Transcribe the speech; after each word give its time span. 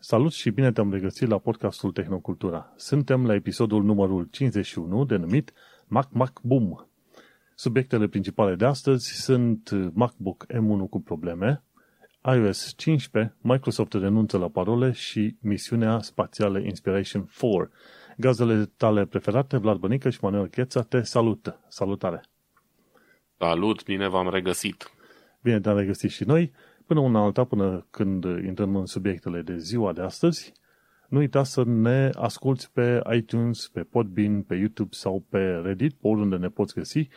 Salut 0.00 0.32
și 0.32 0.50
bine 0.50 0.72
te-am 0.72 0.92
regăsit 0.92 1.28
la 1.28 1.38
podcastul 1.38 1.92
Tehnocultura. 1.92 2.72
Suntem 2.76 3.26
la 3.26 3.34
episodul 3.34 3.84
numărul 3.84 4.28
51, 4.30 5.04
denumit 5.04 5.52
Mac 5.86 6.08
Mac 6.12 6.40
Boom. 6.42 6.74
Subiectele 7.54 8.06
principale 8.06 8.54
de 8.54 8.64
astăzi 8.64 9.12
sunt 9.12 9.70
MacBook 9.92 10.46
M1 10.46 10.88
cu 10.90 11.00
probleme, 11.00 11.62
iOS 12.24 12.74
15, 12.76 13.36
Microsoft 13.40 13.92
renunță 13.92 14.38
la 14.38 14.48
parole 14.48 14.92
și 14.92 15.36
misiunea 15.40 16.00
spațială 16.00 16.58
Inspiration 16.58 17.28
4. 17.40 17.70
Gazele 18.16 18.70
tale 18.76 19.04
preferate, 19.04 19.56
Vlad 19.56 19.76
Bănică 19.76 20.10
și 20.10 20.18
Manuel 20.22 20.46
Cheța, 20.46 20.82
te 20.82 21.02
salută. 21.02 21.64
Salutare! 21.68 22.20
Salut, 23.38 23.84
bine 23.84 24.08
v-am 24.08 24.30
regăsit! 24.30 24.92
Bine 25.42 25.60
te-am 25.60 25.76
regăsit 25.76 26.10
și 26.10 26.24
noi. 26.24 26.52
Până 26.88 27.00
una 27.00 27.22
alta, 27.22 27.44
până 27.44 27.86
când 27.90 28.24
intrăm 28.24 28.76
în 28.76 28.86
subiectele 28.86 29.42
de 29.42 29.56
ziua 29.56 29.92
de 29.92 30.00
astăzi, 30.00 30.52
nu 31.08 31.18
uita 31.18 31.44
să 31.44 31.62
ne 31.64 32.10
asculti 32.14 32.68
pe 32.72 33.02
iTunes, 33.16 33.68
pe 33.68 33.80
Podbean, 33.80 34.42
pe 34.42 34.54
YouTube 34.54 34.88
sau 34.92 35.24
pe 35.28 35.38
Reddit, 35.38 35.92
pe 35.92 36.06
oriunde 36.06 36.36
ne 36.36 36.48
poți 36.48 36.74
găsi. 36.74 37.08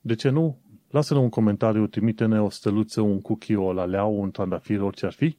De 0.00 0.14
ce 0.14 0.28
nu? 0.28 0.58
Lasă-ne 0.90 1.20
un 1.20 1.28
comentariu, 1.28 1.86
trimite-ne 1.86 2.42
o 2.42 2.50
steluță, 2.50 3.00
un 3.00 3.20
cookie, 3.20 3.56
o 3.56 3.72
laleau, 3.72 4.20
un 4.20 4.30
trandafir, 4.30 4.80
orice 4.80 5.06
ar 5.06 5.12
fi, 5.12 5.38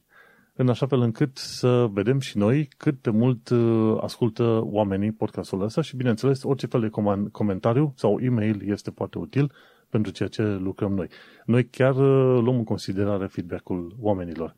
în 0.54 0.68
așa 0.68 0.86
fel 0.86 1.00
încât 1.00 1.36
să 1.36 1.86
vedem 1.92 2.18
și 2.18 2.38
noi 2.38 2.68
cât 2.76 3.02
de 3.02 3.10
mult 3.10 3.48
uh, 3.48 3.96
ascultă 4.00 4.60
oamenii 4.64 5.12
podcastul 5.12 5.62
ăsta 5.62 5.80
și, 5.80 5.96
bineînțeles, 5.96 6.42
orice 6.42 6.66
fel 6.66 6.80
de 6.80 6.90
comentariu 7.32 7.92
sau 7.96 8.18
e-mail 8.20 8.70
este 8.70 8.90
foarte 8.90 9.18
util 9.18 9.52
pentru 9.92 10.12
ceea 10.12 10.28
ce 10.28 10.42
lucrăm 10.42 10.92
noi. 10.92 11.08
Noi 11.44 11.68
chiar 11.68 11.94
uh, 11.94 12.42
luăm 12.42 12.56
în 12.56 12.64
considerare 12.64 13.26
feedback-ul 13.26 13.96
oamenilor. 14.00 14.54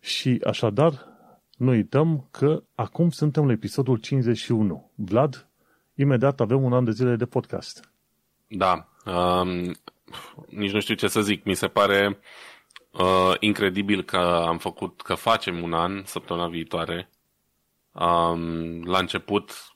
Și 0.00 0.40
așadar, 0.46 1.06
nu 1.56 1.70
uităm 1.70 2.28
că 2.30 2.62
acum 2.74 3.10
suntem 3.10 3.46
la 3.46 3.52
episodul 3.52 3.96
51. 3.96 4.90
Vlad, 4.94 5.48
imediat 5.94 6.40
avem 6.40 6.62
un 6.62 6.72
an 6.72 6.84
de 6.84 6.90
zile 6.90 7.16
de 7.16 7.24
podcast. 7.24 7.90
Da. 8.48 8.88
Um, 9.06 9.74
nici 10.48 10.72
nu 10.72 10.80
știu 10.80 10.94
ce 10.94 11.08
să 11.08 11.20
zic. 11.20 11.44
Mi 11.44 11.54
se 11.54 11.68
pare 11.68 12.18
uh, 12.92 13.34
incredibil 13.38 14.02
că 14.02 14.44
am 14.46 14.58
făcut, 14.58 15.00
că 15.00 15.14
facem 15.14 15.62
un 15.62 15.72
an 15.72 16.02
săptămâna 16.04 16.48
viitoare. 16.48 17.10
Um, 17.92 18.82
la 18.82 18.98
început 18.98 19.69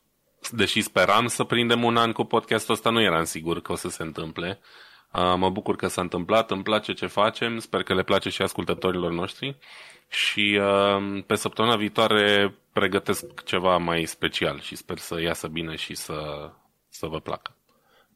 deși 0.51 0.81
speram 0.81 1.27
să 1.27 1.45
prindem 1.45 1.85
un 1.85 1.97
an 1.97 2.13
cu 2.13 2.25
podcastul 2.25 2.75
ăsta, 2.75 2.91
nu 2.91 3.01
eram 3.01 3.25
sigur 3.25 3.61
că 3.61 3.73
o 3.73 3.77
să 3.77 3.89
se 3.89 4.03
întâmple. 4.03 4.61
Uh, 5.13 5.35
mă 5.37 5.51
bucur 5.51 5.77
că 5.77 5.87
s-a 5.87 6.01
întâmplat, 6.01 6.51
îmi 6.51 6.63
place 6.63 6.93
ce 6.93 7.07
facem, 7.07 7.59
sper 7.59 7.83
că 7.83 7.95
le 7.95 8.03
place 8.03 8.29
și 8.29 8.43
ascultătorilor 8.43 9.13
noștri 9.13 9.59
și 10.09 10.61
uh, 10.61 11.25
pe 11.27 11.35
săptămâna 11.35 11.77
viitoare 11.77 12.55
pregătesc 12.73 13.45
ceva 13.45 13.77
mai 13.77 14.05
special 14.05 14.61
și 14.61 14.77
sper 14.77 14.99
să 14.99 15.21
iasă 15.21 15.47
bine 15.49 15.77
și 15.77 15.95
să, 15.95 16.51
să 16.89 17.07
vă 17.07 17.21
placă. 17.21 17.57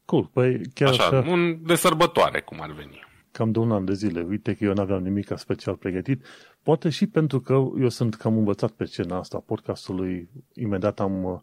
Cool, 0.05 0.29
păi 0.33 0.61
chiar 0.73 0.89
așa, 0.89 1.03
așa, 1.03 1.23
un 1.27 1.65
de 1.65 1.75
sărbătoare, 1.75 2.41
cum 2.41 2.61
ar 2.61 2.71
veni. 2.71 3.07
Cam 3.31 3.51
de 3.51 3.59
un 3.59 3.71
an 3.71 3.85
de 3.85 3.93
zile. 3.93 4.25
Uite 4.29 4.53
că 4.53 4.63
eu 4.63 4.73
n-aveam 4.73 5.03
nimic 5.03 5.31
special 5.35 5.75
pregătit. 5.75 6.25
Poate 6.63 6.89
și 6.89 7.07
pentru 7.07 7.39
că 7.39 7.53
eu 7.53 7.89
sunt 7.89 8.15
cam 8.15 8.37
învățat 8.37 8.71
pe 8.71 8.85
scena 8.85 9.17
asta 9.17 9.43
podcastului. 9.45 10.29
Imediat 10.53 10.99
am 10.99 11.23
uh, 11.23 11.39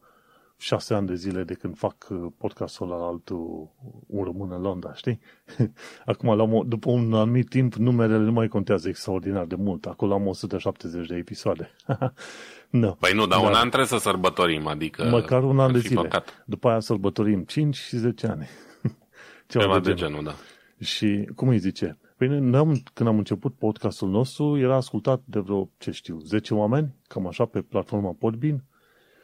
șase 0.59 0.95
ani 0.95 1.07
de 1.07 1.15
zile 1.15 1.43
de 1.43 1.55
când 1.55 1.77
fac 1.77 2.07
uh, 2.11 2.27
podcastul 2.39 2.89
la 2.89 2.95
altul 2.95 3.71
un 4.07 4.25
român 4.25 4.53
în 4.53 4.61
Londra, 4.61 4.95
știi? 4.95 5.21
Acum, 6.07 6.37
la, 6.37 6.63
după 6.67 6.91
un 6.91 7.15
anumit 7.15 7.49
timp, 7.49 7.75
numerele 7.75 8.25
nu 8.25 8.33
mai 8.33 8.49
contează 8.49 8.89
extraordinar 8.89 9.45
de 9.45 9.55
mult. 9.55 9.87
Acolo 9.87 10.15
am 10.15 10.27
170 10.27 11.07
de 11.07 11.17
episoade. 11.17 11.71
no. 12.71 12.91
Păi 12.91 13.13
nu, 13.13 13.27
dar, 13.27 13.39
dar 13.39 13.49
un 13.49 13.55
an 13.55 13.67
trebuie 13.67 13.87
să 13.87 13.99
sărbătorim, 13.99 14.67
adică... 14.67 15.05
Măcar 15.05 15.43
un 15.43 15.59
an 15.59 15.73
de 15.73 15.79
zile. 15.79 16.01
Păcat. 16.01 16.43
După 16.47 16.69
aia 16.69 16.81
sărbătorim 16.81 17.43
5 17.43 17.77
și 17.77 17.97
10 17.97 18.27
ani. 18.27 18.49
Ceva 19.49 19.81
de, 19.81 19.89
de 19.89 19.95
genul, 19.95 20.25
da. 20.25 20.35
Și 20.79 21.29
cum 21.35 21.49
îi 21.49 21.59
zice? 21.59 21.99
Păi 22.17 22.29
noi, 22.29 22.83
când 22.95 23.09
am 23.09 23.19
început 23.19 23.55
podcastul 23.55 24.09
nostru, 24.09 24.59
era 24.59 24.77
ascultat 24.77 25.23
de 25.25 25.39
vreo, 25.39 25.71
ce 25.79 25.91
știu, 25.91 26.19
10 26.19 26.55
oameni, 26.55 26.95
cam 27.07 27.27
așa, 27.27 27.45
pe 27.45 27.61
platforma 27.61 28.13
Podbean. 28.19 28.65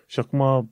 Și 0.06 0.20
acum 0.20 0.70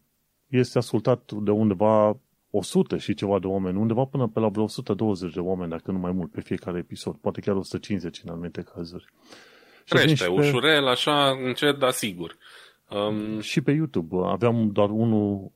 este 0.51 0.79
ascultat 0.79 1.33
de 1.33 1.51
undeva 1.51 2.17
100 2.51 2.97
și 2.97 3.15
ceva 3.15 3.39
de 3.39 3.47
oameni, 3.47 3.79
undeva 3.79 4.05
până 4.05 4.29
pe 4.29 4.41
la 4.41 4.49
vreo 4.49 4.63
120 4.63 5.33
de 5.33 5.41
oameni, 5.41 5.71
dacă 5.71 5.91
nu 5.91 5.99
mai 5.99 6.13
mult, 6.13 6.31
pe 6.31 6.41
fiecare 6.41 6.79
episod. 6.79 7.17
Poate 7.17 7.41
chiar 7.41 7.57
150 7.57 8.21
în 8.25 8.31
anumite 8.31 8.63
cazuri. 8.75 9.05
Și 9.85 9.95
Crește, 9.95 10.25
pe... 10.25 10.31
ușurel, 10.31 10.87
așa, 10.87 11.31
încet, 11.31 11.79
dar 11.79 11.91
sigur. 11.91 12.37
Um... 12.91 13.41
Și 13.41 13.61
pe 13.61 13.71
YouTube. 13.71 14.17
Aveam 14.25 14.71
doar 14.73 14.91
unul, 14.91 15.51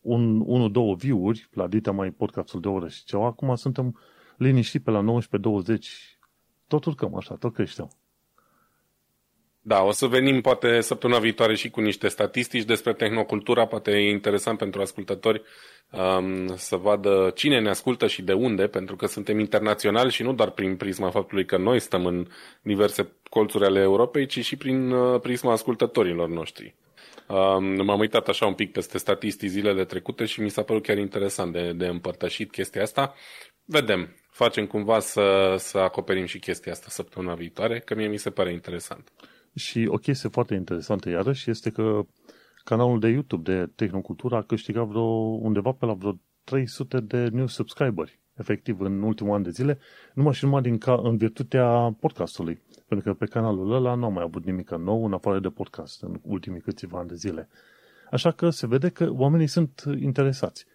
un, 0.00 0.42
unul 0.44 0.70
două 0.72 0.94
view-uri 0.94 1.48
la 1.52 1.66
dita 1.66 1.90
mai 1.90 2.10
podcastul 2.10 2.60
de 2.60 2.68
oră 2.68 2.88
și 2.88 3.04
ceva. 3.04 3.26
Acum 3.26 3.54
suntem 3.54 4.00
liniștit 4.36 4.82
pe 4.82 4.90
la 4.90 5.04
19-20. 5.04 5.78
Tot 6.66 6.84
urcăm 6.84 7.14
așa, 7.14 7.34
tot 7.34 7.54
creștem. 7.54 7.90
Da, 9.68 9.82
o 9.82 9.90
să 9.90 10.06
venim 10.06 10.40
poate 10.40 10.80
săptămâna 10.80 11.18
viitoare 11.18 11.54
și 11.54 11.70
cu 11.70 11.80
niște 11.80 12.08
statistici 12.08 12.64
despre 12.64 12.92
tehnocultura, 12.92 13.66
poate 13.66 13.90
e 13.90 14.10
interesant 14.10 14.58
pentru 14.58 14.80
ascultători 14.80 15.42
um, 15.90 16.56
să 16.56 16.76
vadă 16.76 17.32
cine 17.34 17.60
ne 17.60 17.68
ascultă 17.68 18.06
și 18.06 18.22
de 18.22 18.32
unde, 18.32 18.66
pentru 18.66 18.96
că 18.96 19.06
suntem 19.06 19.38
internaționali 19.38 20.10
și 20.10 20.22
nu 20.22 20.32
doar 20.32 20.50
prin 20.50 20.76
prisma 20.76 21.10
faptului 21.10 21.44
că 21.44 21.56
noi 21.56 21.80
stăm 21.80 22.06
în 22.06 22.26
diverse 22.62 23.12
colțuri 23.30 23.64
ale 23.64 23.80
Europei, 23.80 24.26
ci 24.26 24.44
și 24.44 24.56
prin 24.56 24.90
uh, 24.90 25.20
prisma 25.20 25.52
ascultătorilor 25.52 26.28
noștri. 26.28 26.74
Um, 27.28 27.84
m-am 27.84 27.98
uitat 27.98 28.28
așa 28.28 28.46
un 28.46 28.54
pic 28.54 28.72
peste 28.72 28.98
statistici 28.98 29.50
zilele 29.50 29.84
trecute 29.84 30.24
și 30.24 30.40
mi 30.40 30.50
s-a 30.50 30.62
părut 30.62 30.82
chiar 30.82 30.98
interesant 30.98 31.52
de, 31.52 31.72
de 31.72 31.86
împărtășit 31.86 32.50
chestia 32.50 32.82
asta. 32.82 33.14
Vedem, 33.64 34.16
facem 34.30 34.66
cumva 34.66 34.98
să, 34.98 35.54
să 35.58 35.78
acoperim 35.78 36.24
și 36.24 36.38
chestia 36.38 36.72
asta 36.72 36.86
săptămâna 36.88 37.34
viitoare, 37.34 37.78
că 37.78 37.94
mie 37.94 38.08
mi 38.08 38.16
se 38.16 38.30
pare 38.30 38.52
interesant. 38.52 39.10
Și 39.56 39.88
o 39.90 39.96
chestie 39.96 40.28
foarte 40.28 40.54
interesantă 40.54 41.08
iarăși 41.08 41.50
este 41.50 41.70
că 41.70 42.06
canalul 42.64 43.00
de 43.00 43.08
YouTube 43.08 43.52
de 43.52 43.70
Tehnocultura 43.74 44.36
a 44.36 44.42
câștigat 44.42 44.86
vreo, 44.86 45.02
undeva 45.40 45.72
pe 45.72 45.86
la 45.86 45.92
vreo 45.92 46.18
300 46.44 47.00
de 47.00 47.28
new 47.28 47.46
subscriberi, 47.46 48.20
efectiv, 48.34 48.80
în 48.80 49.02
ultimul 49.02 49.34
an 49.34 49.42
de 49.42 49.50
zile, 49.50 49.78
numai 50.14 50.32
și 50.32 50.44
numai 50.44 50.62
din 50.62 50.78
ca, 50.78 51.00
în 51.02 51.16
virtutea 51.16 51.96
podcastului. 52.00 52.62
Pentru 52.88 53.12
că 53.12 53.18
pe 53.18 53.26
canalul 53.26 53.72
ăla 53.72 53.94
nu 53.94 54.04
am 54.04 54.12
mai 54.12 54.22
avut 54.22 54.44
nimic 54.44 54.70
nou 54.70 55.04
în 55.04 55.12
afară 55.12 55.38
de 55.38 55.48
podcast 55.48 56.02
în 56.02 56.20
ultimii 56.22 56.60
câțiva 56.60 56.98
ani 56.98 57.08
de 57.08 57.14
zile. 57.14 57.48
Așa 58.10 58.30
că 58.30 58.50
se 58.50 58.66
vede 58.66 58.88
că 58.88 59.10
oamenii 59.10 59.46
sunt 59.46 59.84
interesați. 60.00 60.66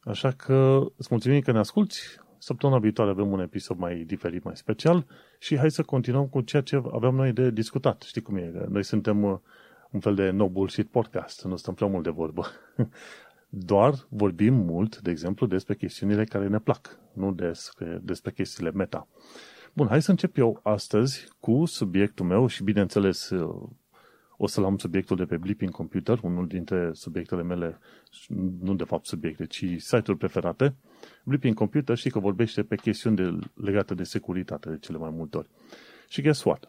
Așa 0.00 0.30
că 0.30 0.86
îți 0.96 1.08
mulțumim 1.10 1.40
că 1.40 1.52
ne 1.52 1.58
asculti. 1.58 1.98
Săptămâna 2.38 2.78
viitoare 2.78 3.10
avem 3.10 3.32
un 3.32 3.40
episod 3.40 3.78
mai 3.78 4.04
diferit, 4.06 4.42
mai 4.42 4.56
special 4.56 5.06
și 5.38 5.56
hai 5.56 5.70
să 5.70 5.82
continuăm 5.82 6.26
cu 6.26 6.40
ceea 6.40 6.62
ce 6.62 6.82
aveam 6.92 7.14
noi 7.14 7.32
de 7.32 7.50
discutat. 7.50 8.02
Știi 8.02 8.22
cum 8.22 8.36
e? 8.36 8.66
Noi 8.68 8.82
suntem 8.82 9.22
uh, 9.22 9.38
un 9.90 10.00
fel 10.00 10.14
de 10.14 10.30
no 10.30 10.48
bullshit 10.48 10.88
podcast, 10.88 11.44
nu 11.44 11.56
stăm 11.56 11.74
prea 11.74 11.88
mult 11.88 12.04
de 12.04 12.10
vorbă. 12.10 12.46
Doar 13.48 13.94
vorbim 14.08 14.54
mult, 14.54 15.00
de 15.00 15.10
exemplu, 15.10 15.46
despre 15.46 15.74
chestiunile 15.74 16.24
care 16.24 16.48
ne 16.48 16.58
plac, 16.58 16.98
nu 17.12 17.32
despre, 17.32 18.00
despre 18.02 18.32
chestiile 18.32 18.70
meta. 18.70 19.08
Bun, 19.74 19.86
hai 19.86 20.02
să 20.02 20.10
încep 20.10 20.36
eu 20.36 20.60
astăzi 20.62 21.28
cu 21.40 21.64
subiectul 21.64 22.26
meu 22.26 22.46
și, 22.46 22.62
bineînțeles, 22.62 23.30
uh, 23.30 23.68
o 24.36 24.46
să-l 24.46 24.64
am 24.64 24.78
subiectul 24.78 25.16
de 25.16 25.24
pe 25.24 25.36
Blipping 25.36 25.70
Computer, 25.70 26.18
unul 26.22 26.46
dintre 26.46 26.90
subiectele 26.92 27.42
mele, 27.42 27.78
nu 28.60 28.74
de 28.74 28.84
fapt 28.84 29.06
subiecte, 29.06 29.46
ci 29.46 29.64
site-uri 29.78 30.18
preferate. 30.18 30.74
Blipping 31.24 31.54
Computer 31.54 31.96
știi 31.96 32.10
că 32.10 32.18
vorbește 32.18 32.62
pe 32.62 32.76
chestiuni 32.76 33.16
de, 33.16 33.38
legate 33.54 33.94
de 33.94 34.02
securitate 34.02 34.70
de 34.70 34.78
cele 34.78 34.98
mai 34.98 35.10
multe 35.10 35.36
ori. 35.36 35.48
Și 36.08 36.22
guess 36.22 36.44
what? 36.44 36.68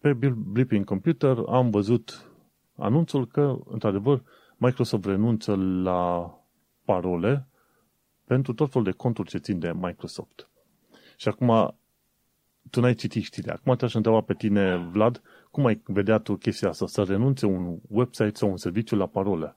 Pe 0.00 0.12
Blipping 0.36 0.84
Computer 0.84 1.36
am 1.48 1.70
văzut 1.70 2.30
anunțul 2.76 3.26
că, 3.26 3.58
într-adevăr, 3.64 4.22
Microsoft 4.56 5.04
renunță 5.04 5.54
la 5.82 6.32
parole 6.84 7.46
pentru 8.24 8.52
tot 8.54 8.70
felul 8.70 8.86
de 8.86 8.96
conturi 8.96 9.28
ce 9.28 9.38
țin 9.38 9.58
de 9.58 9.72
Microsoft. 9.74 10.48
Și 11.16 11.28
acum, 11.28 11.78
tu 12.70 12.80
n-ai 12.80 12.94
citit 12.94 13.22
știrea. 13.22 13.54
Acum 13.54 13.76
te-aș 13.76 13.94
întreba 13.94 14.20
pe 14.20 14.34
tine, 14.34 14.76
Vlad, 14.76 15.22
cum 15.50 15.66
ai 15.66 15.80
vedea 15.84 16.18
tu 16.18 16.36
chestia 16.36 16.68
asta? 16.68 16.86
Să 16.86 17.02
renunțe 17.02 17.46
un 17.46 17.78
website 17.88 18.34
sau 18.34 18.50
un 18.50 18.56
serviciu 18.56 18.96
la 18.96 19.06
parole? 19.06 19.56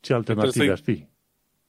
Ce 0.00 0.14
alternative 0.14 0.70
ar 0.70 0.78
fi? 0.78 1.06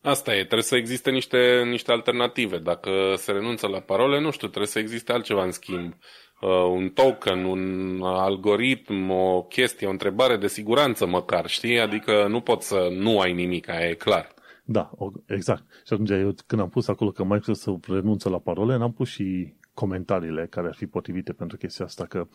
Asta 0.04 0.36
e, 0.36 0.38
trebuie 0.38 0.64
să 0.64 0.76
existe 0.76 1.12
niște, 1.12 1.64
niște 1.66 1.92
alternative. 1.92 2.58
Dacă 2.58 2.90
se 3.16 3.32
renunță 3.32 3.68
la 3.68 3.80
parole, 3.80 4.22
nu 4.22 4.32
știu, 4.32 4.48
trebuie 4.48 4.68
să 4.68 4.80
existe 4.80 5.12
altceva 5.12 5.44
în 5.44 5.52
schimb. 5.52 5.94
Uh, 6.42 6.50
un 6.50 6.90
token, 6.90 7.44
un 7.44 8.00
algoritm, 8.02 9.10
o 9.10 9.44
chestie, 9.44 9.88
o 9.88 9.90
întrebare 9.90 10.38
de 10.38 10.48
siguranță 10.48 11.06
măcar, 11.06 11.48
știi? 11.48 11.80
Adică 11.80 12.28
nu 12.28 12.42
poți 12.42 12.68
să 12.68 12.88
nu 12.92 13.20
ai 13.20 13.34
nimic, 13.34 13.70
aia 13.70 13.90
e 13.90 13.94
clar. 13.94 14.34
Da, 14.64 14.90
exact. 15.28 15.64
Și 15.86 15.94
atunci 15.94 16.10
eu 16.10 16.34
când 16.48 16.62
am 16.62 16.70
pus 16.70 16.88
acolo 16.88 17.12
că 17.12 17.24
Microsoft 17.24 17.86
renunță 17.88 18.30
la 18.30 18.40
parole, 18.40 18.78
n-am 18.78 18.94
pus 18.94 19.10
și 19.10 19.54
comentariile 19.74 20.48
care 20.50 20.68
ar 20.68 20.76
fi 20.76 20.86
potrivite 20.86 21.34
pentru 21.34 21.58
chestia 21.58 21.86
asta, 21.86 22.06
că 22.06 22.28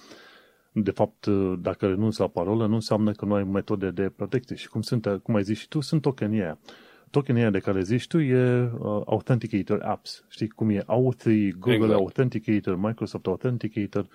de 0.72 0.90
fapt, 0.90 1.26
dacă 1.58 1.86
renunți 1.86 2.20
la 2.20 2.28
parolă, 2.28 2.66
nu 2.66 2.74
înseamnă 2.74 3.12
că 3.12 3.24
nu 3.24 3.34
ai 3.34 3.44
metode 3.44 3.90
de 3.90 4.12
protecție. 4.16 4.56
Și 4.56 4.68
cum, 4.68 4.80
sunt, 4.80 5.20
cum 5.22 5.34
ai 5.34 5.42
zis 5.42 5.58
și 5.58 5.68
tu, 5.68 5.80
sunt 5.80 6.02
tokenii 6.02 6.40
aia. 6.40 6.58
Tokenii 7.10 7.40
aia 7.40 7.50
de 7.50 7.58
care 7.58 7.82
zici 7.82 8.06
tu 8.06 8.18
e 8.18 8.62
uh, 8.62 9.02
Authenticator 9.06 9.80
Apps. 9.82 10.24
Știi 10.28 10.48
cum 10.48 10.70
e? 10.70 10.82
Authy, 10.86 11.50
Google 11.50 11.74
exact. 11.74 12.00
Authenticator, 12.00 12.76
Microsoft 12.76 13.26
Authenticator 13.26 14.08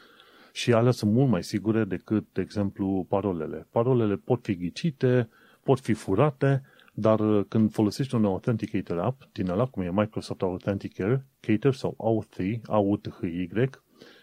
și 0.52 0.74
alea 0.74 0.92
sunt 0.92 1.12
mult 1.12 1.30
mai 1.30 1.44
sigure 1.44 1.84
decât, 1.84 2.26
de 2.34 2.42
exemplu, 2.42 3.06
parolele. 3.10 3.68
Parolele 3.72 4.16
pot 4.16 4.44
fi 4.44 4.56
ghicite, 4.56 5.30
pot 5.64 5.80
fi 5.80 5.94
furate, 5.94 6.64
dar 6.94 7.20
uh, 7.20 7.46
când 7.48 7.72
folosești 7.72 8.16
un 8.16 8.26
Authenticator 8.26 9.00
app 9.00 9.22
din 9.32 9.50
ăla, 9.50 9.66
cum 9.66 9.84
e 9.84 9.92
Microsoft 9.92 10.42
Authenticator 10.42 11.74
sau 11.74 11.96
Authy, 11.98 12.62
A-U-T-H-Y, 12.66 13.70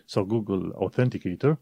sau 0.05 0.25
Google 0.25 0.71
Authenticator, 0.75 1.59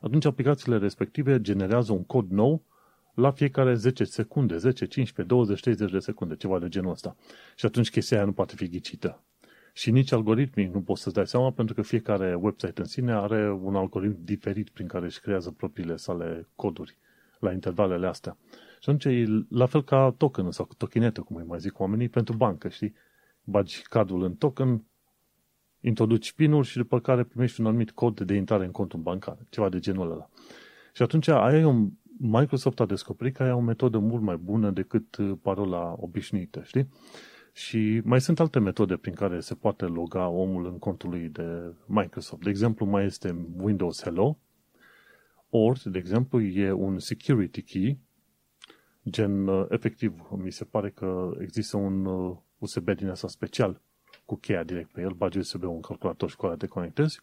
atunci 0.00 0.24
aplicațiile 0.24 0.78
respective 0.78 1.40
generează 1.40 1.92
un 1.92 2.04
cod 2.04 2.30
nou 2.30 2.62
la 3.16 3.30
fiecare 3.30 3.74
10 3.74 4.04
secunde, 4.04 4.56
10, 4.56 4.86
15, 4.86 5.34
20, 5.34 5.60
30 5.60 5.90
de 5.90 5.98
secunde, 5.98 6.36
ceva 6.36 6.58
de 6.58 6.68
genul 6.68 6.90
ăsta. 6.90 7.16
Și 7.56 7.66
atunci 7.66 7.90
chestia 7.90 8.16
aia 8.16 8.26
nu 8.26 8.32
poate 8.32 8.54
fi 8.56 8.68
ghicită. 8.68 9.22
Și 9.72 9.90
nici 9.90 10.12
algoritmii 10.12 10.66
nu 10.66 10.80
poți 10.80 11.02
să-ți 11.02 11.14
dai 11.14 11.26
seama 11.26 11.50
pentru 11.50 11.74
că 11.74 11.82
fiecare 11.82 12.34
website 12.34 12.80
în 12.80 12.86
sine 12.86 13.12
are 13.12 13.52
un 13.52 13.76
algoritm 13.76 14.24
diferit 14.24 14.68
prin 14.68 14.86
care 14.86 15.04
își 15.04 15.20
creează 15.20 15.50
propriile 15.50 15.96
sale 15.96 16.48
coduri 16.54 16.98
la 17.38 17.52
intervalele 17.52 18.06
astea. 18.06 18.36
Și 18.80 18.90
atunci 18.90 19.04
e 19.04 19.44
la 19.48 19.66
fel 19.66 19.84
ca 19.84 20.14
token 20.16 20.50
sau 20.50 20.68
tokenetă, 20.76 21.20
cum 21.20 21.36
îi 21.36 21.44
mai 21.46 21.58
zic 21.58 21.78
oamenii, 21.78 22.08
pentru 22.08 22.36
bancă, 22.36 22.68
știi? 22.68 22.94
Bagi 23.44 23.82
cardul 23.82 24.22
în 24.22 24.34
token, 24.34 24.84
introduci 25.80 26.32
pinul 26.32 26.62
și 26.62 26.76
după 26.76 27.00
care 27.00 27.24
primești 27.24 27.60
un 27.60 27.66
anumit 27.66 27.90
cod 27.90 28.20
de 28.20 28.34
intrare 28.34 28.64
în 28.64 28.70
contul 28.70 29.00
bancar, 29.00 29.38
ceva 29.48 29.68
de 29.68 29.78
genul 29.78 30.10
ăla. 30.10 30.28
Și 30.92 31.02
atunci 31.02 31.28
aia 31.28 31.58
e 31.58 31.64
un, 31.64 31.90
Microsoft 32.18 32.80
a 32.80 32.86
descoperit 32.86 33.34
că 33.34 33.42
aia 33.42 33.52
e 33.52 33.54
o 33.54 33.60
metodă 33.60 33.98
mult 33.98 34.22
mai 34.22 34.36
bună 34.36 34.70
decât 34.70 35.16
uh, 35.16 35.32
parola 35.42 35.96
obișnuită, 35.98 36.62
știi? 36.64 36.88
Și 37.52 38.00
mai 38.04 38.20
sunt 38.20 38.40
alte 38.40 38.58
metode 38.58 38.96
prin 38.96 39.14
care 39.14 39.40
se 39.40 39.54
poate 39.54 39.84
loga 39.84 40.28
omul 40.28 40.66
în 40.66 40.78
contul 40.78 41.10
lui 41.10 41.28
de 41.28 41.74
Microsoft. 41.86 42.42
De 42.42 42.50
exemplu, 42.50 42.86
mai 42.86 43.04
este 43.04 43.36
Windows 43.56 44.02
Hello, 44.02 44.38
ori, 45.50 45.90
de 45.90 45.98
exemplu, 45.98 46.40
e 46.40 46.72
un 46.72 46.98
security 46.98 47.62
key, 47.62 47.98
gen, 49.10 49.46
uh, 49.46 49.66
efectiv, 49.68 50.28
mi 50.36 50.52
se 50.52 50.64
pare 50.64 50.90
că 50.90 51.30
există 51.40 51.76
un 51.76 52.06
USB 52.58 52.88
uh, 52.88 52.96
din 52.96 53.08
asta 53.08 53.28
special 53.28 53.80
cu 54.24 54.36
cheia 54.36 54.62
direct 54.62 54.92
pe 54.92 55.00
el, 55.00 55.12
bagi 55.12 55.38
USB 55.38 55.62
un 55.62 55.80
calculator 55.80 56.30
și 56.30 56.36
cu 56.36 56.44
alea 56.44 56.56
te 56.56 56.66
conectezi. 56.66 57.20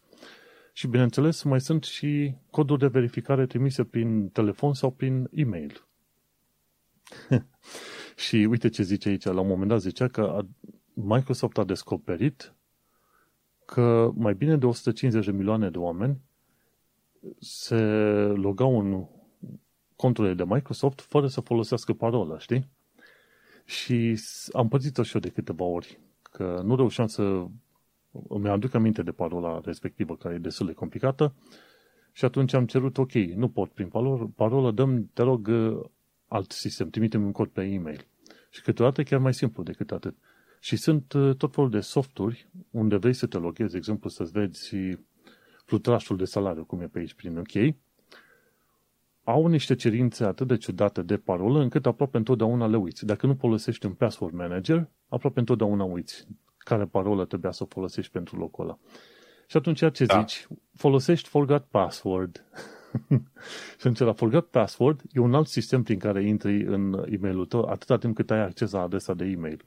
Și, 0.76 0.86
bineînțeles, 0.86 1.42
mai 1.42 1.60
sunt 1.60 1.84
și 1.84 2.34
coduri 2.50 2.80
de 2.80 2.86
verificare 2.86 3.46
trimise 3.46 3.84
prin 3.84 4.28
telefon 4.28 4.74
sau 4.74 4.90
prin 4.90 5.28
e-mail. 5.32 5.86
și 8.26 8.36
uite 8.36 8.68
ce 8.68 8.82
zice 8.82 9.08
aici. 9.08 9.24
La 9.24 9.40
un 9.40 9.46
moment 9.46 9.68
dat 9.68 9.80
zicea 9.80 10.08
că 10.08 10.44
Microsoft 10.92 11.58
a 11.58 11.64
descoperit 11.64 12.54
că 13.64 14.10
mai 14.14 14.34
bine 14.34 14.56
de 14.56 14.66
150 14.66 15.24
de 15.24 15.32
milioane 15.32 15.70
de 15.70 15.78
oameni 15.78 16.20
se 17.38 17.76
logau 18.34 18.78
în 18.78 19.06
conturile 19.96 20.34
de 20.34 20.44
Microsoft 20.44 21.00
fără 21.00 21.26
să 21.26 21.40
folosească 21.40 21.92
parola, 21.92 22.38
știi? 22.38 22.68
Și 23.64 24.20
am 24.52 24.68
pățit-o 24.68 25.02
și 25.02 25.14
eu 25.14 25.20
de 25.20 25.28
câteva 25.28 25.64
ori 25.64 26.00
că 26.22 26.60
nu 26.64 26.76
reușeam 26.76 27.06
să 27.06 27.46
îmi 28.28 28.48
aduc 28.48 28.74
aminte 28.74 29.02
de 29.02 29.10
parola 29.10 29.60
respectivă, 29.64 30.16
care 30.16 30.34
e 30.34 30.38
destul 30.38 30.66
de 30.66 30.72
complicată, 30.72 31.34
și 32.12 32.24
atunci 32.24 32.52
am 32.52 32.66
cerut, 32.66 32.98
ok, 32.98 33.12
nu 33.12 33.48
pot 33.48 33.70
prin 33.70 33.88
parolă, 33.88 34.30
parolă 34.36 34.70
dăm, 34.70 35.10
te 35.12 35.22
rog, 35.22 35.50
alt 36.28 36.50
sistem, 36.50 36.90
trimitem 36.90 37.24
un 37.24 37.32
cod 37.32 37.48
pe 37.48 37.62
e-mail. 37.62 38.06
Și 38.50 38.62
câteodată 38.62 39.02
chiar 39.02 39.20
mai 39.20 39.34
simplu 39.34 39.62
decât 39.62 39.92
atât. 39.92 40.16
Și 40.60 40.76
sunt 40.76 41.12
uh, 41.12 41.36
tot 41.36 41.54
felul 41.54 41.70
de 41.70 41.80
softuri 41.80 42.48
unde 42.70 42.96
vrei 42.96 43.12
să 43.12 43.26
te 43.26 43.38
loghezi, 43.38 43.70
de 43.70 43.76
exemplu, 43.76 44.08
să-ți 44.08 44.32
vezi 44.32 44.74
flutrașul 45.64 46.16
de 46.16 46.24
salariu, 46.24 46.64
cum 46.64 46.80
e 46.80 46.86
pe 46.86 46.98
aici 46.98 47.14
prin 47.14 47.38
OK, 47.38 47.74
au 49.24 49.46
niște 49.46 49.74
cerințe 49.74 50.24
atât 50.24 50.46
de 50.46 50.56
ciudate 50.56 51.02
de 51.02 51.16
parolă 51.16 51.60
încât 51.60 51.86
aproape 51.86 52.16
întotdeauna 52.16 52.66
le 52.66 52.76
uiți. 52.76 53.04
Dacă 53.04 53.26
nu 53.26 53.34
folosești 53.34 53.86
un 53.86 53.92
password 53.92 54.34
manager, 54.34 54.88
aproape 55.08 55.38
întotdeauna 55.38 55.84
uiți 55.84 56.26
care 56.64 56.84
parolă 56.84 57.24
trebuia 57.24 57.50
să 57.50 57.62
o 57.62 57.66
folosești 57.66 58.12
pentru 58.12 58.36
locul 58.36 58.64
ăla. 58.64 58.78
Și 59.46 59.56
atunci 59.56 59.92
ce 59.92 60.04
da. 60.04 60.18
zici? 60.18 60.48
Folosești 60.74 61.28
forgot 61.28 61.64
password. 61.70 62.44
și 63.78 63.86
atunci 63.86 63.98
la 63.98 64.12
forgot 64.12 64.46
password 64.46 65.00
e 65.12 65.20
un 65.20 65.34
alt 65.34 65.46
sistem 65.46 65.82
prin 65.82 65.98
care 65.98 66.26
intri 66.26 66.64
în 66.64 67.04
e-mailul 67.10 67.46
tău 67.46 67.64
atâta 67.64 67.98
timp 67.98 68.14
cât 68.14 68.30
ai 68.30 68.40
acces 68.40 68.70
la 68.70 68.80
adresa 68.80 69.14
de 69.14 69.24
e-mail. 69.24 69.64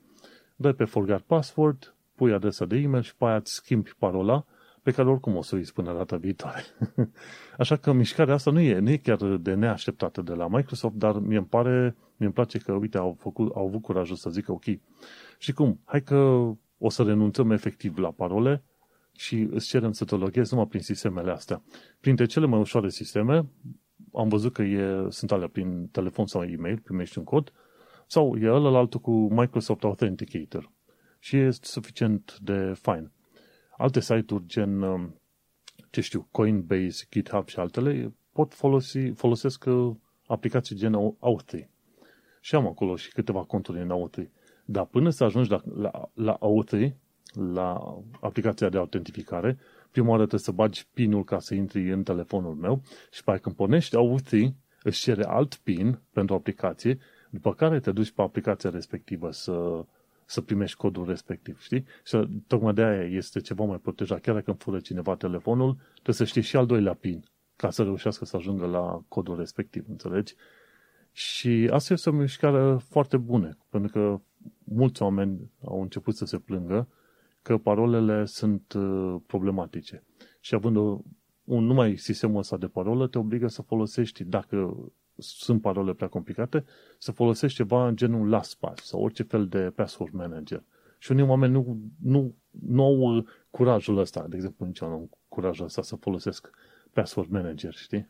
Dai 0.56 0.74
pe 0.74 0.84
forgot 0.84 1.22
password, 1.22 1.96
pui 2.16 2.34
adresa 2.34 2.66
de 2.66 2.78
e-mail 2.78 3.04
și 3.04 3.16
pe 3.16 3.26
aia 3.26 3.36
îți 3.36 3.54
schimbi 3.54 3.94
parola 3.98 4.46
pe 4.88 4.94
care 4.94 5.10
oricum 5.10 5.36
o 5.36 5.42
să 5.42 5.56
o 5.56 5.60
până 5.74 5.94
data 5.94 6.16
viitoare. 6.16 6.64
Așa 7.58 7.76
că 7.76 7.92
mișcarea 7.92 8.34
asta 8.34 8.52
nu 8.52 8.60
e, 8.60 8.80
nu 8.80 8.90
e 8.90 8.98
chiar 8.98 9.38
de 9.38 9.54
neașteptată 9.54 10.22
de 10.22 10.34
la 10.34 10.48
Microsoft, 10.48 10.96
dar 10.96 11.20
mi 11.20 11.36
îmi 11.36 11.46
pare, 11.46 11.96
mi 12.16 12.26
îmi 12.26 12.34
place 12.34 12.58
că, 12.58 12.72
uite, 12.72 12.98
au, 12.98 13.16
făcut, 13.20 13.56
au 13.56 13.66
avut 13.68 13.82
curajul 13.82 14.16
să 14.16 14.30
zică 14.30 14.52
ok. 14.52 14.64
Și 15.38 15.54
cum? 15.54 15.80
Hai 15.86 16.02
că 16.02 16.50
o 16.78 16.90
să 16.90 17.04
renunțăm 17.04 17.52
efectiv 17.52 17.98
la 17.98 18.12
parole 18.12 18.64
și 19.12 19.48
îți 19.52 19.68
cerem 19.68 19.92
să 19.92 20.06
te 20.06 20.16
loghezi 20.16 20.54
numai 20.54 20.68
prin 20.68 20.82
sistemele 20.82 21.32
astea. 21.32 21.64
Printre 22.00 22.26
cele 22.26 22.46
mai 22.46 22.60
ușoare 22.60 22.90
sisteme, 22.90 23.46
am 24.14 24.28
văzut 24.28 24.54
că 24.54 24.62
e, 24.62 25.06
sunt 25.10 25.32
alea 25.32 25.48
prin 25.48 25.88
telefon 25.88 26.26
sau 26.26 26.44
e-mail, 26.44 26.78
primești 26.78 27.18
un 27.18 27.24
cod, 27.24 27.52
sau 28.08 28.38
e 28.38 28.50
ăla 28.50 28.78
altul 28.78 29.00
cu 29.00 29.12
Microsoft 29.12 29.84
Authenticator. 29.84 30.72
Și 31.20 31.38
e 31.38 31.52
suficient 31.62 32.38
de 32.42 32.74
fain. 32.74 33.12
Alte 33.78 34.00
site-uri 34.00 34.46
gen, 34.46 34.82
um, 34.82 35.22
ce 35.90 36.02
știu, 36.02 36.28
Coinbase, 36.32 37.06
GitHub 37.10 37.48
și 37.48 37.60
altele 37.60 38.14
pot 38.32 38.54
folosi, 38.54 39.10
folosesc 39.10 39.66
uh, 39.68 39.96
aplicații 40.26 40.76
gen 40.76 40.94
Authy. 41.20 41.70
Și 42.42 42.56
am 42.56 42.68
acolo 42.68 42.96
și 42.96 43.12
câteva 43.12 43.44
conturi 43.44 43.82
în 43.82 43.92
Authy. 43.92 44.30
Dar 44.70 44.86
până 44.86 45.10
să 45.10 45.24
ajungi 45.24 45.50
la, 45.50 45.62
la, 45.76 46.10
la 46.14 46.38
Authy, 46.40 46.94
la 47.54 47.98
aplicația 48.22 48.70
de 48.70 48.78
autentificare, 48.78 49.58
prima 49.92 50.08
oară 50.08 50.20
trebuie 50.20 50.40
să 50.40 50.52
bagi 50.52 50.88
pinul 50.94 51.24
ca 51.24 51.40
să 51.40 51.56
intri 51.56 51.92
în 51.92 52.04
telefonul 52.04 52.54
meu 52.54 52.82
și 53.12 53.24
pe 53.24 53.38
când 53.38 53.56
pornești 53.56 53.96
Authy, 53.96 54.54
își 54.84 55.02
cere 55.02 55.24
alt 55.24 55.56
pin 55.56 56.00
pentru 56.12 56.36
aplicație, 56.36 56.98
după 57.30 57.54
care 57.54 57.80
te 57.80 57.92
duci 57.92 58.12
pe 58.12 58.22
aplicația 58.22 58.70
respectivă 58.70 59.32
să 59.32 59.86
să 60.30 60.42
primești 60.42 60.78
codul 60.78 61.06
respectiv, 61.06 61.62
știi? 61.62 61.86
Și 62.06 62.28
tocmai 62.48 62.74
de 62.74 62.84
aia 62.84 63.04
este 63.04 63.40
ceva 63.40 63.64
mai 63.64 63.78
protejat. 63.78 64.22
Chiar 64.22 64.36
dacă 64.36 64.50
îmi 64.50 64.60
fură 64.60 64.80
cineva 64.80 65.16
telefonul, 65.16 65.78
trebuie 65.94 66.16
să 66.16 66.24
știi 66.24 66.42
și 66.42 66.56
al 66.56 66.66
doilea 66.66 66.94
PIN 66.94 67.24
ca 67.56 67.70
să 67.70 67.84
reușească 67.84 68.26
să 68.26 68.36
ajungă 68.36 68.66
la 68.66 69.04
codul 69.08 69.38
respectiv, 69.38 69.86
înțelegi? 69.90 70.36
Și 71.12 71.70
asta 71.72 71.94
este 71.94 72.10
o 72.10 72.14
mișcare 72.14 72.78
foarte 72.90 73.18
bună, 73.18 73.58
pentru 73.70 73.92
că 73.92 74.20
mulți 74.70 75.02
oameni 75.02 75.52
au 75.64 75.82
început 75.82 76.16
să 76.16 76.26
se 76.26 76.38
plângă 76.38 76.88
că 77.42 77.58
parolele 77.58 78.26
sunt 78.26 78.74
uh, 78.74 79.16
problematice. 79.26 80.04
Și 80.40 80.56
având 80.56 80.76
o, 80.76 81.00
un 81.44 81.66
numai 81.66 81.96
sistemul 81.96 82.40
ăsta 82.40 82.58
de 82.58 82.68
parolă, 82.68 83.08
te 83.08 83.18
obligă 83.18 83.48
să 83.48 83.62
folosești, 83.62 84.24
dacă 84.24 84.90
sunt 85.18 85.62
parole 85.62 85.94
prea 85.94 86.08
complicate, 86.08 86.66
să 86.98 87.12
folosești 87.12 87.58
ceva 87.58 87.88
în 87.88 87.96
genul 87.96 88.30
LastPass 88.30 88.86
sau 88.86 89.02
orice 89.02 89.24
fel 89.24 89.48
de 89.48 89.72
password 89.76 90.14
manager. 90.14 90.64
Și 90.98 91.12
unii 91.12 91.24
oameni 91.24 91.52
nu, 91.54 91.80
nu, 92.02 92.36
nu 92.50 92.84
au 92.84 93.26
curajul 93.50 93.98
ăsta, 93.98 94.28
de 94.28 94.36
exemplu, 94.36 94.66
nici 94.66 94.80
eu 94.80 94.90
nu 94.90 94.94
am 94.94 95.10
curajul 95.28 95.66
ăsta 95.66 95.82
să 95.82 95.96
folosesc 95.96 96.50
password 96.94 97.30
manager, 97.30 97.74
știi? 97.74 98.10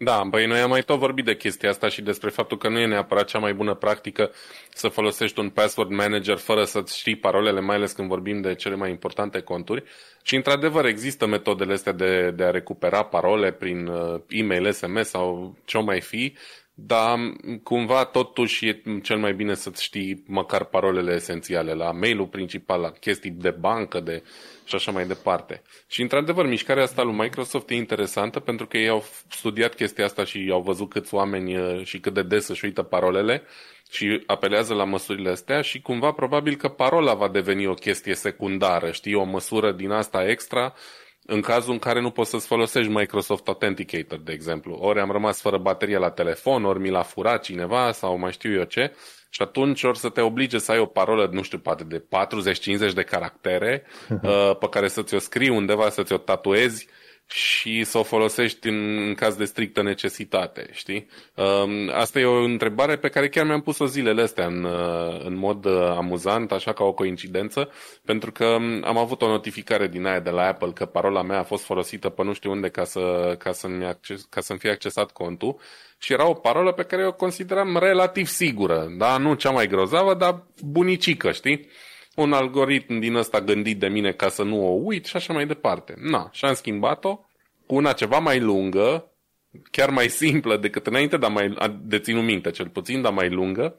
Da, 0.00 0.24
băi, 0.24 0.46
noi 0.46 0.60
am 0.60 0.68
mai 0.68 0.82
tot 0.82 0.98
vorbit 0.98 1.24
de 1.24 1.36
chestia 1.36 1.68
asta 1.68 1.88
și 1.88 2.02
despre 2.02 2.30
faptul 2.30 2.58
că 2.58 2.68
nu 2.68 2.78
e 2.78 2.86
neapărat 2.86 3.26
cea 3.26 3.38
mai 3.38 3.54
bună 3.54 3.74
practică 3.74 4.30
să 4.70 4.88
folosești 4.88 5.38
un 5.38 5.50
password 5.50 5.90
manager 5.90 6.36
fără 6.36 6.64
să-ți 6.64 6.98
știi 6.98 7.16
parolele, 7.16 7.60
mai 7.60 7.76
ales 7.76 7.92
când 7.92 8.08
vorbim 8.08 8.40
de 8.40 8.54
cele 8.54 8.74
mai 8.74 8.90
importante 8.90 9.40
conturi. 9.40 9.84
Și, 10.22 10.34
într-adevăr, 10.34 10.84
există 10.84 11.26
metodele 11.26 11.72
astea 11.72 11.92
de, 11.92 12.30
de 12.30 12.44
a 12.44 12.50
recupera 12.50 13.02
parole 13.02 13.52
prin 13.52 13.86
uh, 13.86 14.20
e-mail, 14.28 14.72
SMS 14.72 15.08
sau 15.08 15.56
ce 15.64 15.78
mai 15.78 16.00
fi, 16.00 16.36
dar 16.80 17.18
cumva 17.62 18.04
totuși 18.04 18.66
e 18.66 18.82
cel 19.02 19.18
mai 19.18 19.34
bine 19.34 19.54
să-ți 19.54 19.82
știi 19.82 20.22
măcar 20.26 20.64
parolele 20.64 21.14
esențiale 21.14 21.72
la 21.72 21.92
mailul 21.92 22.26
principal, 22.26 22.80
la 22.80 22.90
chestii 22.90 23.30
de 23.30 23.50
bancă, 23.50 24.00
de 24.00 24.22
și 24.64 24.74
așa 24.74 24.90
mai 24.90 25.06
departe. 25.06 25.62
Și 25.88 26.02
într-adevăr, 26.02 26.46
mișcarea 26.46 26.82
asta 26.82 27.02
lui 27.02 27.14
Microsoft 27.14 27.70
e 27.70 27.74
interesantă 27.74 28.40
pentru 28.40 28.66
că 28.66 28.76
ei 28.76 28.88
au 28.88 29.04
studiat 29.30 29.74
chestia 29.74 30.04
asta 30.04 30.24
și 30.24 30.48
au 30.52 30.60
văzut 30.60 30.90
câți 30.90 31.14
oameni 31.14 31.56
uh, 31.56 31.84
și 31.84 32.00
cât 32.00 32.14
de 32.14 32.22
des 32.22 32.48
își 32.48 32.64
uită 32.64 32.82
parolele 32.82 33.42
și 33.90 34.22
apelează 34.26 34.74
la 34.74 34.84
măsurile 34.84 35.30
astea 35.30 35.60
și 35.60 35.80
cumva 35.80 36.12
probabil 36.12 36.56
că 36.56 36.68
parola 36.68 37.14
va 37.14 37.28
deveni 37.28 37.66
o 37.66 37.74
chestie 37.74 38.14
secundară, 38.14 38.90
știi, 38.90 39.14
o 39.14 39.24
măsură 39.24 39.72
din 39.72 39.90
asta 39.90 40.28
extra 40.28 40.74
în 41.30 41.40
cazul 41.40 41.72
în 41.72 41.78
care 41.78 42.00
nu 42.00 42.10
poți 42.10 42.30
să-ți 42.30 42.46
folosești 42.46 42.90
Microsoft 42.90 43.48
Authenticator, 43.48 44.18
de 44.18 44.32
exemplu. 44.32 44.74
Ori 44.80 45.00
am 45.00 45.10
rămas 45.10 45.40
fără 45.40 45.58
baterie 45.58 45.98
la 45.98 46.10
telefon, 46.10 46.64
ori 46.64 46.80
mi 46.80 46.90
l-a 46.90 47.02
furat 47.02 47.42
cineva 47.42 47.92
sau 47.92 48.18
mai 48.18 48.32
știu 48.32 48.52
eu 48.52 48.64
ce. 48.64 48.92
Și 49.30 49.42
atunci 49.42 49.82
ori 49.82 49.98
să 49.98 50.08
te 50.08 50.20
oblige 50.20 50.58
să 50.58 50.72
ai 50.72 50.78
o 50.78 50.86
parolă, 50.86 51.28
nu 51.32 51.42
știu, 51.42 51.58
poate 51.58 51.84
de 51.84 52.04
40-50 52.90 52.92
de 52.94 53.02
caractere 53.02 53.84
uh, 54.22 54.56
pe 54.58 54.68
care 54.68 54.88
să 54.88 55.02
ți-o 55.02 55.18
scrii 55.18 55.48
undeva, 55.48 55.90
să 55.90 56.02
ți-o 56.02 56.16
tatuezi 56.16 56.88
și 57.30 57.84
să 57.84 57.98
o 57.98 58.02
folosești 58.02 58.68
în, 58.68 58.98
în 58.98 59.14
caz 59.14 59.34
de 59.34 59.44
strictă 59.44 59.82
necesitate, 59.82 60.68
știi? 60.72 61.08
Um, 61.34 61.90
asta 61.92 62.18
e 62.18 62.24
o 62.24 62.42
întrebare 62.42 62.96
pe 62.96 63.08
care 63.08 63.28
chiar 63.28 63.46
mi-am 63.46 63.60
pus-o 63.60 63.86
zilele 63.86 64.22
astea 64.22 64.46
în, 64.46 64.64
uh, 64.64 65.24
în 65.24 65.36
mod 65.36 65.64
uh, 65.64 65.72
amuzant, 65.96 66.52
așa 66.52 66.72
ca 66.72 66.84
o 66.84 66.92
coincidență, 66.92 67.70
pentru 68.04 68.32
că 68.32 68.44
um, 68.44 68.82
am 68.84 68.96
avut 68.96 69.22
o 69.22 69.28
notificare 69.28 69.88
din 69.88 70.06
aia 70.06 70.20
de 70.20 70.30
la 70.30 70.46
Apple 70.46 70.72
că 70.72 70.86
parola 70.86 71.22
mea 71.22 71.38
a 71.38 71.42
fost 71.42 71.64
folosită 71.64 72.08
pe 72.08 72.24
nu 72.24 72.32
știu 72.32 72.50
unde 72.50 72.68
ca, 72.68 72.84
să, 72.84 73.34
ca, 73.38 73.52
să-mi, 73.52 73.84
acces, 73.84 74.26
ca 74.30 74.40
să-mi 74.40 74.58
fie 74.58 74.70
accesat 74.70 75.10
contul 75.10 75.60
și 75.98 76.12
era 76.12 76.28
o 76.28 76.34
parolă 76.34 76.72
pe 76.72 76.82
care 76.82 77.06
o 77.06 77.12
consideram 77.12 77.76
relativ 77.78 78.26
sigură, 78.26 78.86
da? 78.98 79.16
Nu 79.16 79.34
cea 79.34 79.50
mai 79.50 79.66
grozavă, 79.66 80.14
dar 80.14 80.42
bunicică, 80.62 81.32
știi? 81.32 81.68
Un 82.22 82.32
algoritm 82.32 82.98
din 82.98 83.14
ăsta 83.14 83.40
gândit 83.40 83.78
de 83.78 83.88
mine 83.88 84.12
ca 84.12 84.28
să 84.28 84.42
nu 84.42 84.66
o 84.66 84.80
uit 84.82 85.04
și 85.04 85.16
așa 85.16 85.32
mai 85.32 85.46
departe. 85.46 85.94
Na, 85.96 86.28
și 86.32 86.44
am 86.44 86.54
schimbat-o 86.54 87.20
cu 87.66 87.74
una 87.74 87.92
ceva 87.92 88.18
mai 88.18 88.40
lungă, 88.40 89.12
chiar 89.70 89.90
mai 89.90 90.08
simplă 90.08 90.56
decât 90.56 90.86
înainte, 90.86 91.16
dar 91.16 91.30
mai 91.30 91.54
de 91.82 91.98
ținut 91.98 92.24
minte 92.24 92.50
cel 92.50 92.68
puțin, 92.68 93.02
dar 93.02 93.12
mai 93.12 93.30
lungă. 93.30 93.76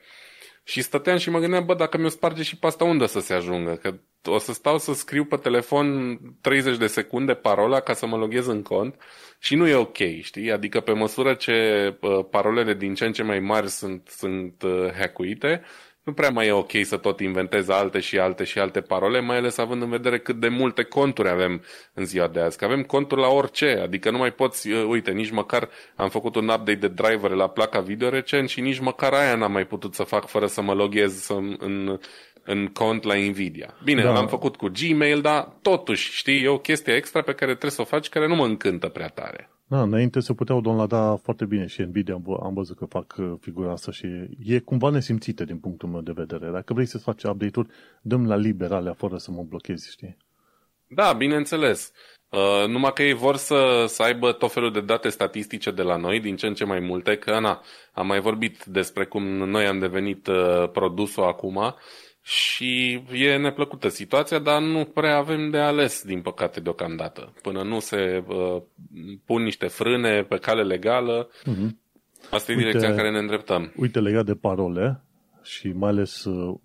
Și 0.64 0.82
stăteam 0.82 1.18
și 1.18 1.30
mă 1.30 1.40
gândeam, 1.40 1.66
bă, 1.66 1.74
dacă 1.74 1.98
mi-o 1.98 2.10
sparge 2.10 2.44
și 2.44 2.58
pe 2.58 2.68
asta 2.68 2.84
unde 2.84 3.06
să 3.06 3.20
se 3.20 3.34
ajungă? 3.34 3.76
Că 3.76 4.00
o 4.24 4.38
să 4.38 4.54
stau 4.54 4.78
să 4.78 4.94
scriu 4.94 5.26
pe 5.26 5.36
telefon 5.36 6.18
30 6.42 6.78
de 6.78 6.88
secunde 6.88 7.34
parola 7.34 7.80
ca 7.80 7.94
să 7.94 8.06
mă 8.06 8.18
loghez 8.18 8.48
în 8.48 8.62
cont 8.62 8.96
și 9.40 9.56
nu 9.56 9.68
e 9.68 9.76
ok, 9.76 9.98
știi? 10.22 10.52
Adică 10.52 10.80
pe 10.80 10.92
măsură 10.92 11.34
ce 11.34 11.54
uh, 12.02 12.26
parolele 12.32 12.74
din 12.74 12.94
ce 12.94 13.06
în 13.06 13.12
ce 13.12 13.24
mai 13.24 13.40
mari 13.40 13.70
sunt, 13.70 14.08
sunt 14.08 14.62
uh, 14.62 14.92
hackuite, 14.98 15.62
nu 16.10 16.16
prea 16.16 16.30
mai 16.30 16.48
e 16.48 16.52
ok 16.52 16.72
să 16.84 16.98
tot 16.98 17.20
inventez 17.20 17.70
alte 17.70 18.00
și 18.00 18.18
alte 18.18 18.44
și 18.44 18.60
alte 18.60 18.82
parole, 18.82 19.20
mai 19.20 19.38
ales 19.38 19.58
având 19.58 19.82
în 19.82 19.90
vedere 19.90 20.20
cât 20.20 20.36
de 20.36 20.48
multe 20.48 20.84
conturi 20.84 21.30
avem 21.30 21.64
în 21.94 22.06
ziua 22.06 22.28
de 22.28 22.40
azi. 22.40 22.58
Că 22.58 22.66
avem 22.66 22.84
conturi 22.84 23.22
la 23.22 23.28
orice, 23.28 23.80
adică 23.84 24.12
nu 24.12 24.18
mai 24.18 24.32
poți, 24.32 24.70
uh, 24.72 24.86
uite, 24.88 25.12
nici 25.12 25.32
măcar 25.32 25.70
am 25.96 26.10
făcut 26.10 26.36
un 26.36 26.44
update 26.44 26.76
de 26.76 26.88
driver 26.88 27.32
la 27.32 27.50
placa 27.50 27.80
video 27.80 28.10
recent 28.10 28.50
și 28.50 28.62
nici 28.62 28.80
măcar 28.80 29.14
aia 29.14 29.36
n-am 29.36 29.52
mai 29.52 29.66
putut 29.66 29.94
să 29.94 30.04
fac 30.04 30.28
fără 30.28 30.46
să 30.46 30.62
mă 30.62 30.74
loghez 30.74 31.28
în, 31.28 31.56
în, 31.60 32.00
în 32.44 32.68
cont 32.68 33.04
la 33.04 33.16
Nvidia. 33.16 33.74
Bine, 33.84 34.04
da. 34.04 34.12
l-am 34.12 34.28
făcut 34.28 34.56
cu 34.56 34.72
Gmail, 34.80 35.22
dar 35.22 35.58
totuși, 35.62 36.12
știi, 36.12 36.44
e 36.44 36.48
o 36.48 36.58
chestie 36.58 36.94
extra 36.94 37.22
pe 37.22 37.34
care 37.34 37.52
trebuie 37.52 37.72
să 37.72 37.82
o 37.82 37.86
faci 37.96 38.10
care 38.10 38.28
nu 38.28 38.36
mă 38.36 38.46
încântă 38.46 38.88
prea 38.88 39.08
tare. 39.08 39.50
Da, 39.70 39.82
înainte 39.82 40.20
se 40.20 40.34
puteau 40.34 40.62
downloada 40.62 41.16
foarte 41.16 41.46
bine 41.46 41.66
și 41.66 41.82
Nvidia 41.82 42.14
am, 42.14 42.40
am 42.44 42.54
văzut 42.54 42.78
că 42.78 42.86
fac 42.86 43.16
uh, 43.18 43.34
figura 43.40 43.72
asta 43.72 43.92
și 43.92 44.08
e 44.46 44.60
cumva 44.60 44.90
nesimțită 44.90 45.44
din 45.44 45.60
punctul 45.60 45.90
meu 45.90 46.02
de 46.02 46.12
vedere. 46.12 46.52
Dacă 46.52 46.74
vrei 46.74 46.86
să-ți 46.86 47.04
faci 47.04 47.24
update-uri, 47.24 47.70
dăm 48.02 48.28
la 48.28 48.36
liberalea 48.36 48.94
fără 48.94 49.18
să 49.18 49.32
mă 49.32 49.44
blochezi, 49.44 49.92
știi? 49.92 50.18
Da, 50.88 51.14
bineînțeles. 51.14 51.92
Uh, 52.30 52.68
numai 52.68 52.94
că 52.94 53.04
ei 53.04 53.14
vor 53.14 53.36
să, 53.36 53.86
să 53.88 54.04
aibă 54.04 54.32
tot 54.32 54.52
felul 54.52 54.72
de 54.72 54.82
date 54.82 55.10
statistice 55.10 55.72
de 55.72 55.82
la 55.82 55.96
noi, 55.96 56.20
din 56.20 56.36
ce 56.36 56.48
în 56.48 56.54
ce 56.54 56.66
mai 56.66 56.80
multe, 56.80 57.18
că 57.18 57.40
na, 57.40 57.62
am 57.94 58.08
mai 58.08 58.20
vorbit 58.20 58.64
despre 58.64 59.06
cum 59.06 59.24
noi 59.24 59.66
am 59.66 59.80
devenit 59.80 60.28
uh, 60.28 60.70
produsul 60.72 61.24
acum 61.24 61.76
și 62.22 63.04
e 63.12 63.38
neplăcută 63.38 63.88
situația, 63.88 64.40
dar 64.40 64.62
nu 64.62 64.86
prea 64.86 65.18
avem 65.18 65.50
de 65.50 65.58
ales, 65.58 66.04
din 66.04 66.22
păcate, 66.22 66.60
deocamdată. 66.60 67.34
Până 67.42 67.64
nu 67.64 67.80
se 67.80 68.24
uh, 68.28 68.62
pun 69.26 69.44
niște 69.44 69.68
frâne 69.68 70.24
pe 70.24 70.38
cale 70.38 70.64
legală, 70.64 71.30
uh-huh. 71.30 71.70
asta 72.32 72.52
e 72.52 72.56
uite, 72.56 72.68
direcția 72.68 72.90
în 72.90 72.96
care 72.96 73.12
ne 73.12 73.20
îndreptăm. 73.20 73.74
Uite, 73.76 74.00
legat 74.00 74.26
de 74.26 74.36
parole 74.36 75.04
și 75.44 75.68
mai 75.68 75.90
ales 75.90 76.24
uh, 76.24 76.60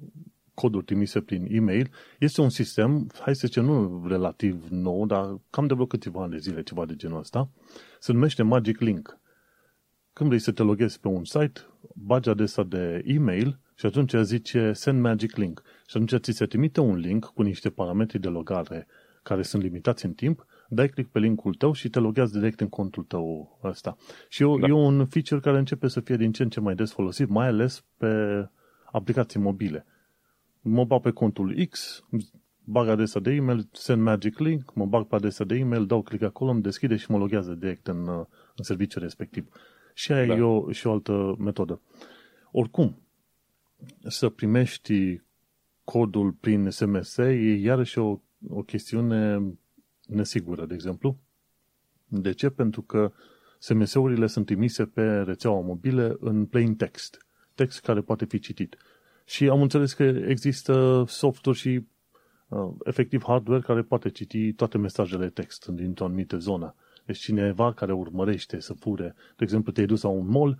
coduri 0.54 0.84
trimise 0.84 1.20
prin 1.20 1.46
e-mail, 1.50 1.90
este 2.18 2.40
un 2.40 2.50
sistem, 2.50 3.10
hai 3.20 3.34
să 3.34 3.46
zicem, 3.46 3.64
nu 3.64 4.04
relativ 4.08 4.66
nou, 4.70 5.06
dar 5.06 5.40
cam 5.50 5.66
de 5.66 5.74
vreo 5.74 5.86
câteva 5.86 6.22
ani 6.22 6.30
de 6.30 6.38
zile, 6.38 6.62
ceva 6.62 6.84
de 6.84 6.94
genul 6.96 7.18
ăsta, 7.18 7.50
se 7.98 8.12
numește 8.12 8.42
Magic 8.42 8.80
Link. 8.80 9.18
Când 10.12 10.28
vrei 10.28 10.40
să 10.40 10.52
te 10.52 10.62
loghezi 10.62 11.00
pe 11.00 11.08
un 11.08 11.24
site, 11.24 11.60
bagi 11.94 12.28
adresa 12.28 12.62
de 12.62 13.02
e-mail 13.04 13.58
și 13.74 13.86
atunci 13.86 14.14
zice 14.22 14.72
Send 14.72 15.00
Magic 15.00 15.36
Link. 15.36 15.62
Și 15.86 15.96
atunci 15.96 16.22
ți 16.22 16.32
se 16.32 16.46
trimite 16.46 16.80
un 16.80 16.96
link 16.96 17.24
cu 17.24 17.42
niște 17.42 17.70
parametri 17.70 18.20
de 18.20 18.28
logare 18.28 18.86
care 19.22 19.42
sunt 19.42 19.62
limitați 19.62 20.04
în 20.04 20.12
timp, 20.12 20.46
dai 20.68 20.88
click 20.88 21.10
pe 21.10 21.18
linkul 21.18 21.54
tău 21.54 21.72
și 21.72 21.88
te 21.88 21.98
loghează 21.98 22.38
direct 22.38 22.60
în 22.60 22.68
contul 22.68 23.02
tău 23.02 23.58
ăsta. 23.62 23.96
Și 24.28 24.42
e, 24.42 24.46
da. 24.60 24.66
e 24.66 24.72
un 24.72 25.06
feature 25.06 25.40
care 25.40 25.58
începe 25.58 25.88
să 25.88 26.00
fie 26.00 26.16
din 26.16 26.32
ce 26.32 26.42
în 26.42 26.48
ce 26.48 26.60
mai 26.60 26.74
des 26.74 26.92
folosit, 26.92 27.28
mai 27.28 27.46
ales 27.46 27.84
pe 27.96 28.06
aplicații 28.92 29.40
mobile. 29.40 29.86
Mă 30.60 30.84
bag 30.84 31.00
pe 31.00 31.10
contul 31.10 31.66
X, 31.70 32.04
bag 32.64 32.88
adresa 32.88 33.20
de 33.20 33.32
e-mail, 33.32 33.68
send 33.72 34.02
magic 34.02 34.38
link, 34.38 34.74
mă 34.74 34.86
bag 34.86 35.06
pe 35.06 35.14
adresa 35.14 35.44
de 35.44 35.54
e-mail, 35.54 35.86
dau 35.86 36.02
click 36.02 36.22
acolo, 36.22 36.50
îmi 36.50 36.62
deschide 36.62 36.96
și 36.96 37.10
mă 37.10 37.18
loghează 37.18 37.52
direct 37.52 37.86
în, 37.86 38.08
în 38.56 38.64
serviciul 38.64 39.02
respectiv. 39.02 39.48
Și 39.94 40.12
aia 40.12 40.26
da. 40.26 40.34
e 40.34 40.40
o, 40.40 40.72
și 40.72 40.86
o 40.86 40.92
altă 40.92 41.34
metodă. 41.38 41.80
Oricum, 42.50 43.03
să 44.06 44.28
primești 44.28 45.20
codul 45.84 46.32
prin 46.32 46.70
SMS 46.70 47.16
e 47.16 47.54
iarăși 47.54 47.98
o, 47.98 48.20
o 48.48 48.62
chestiune 48.62 49.42
nesigură, 50.06 50.66
de 50.66 50.74
exemplu. 50.74 51.18
De 52.06 52.32
ce? 52.32 52.50
Pentru 52.50 52.82
că 52.82 53.12
SMS-urile 53.58 54.26
sunt 54.26 54.46
trimise 54.46 54.84
pe 54.84 55.02
rețeaua 55.02 55.60
mobile 55.60 56.16
în 56.20 56.46
plain 56.46 56.76
text. 56.76 57.26
Text 57.54 57.80
care 57.80 58.00
poate 58.00 58.24
fi 58.24 58.38
citit. 58.38 58.76
Și 59.24 59.48
am 59.48 59.62
înțeles 59.62 59.92
că 59.92 60.02
există 60.02 61.04
softuri 61.06 61.56
și 61.56 61.86
uh, 62.48 62.70
efectiv 62.84 63.22
hardware 63.26 63.60
care 63.60 63.82
poate 63.82 64.10
citi 64.10 64.52
toate 64.52 64.78
mesajele 64.78 65.28
text 65.28 65.66
dintr-o 65.66 66.04
anumită 66.04 66.36
zonă. 66.36 66.74
Deci 67.04 67.18
cineva 67.18 67.72
care 67.72 67.92
urmărește 67.92 68.60
să 68.60 68.72
fure, 68.72 69.14
de 69.36 69.44
exemplu, 69.44 69.72
te-ai 69.72 69.86
dus 69.86 70.02
la 70.02 70.08
un 70.08 70.26
mall, 70.26 70.58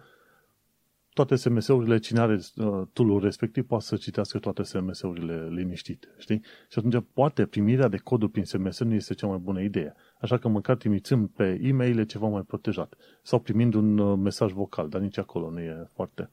toate 1.14 1.35
SMS-urile, 1.35 1.99
cine 1.99 2.21
are 2.21 2.40
uh, 2.56 2.83
tool 2.92 3.21
respectiv 3.21 3.66
poate 3.66 3.85
să 3.85 3.97
citească 3.97 4.38
toate 4.38 4.62
SMS-urile 4.62 5.49
liniștite, 5.49 6.09
știi? 6.18 6.40
Și 6.68 6.78
atunci 6.78 7.04
poate 7.12 7.47
primirea 7.47 7.88
de 7.88 7.97
coduri 7.97 8.30
prin 8.30 8.44
SMS 8.44 8.80
nu 8.80 8.94
este 8.94 9.14
cea 9.14 9.26
mai 9.26 9.38
bună 9.38 9.61
idee. 9.61 9.94
Așa 10.21 10.38
că 10.38 10.49
măcar 10.49 10.76
trimițând 10.76 11.28
pe 11.28 11.59
e-mail 11.62 11.99
e 11.99 12.04
ceva 12.04 12.26
mai 12.26 12.42
protejat. 12.42 12.94
Sau 13.23 13.38
primind 13.38 13.75
un 13.75 13.99
uh, 13.99 14.18
mesaj 14.23 14.52
vocal, 14.52 14.88
dar 14.88 15.00
nici 15.00 15.18
acolo 15.18 15.50
nu 15.50 15.61
e 15.61 15.87
foarte. 15.92 16.30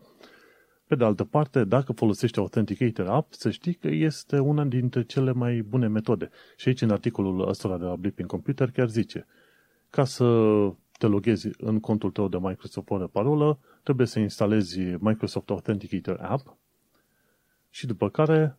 Pe 0.88 0.96
de 0.96 1.04
altă 1.04 1.24
parte, 1.24 1.64
dacă 1.64 1.92
folosești 1.92 2.40
Authenticator 2.40 3.08
App, 3.08 3.34
să 3.34 3.50
știi 3.50 3.74
că 3.74 3.88
este 3.88 4.40
una 4.40 4.64
dintre 4.64 5.04
cele 5.04 5.32
mai 5.32 5.62
bune 5.62 5.88
metode. 5.88 6.30
Și 6.56 6.68
aici, 6.68 6.82
în 6.82 6.90
articolul 6.90 7.48
ăsta 7.48 7.78
de 7.78 7.84
la 7.84 7.96
Blipping 7.96 8.30
Computer, 8.30 8.72
chiar 8.72 8.90
zice, 8.90 9.26
ca 9.90 10.04
să 10.04 10.26
te 11.02 11.08
loghezi 11.08 11.50
în 11.58 11.80
contul 11.80 12.12
tău 12.12 12.28
de 12.28 12.38
Microsoft 12.38 12.88
fără 12.88 13.08
parolă, 13.08 13.60
trebuie 13.84 14.08
să 14.08 14.20
instalezi 14.20 14.80
Microsoft 14.80 15.50
Authenticator 15.50 16.20
App 16.20 16.58
și 17.70 17.86
după 17.86 18.10
care 18.10 18.58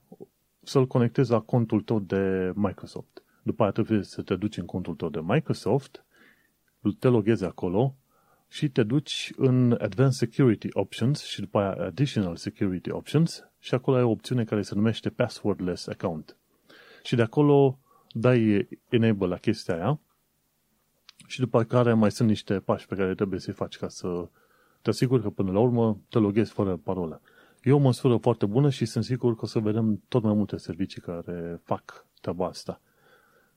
să-l 0.62 0.86
conectezi 0.86 1.30
la 1.30 1.40
contul 1.40 1.80
tău 1.80 2.00
de 2.00 2.52
Microsoft. 2.54 3.22
După 3.42 3.62
aceea 3.62 3.70
trebuie 3.70 4.04
să 4.04 4.22
te 4.22 4.36
duci 4.36 4.56
în 4.56 4.66
contul 4.66 4.94
tău 4.94 5.08
de 5.08 5.20
Microsoft, 5.22 6.04
te 6.98 7.08
loghezi 7.08 7.44
acolo 7.44 7.96
și 8.48 8.68
te 8.68 8.82
duci 8.82 9.32
în 9.36 9.72
Advanced 9.72 10.28
Security 10.28 10.68
Options 10.72 11.24
și 11.24 11.40
după 11.40 11.58
aia 11.58 11.86
Additional 11.86 12.36
Security 12.36 12.90
Options 12.90 13.44
și 13.58 13.74
acolo 13.74 13.96
ai 13.96 14.02
o 14.02 14.10
opțiune 14.10 14.44
care 14.44 14.62
se 14.62 14.74
numește 14.74 15.10
Passwordless 15.10 15.86
Account. 15.86 16.36
Și 17.02 17.14
de 17.14 17.22
acolo 17.22 17.78
dai 18.12 18.68
enable 18.88 19.26
la 19.26 19.36
chestia 19.36 19.74
aia 19.74 20.00
și 21.32 21.40
după 21.40 21.62
care 21.62 21.92
mai 21.92 22.10
sunt 22.10 22.28
niște 22.28 22.60
pași 22.60 22.86
pe 22.86 22.94
care 22.94 23.14
trebuie 23.14 23.40
să-i 23.40 23.52
faci 23.52 23.76
ca 23.76 23.88
să 23.88 24.28
te 24.82 24.90
asiguri 24.90 25.22
că 25.22 25.30
până 25.30 25.52
la 25.52 25.58
urmă 25.58 25.98
te 26.08 26.18
loghezi 26.18 26.52
fără 26.52 26.76
parolă. 26.76 27.20
E 27.62 27.72
o 27.72 27.78
măsură 27.78 28.16
foarte 28.16 28.46
bună 28.46 28.70
și 28.70 28.84
sunt 28.84 29.04
sigur 29.04 29.34
că 29.34 29.40
o 29.42 29.46
să 29.46 29.58
vedem 29.58 30.02
tot 30.08 30.22
mai 30.22 30.34
multe 30.34 30.56
servicii 30.56 31.00
care 31.00 31.60
fac 31.64 32.06
treaba 32.20 32.46
asta. 32.46 32.80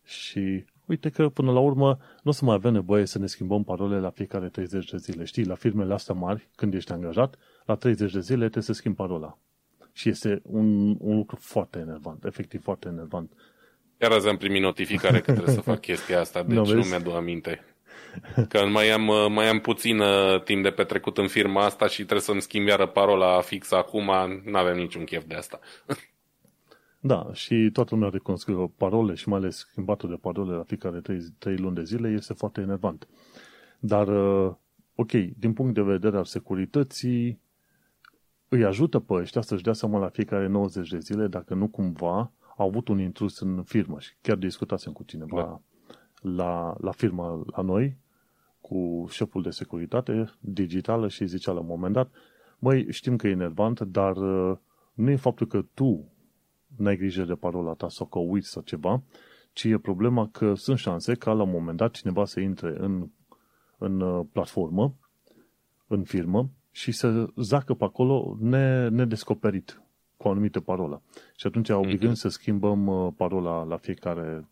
Și 0.03 0.65
uite 0.85 1.09
că 1.09 1.29
până 1.29 1.51
la 1.51 1.59
urmă 1.59 1.97
nu 2.23 2.29
o 2.29 2.31
să 2.31 2.45
mai 2.45 2.55
avem 2.55 2.73
nevoie 2.73 3.05
să 3.05 3.19
ne 3.19 3.27
schimbăm 3.27 3.63
parole 3.63 3.99
la 3.99 4.09
fiecare 4.09 4.49
30 4.49 4.89
de 4.89 4.97
zile. 4.97 5.23
Știi, 5.23 5.45
la 5.45 5.55
firmele 5.55 5.93
astea 5.93 6.15
mari, 6.15 6.49
când 6.55 6.73
ești 6.73 6.91
angajat, 6.91 7.35
la 7.65 7.75
30 7.75 8.11
de 8.11 8.19
zile 8.19 8.37
trebuie 8.37 8.63
să 8.63 8.73
schimbi 8.73 8.97
parola. 8.97 9.37
Și 9.91 10.09
este 10.09 10.41
un, 10.43 10.95
un 10.99 11.15
lucru 11.15 11.35
foarte 11.35 11.79
enervant, 11.79 12.25
efectiv 12.25 12.61
foarte 12.61 12.87
enervant. 12.87 13.31
Chiar 13.97 14.11
azi 14.11 14.27
am 14.27 14.37
primit 14.37 14.61
notificare 14.61 15.19
că 15.19 15.31
trebuie 15.31 15.55
să 15.55 15.61
fac 15.61 15.79
chestia 15.79 16.19
asta, 16.19 16.43
deci 16.43 16.55
no, 16.55 16.63
nu 16.73 16.83
mi-aduc 16.83 17.13
aminte. 17.13 17.63
Că 18.49 18.65
mai 18.65 18.89
am, 18.89 19.33
mai 19.33 19.47
am 19.47 19.59
puțin 19.59 19.99
uh, 19.99 20.43
timp 20.43 20.63
de 20.63 20.69
petrecut 20.69 21.17
în 21.17 21.27
firma 21.27 21.65
asta 21.65 21.87
și 21.87 21.95
trebuie 21.95 22.21
să-mi 22.21 22.41
schimb 22.41 22.67
iară 22.67 22.85
parola 22.85 23.41
fixă 23.41 23.75
acum, 23.75 24.11
nu 24.45 24.57
avem 24.57 24.77
niciun 24.77 25.03
chef 25.03 25.23
de 25.27 25.35
asta. 25.35 25.59
Da, 27.05 27.29
și 27.33 27.69
toată 27.73 27.93
lumea 27.93 28.09
recunosc 28.09 28.45
că 28.45 28.65
parole 28.77 29.13
și 29.13 29.29
mai 29.29 29.37
ales 29.37 29.57
schimbatul 29.57 30.09
de 30.09 30.15
parole 30.15 30.55
la 30.55 30.63
fiecare 30.63 30.99
3, 30.99 31.19
3 31.37 31.57
luni 31.57 31.75
de 31.75 31.83
zile 31.83 32.09
este 32.09 32.33
foarte 32.33 32.61
enervant. 32.61 33.07
Dar, 33.79 34.07
uh, 34.07 34.53
ok, 34.95 35.11
din 35.11 35.53
punct 35.53 35.73
de 35.73 35.81
vedere 35.81 36.17
al 36.17 36.25
securității, 36.25 37.39
îi 38.47 38.63
ajută 38.63 38.99
pe 38.99 39.13
ăștia 39.13 39.41
să-și 39.41 39.63
dea 39.63 39.73
seama 39.73 39.99
la 39.99 40.09
fiecare 40.09 40.47
90 40.47 40.89
de 40.89 40.99
zile 40.99 41.27
dacă 41.27 41.53
nu 41.53 41.67
cumva 41.67 42.31
au 42.55 42.67
avut 42.67 42.87
un 42.87 42.99
intrus 42.99 43.39
în 43.39 43.63
firmă 43.63 43.99
și 43.99 44.15
chiar 44.21 44.37
discutasem 44.37 44.93
cu 44.93 45.03
cineva 45.03 45.61
da. 46.21 46.31
la, 46.31 46.75
la 46.79 46.91
firmă 46.91 47.43
la 47.55 47.61
noi, 47.61 47.97
cu 48.61 49.05
șeful 49.09 49.41
de 49.41 49.49
securitate 49.49 50.29
digitală 50.39 51.07
și 51.07 51.25
zicea 51.25 51.51
la 51.51 51.59
un 51.59 51.65
moment 51.65 51.93
dat, 51.93 52.11
măi, 52.59 52.91
știm 52.91 53.15
că 53.15 53.27
e 53.27 53.31
enervant, 53.31 53.79
dar 53.79 54.15
uh, 54.17 54.57
nu 54.93 55.09
e 55.09 55.15
faptul 55.15 55.47
că 55.47 55.65
tu 55.73 56.11
n-ai 56.77 56.97
grijă 56.97 57.23
de 57.23 57.35
parola 57.35 57.73
ta 57.73 57.89
sau 57.89 58.05
că 58.05 58.19
uiți 58.19 58.49
sau 58.49 58.61
ceva, 58.61 59.03
ci 59.53 59.63
e 59.63 59.77
problema 59.77 60.29
că 60.31 60.53
sunt 60.53 60.77
șanse 60.77 61.13
ca 61.13 61.33
la 61.33 61.43
un 61.43 61.51
moment 61.51 61.77
dat 61.77 61.91
cineva 61.91 62.25
să 62.25 62.39
intre 62.39 62.75
în, 62.77 63.09
în 63.77 64.01
uh, 64.01 64.25
platformă, 64.31 64.95
în 65.87 66.03
firmă 66.03 66.49
și 66.71 66.91
să 66.91 67.27
zacă 67.35 67.73
pe 67.73 67.83
acolo 67.83 68.37
ne, 68.39 68.87
nedescoperit 68.89 69.81
cu 70.25 70.31
o 70.31 70.33
anumită 70.33 70.59
parolă. 70.59 71.01
Și 71.35 71.47
atunci, 71.47 71.69
obligând 71.69 72.11
mm-hmm. 72.11 72.19
să 72.19 72.27
schimbăm 72.27 72.87
uh, 72.87 73.13
parola 73.17 73.63
la 73.63 73.77
fiecare 73.77 74.47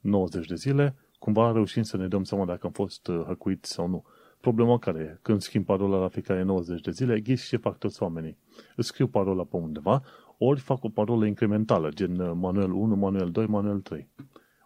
90 0.00 0.46
de 0.46 0.54
zile, 0.54 0.94
cumva 1.18 1.52
reușim 1.52 1.82
să 1.82 1.96
ne 1.96 2.08
dăm 2.08 2.24
seama 2.24 2.44
dacă 2.44 2.66
am 2.66 2.72
fost 2.72 3.06
uh, 3.06 3.22
hăcuiți 3.26 3.72
sau 3.72 3.88
nu. 3.88 4.04
Problema 4.40 4.78
care 4.78 5.00
e? 5.00 5.18
Când 5.22 5.40
schimb 5.40 5.64
parola 5.64 5.98
la 5.98 6.08
fiecare 6.08 6.42
90 6.42 6.80
de 6.80 6.90
zile, 6.90 7.20
ghiși 7.20 7.48
ce 7.48 7.56
fac 7.56 7.78
toți 7.78 8.02
oamenii. 8.02 8.38
Îți 8.76 8.88
scriu 8.88 9.06
parola 9.06 9.44
pe 9.44 9.56
undeva, 9.56 10.02
ori 10.38 10.60
fac 10.60 10.84
o 10.84 10.88
parolă 10.88 11.26
incrementală, 11.26 11.88
gen 11.88 12.18
uh, 12.18 12.32
manuel 12.34 12.72
1, 12.72 12.96
manuel 12.96 13.30
2, 13.30 13.46
manuel 13.46 13.80
3. 13.80 14.08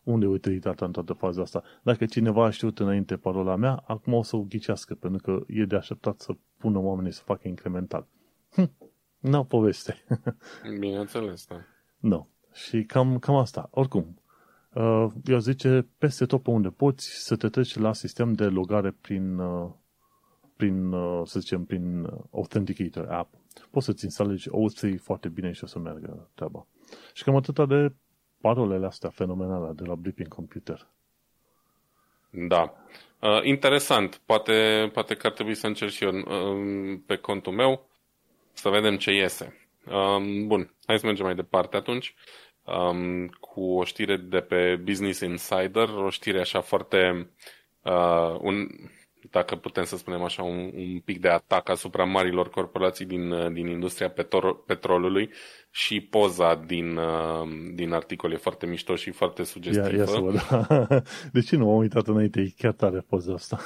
Unde 0.02 0.24
e 0.24 0.28
utilitatea 0.28 0.86
în 0.86 0.92
toată 0.92 1.12
faza 1.12 1.42
asta? 1.42 1.62
Dacă 1.82 2.04
cineva 2.04 2.44
a 2.44 2.50
știut 2.50 2.78
înainte 2.78 3.16
parola 3.16 3.56
mea, 3.56 3.82
acum 3.86 4.12
o 4.12 4.22
să 4.22 4.36
o 4.36 4.42
ghicească, 4.42 4.94
pentru 4.94 5.22
că 5.22 5.52
e 5.52 5.64
de 5.64 5.76
așteptat 5.76 6.20
să 6.20 6.32
pună 6.56 6.78
oamenii 6.78 7.12
să 7.12 7.22
facă 7.24 7.48
incremental. 7.48 8.06
Hm, 8.52 8.70
n-au 9.22 9.44
poveste. 9.44 10.04
Bineînțeles, 10.78 11.46
da. 11.46 11.54
Nu. 11.98 12.08
No. 12.08 12.26
Și 12.52 12.84
cam, 12.84 13.18
cam 13.18 13.34
asta. 13.34 13.68
Oricum, 13.70 14.20
uh, 14.72 15.06
eu 15.24 15.38
zice, 15.38 15.86
peste 15.98 16.26
tot 16.26 16.42
pe 16.42 16.50
unde 16.50 16.68
poți 16.68 17.24
să 17.24 17.36
te 17.36 17.48
treci 17.48 17.76
la 17.76 17.92
sistem 17.92 18.32
de 18.32 18.44
logare 18.44 18.90
prin, 19.00 19.38
uh, 19.38 19.70
prin 20.56 20.94
să 21.24 21.40
zicem, 21.40 21.64
prin 21.64 22.08
Authenticator 22.30 23.08
app 23.08 23.34
poți 23.70 23.86
să-ți 23.86 24.04
instalezi 24.04 24.48
OC 24.50 25.00
foarte 25.00 25.28
bine 25.28 25.52
și 25.52 25.64
o 25.64 25.66
să 25.66 25.78
meargă 25.78 26.28
treaba. 26.34 26.66
Și 27.12 27.24
cam 27.24 27.36
atâta 27.36 27.66
de 27.66 27.92
parolele 28.40 28.86
astea 28.86 29.10
fenomenale 29.10 29.72
de 29.72 29.84
la 29.84 29.94
Blipping 29.94 30.28
Computer. 30.28 30.86
Da. 32.30 32.74
Uh, 33.20 33.44
interesant. 33.44 34.20
Poate, 34.24 34.90
poate 34.92 35.14
că 35.14 35.26
ar 35.26 35.32
trebui 35.32 35.54
să 35.54 35.66
încerc 35.66 35.90
și 35.90 36.04
eu 36.04 36.14
uh, 36.14 36.98
pe 37.06 37.16
contul 37.16 37.52
meu 37.52 37.86
să 38.52 38.68
vedem 38.68 38.96
ce 38.96 39.10
iese. 39.12 39.56
Uh, 39.86 40.44
bun, 40.46 40.74
hai 40.86 40.98
să 40.98 41.06
mergem 41.06 41.24
mai 41.24 41.34
departe 41.34 41.76
atunci 41.76 42.14
um, 42.64 43.26
cu 43.26 43.60
o 43.60 43.84
știre 43.84 44.16
de 44.16 44.40
pe 44.40 44.80
Business 44.84 45.20
Insider, 45.20 45.88
o 45.88 46.10
știre 46.10 46.40
așa 46.40 46.60
foarte 46.60 47.30
uh, 47.82 48.36
un, 48.40 48.66
dacă 49.30 49.56
putem 49.56 49.84
să 49.84 49.96
spunem 49.96 50.22
așa, 50.22 50.42
un, 50.42 50.70
un 50.74 51.00
pic 51.04 51.20
de 51.20 51.28
atac 51.28 51.68
asupra 51.68 52.04
marilor 52.04 52.50
corporații 52.50 53.04
din, 53.04 53.52
din 53.52 53.66
industria 53.66 54.10
petro- 54.10 54.64
petrolului 54.66 55.30
și 55.70 56.00
poza 56.00 56.54
din, 56.66 56.98
din 57.74 57.92
articol 57.92 58.32
e 58.32 58.36
foarte 58.36 58.66
mișto 58.66 58.96
și 58.96 59.10
foarte 59.10 59.42
sugestivă. 59.44 59.90
Ia, 59.90 59.96
ia 59.96 60.06
să 60.06 60.18
văd. 60.18 60.40
De 61.32 61.40
ce 61.40 61.56
nu 61.56 61.70
am 61.70 61.76
uitat 61.76 62.06
înainte? 62.06 62.40
E 62.40 62.52
chiar 62.58 62.72
tare 62.72 63.04
poza 63.08 63.32
asta. 63.32 63.60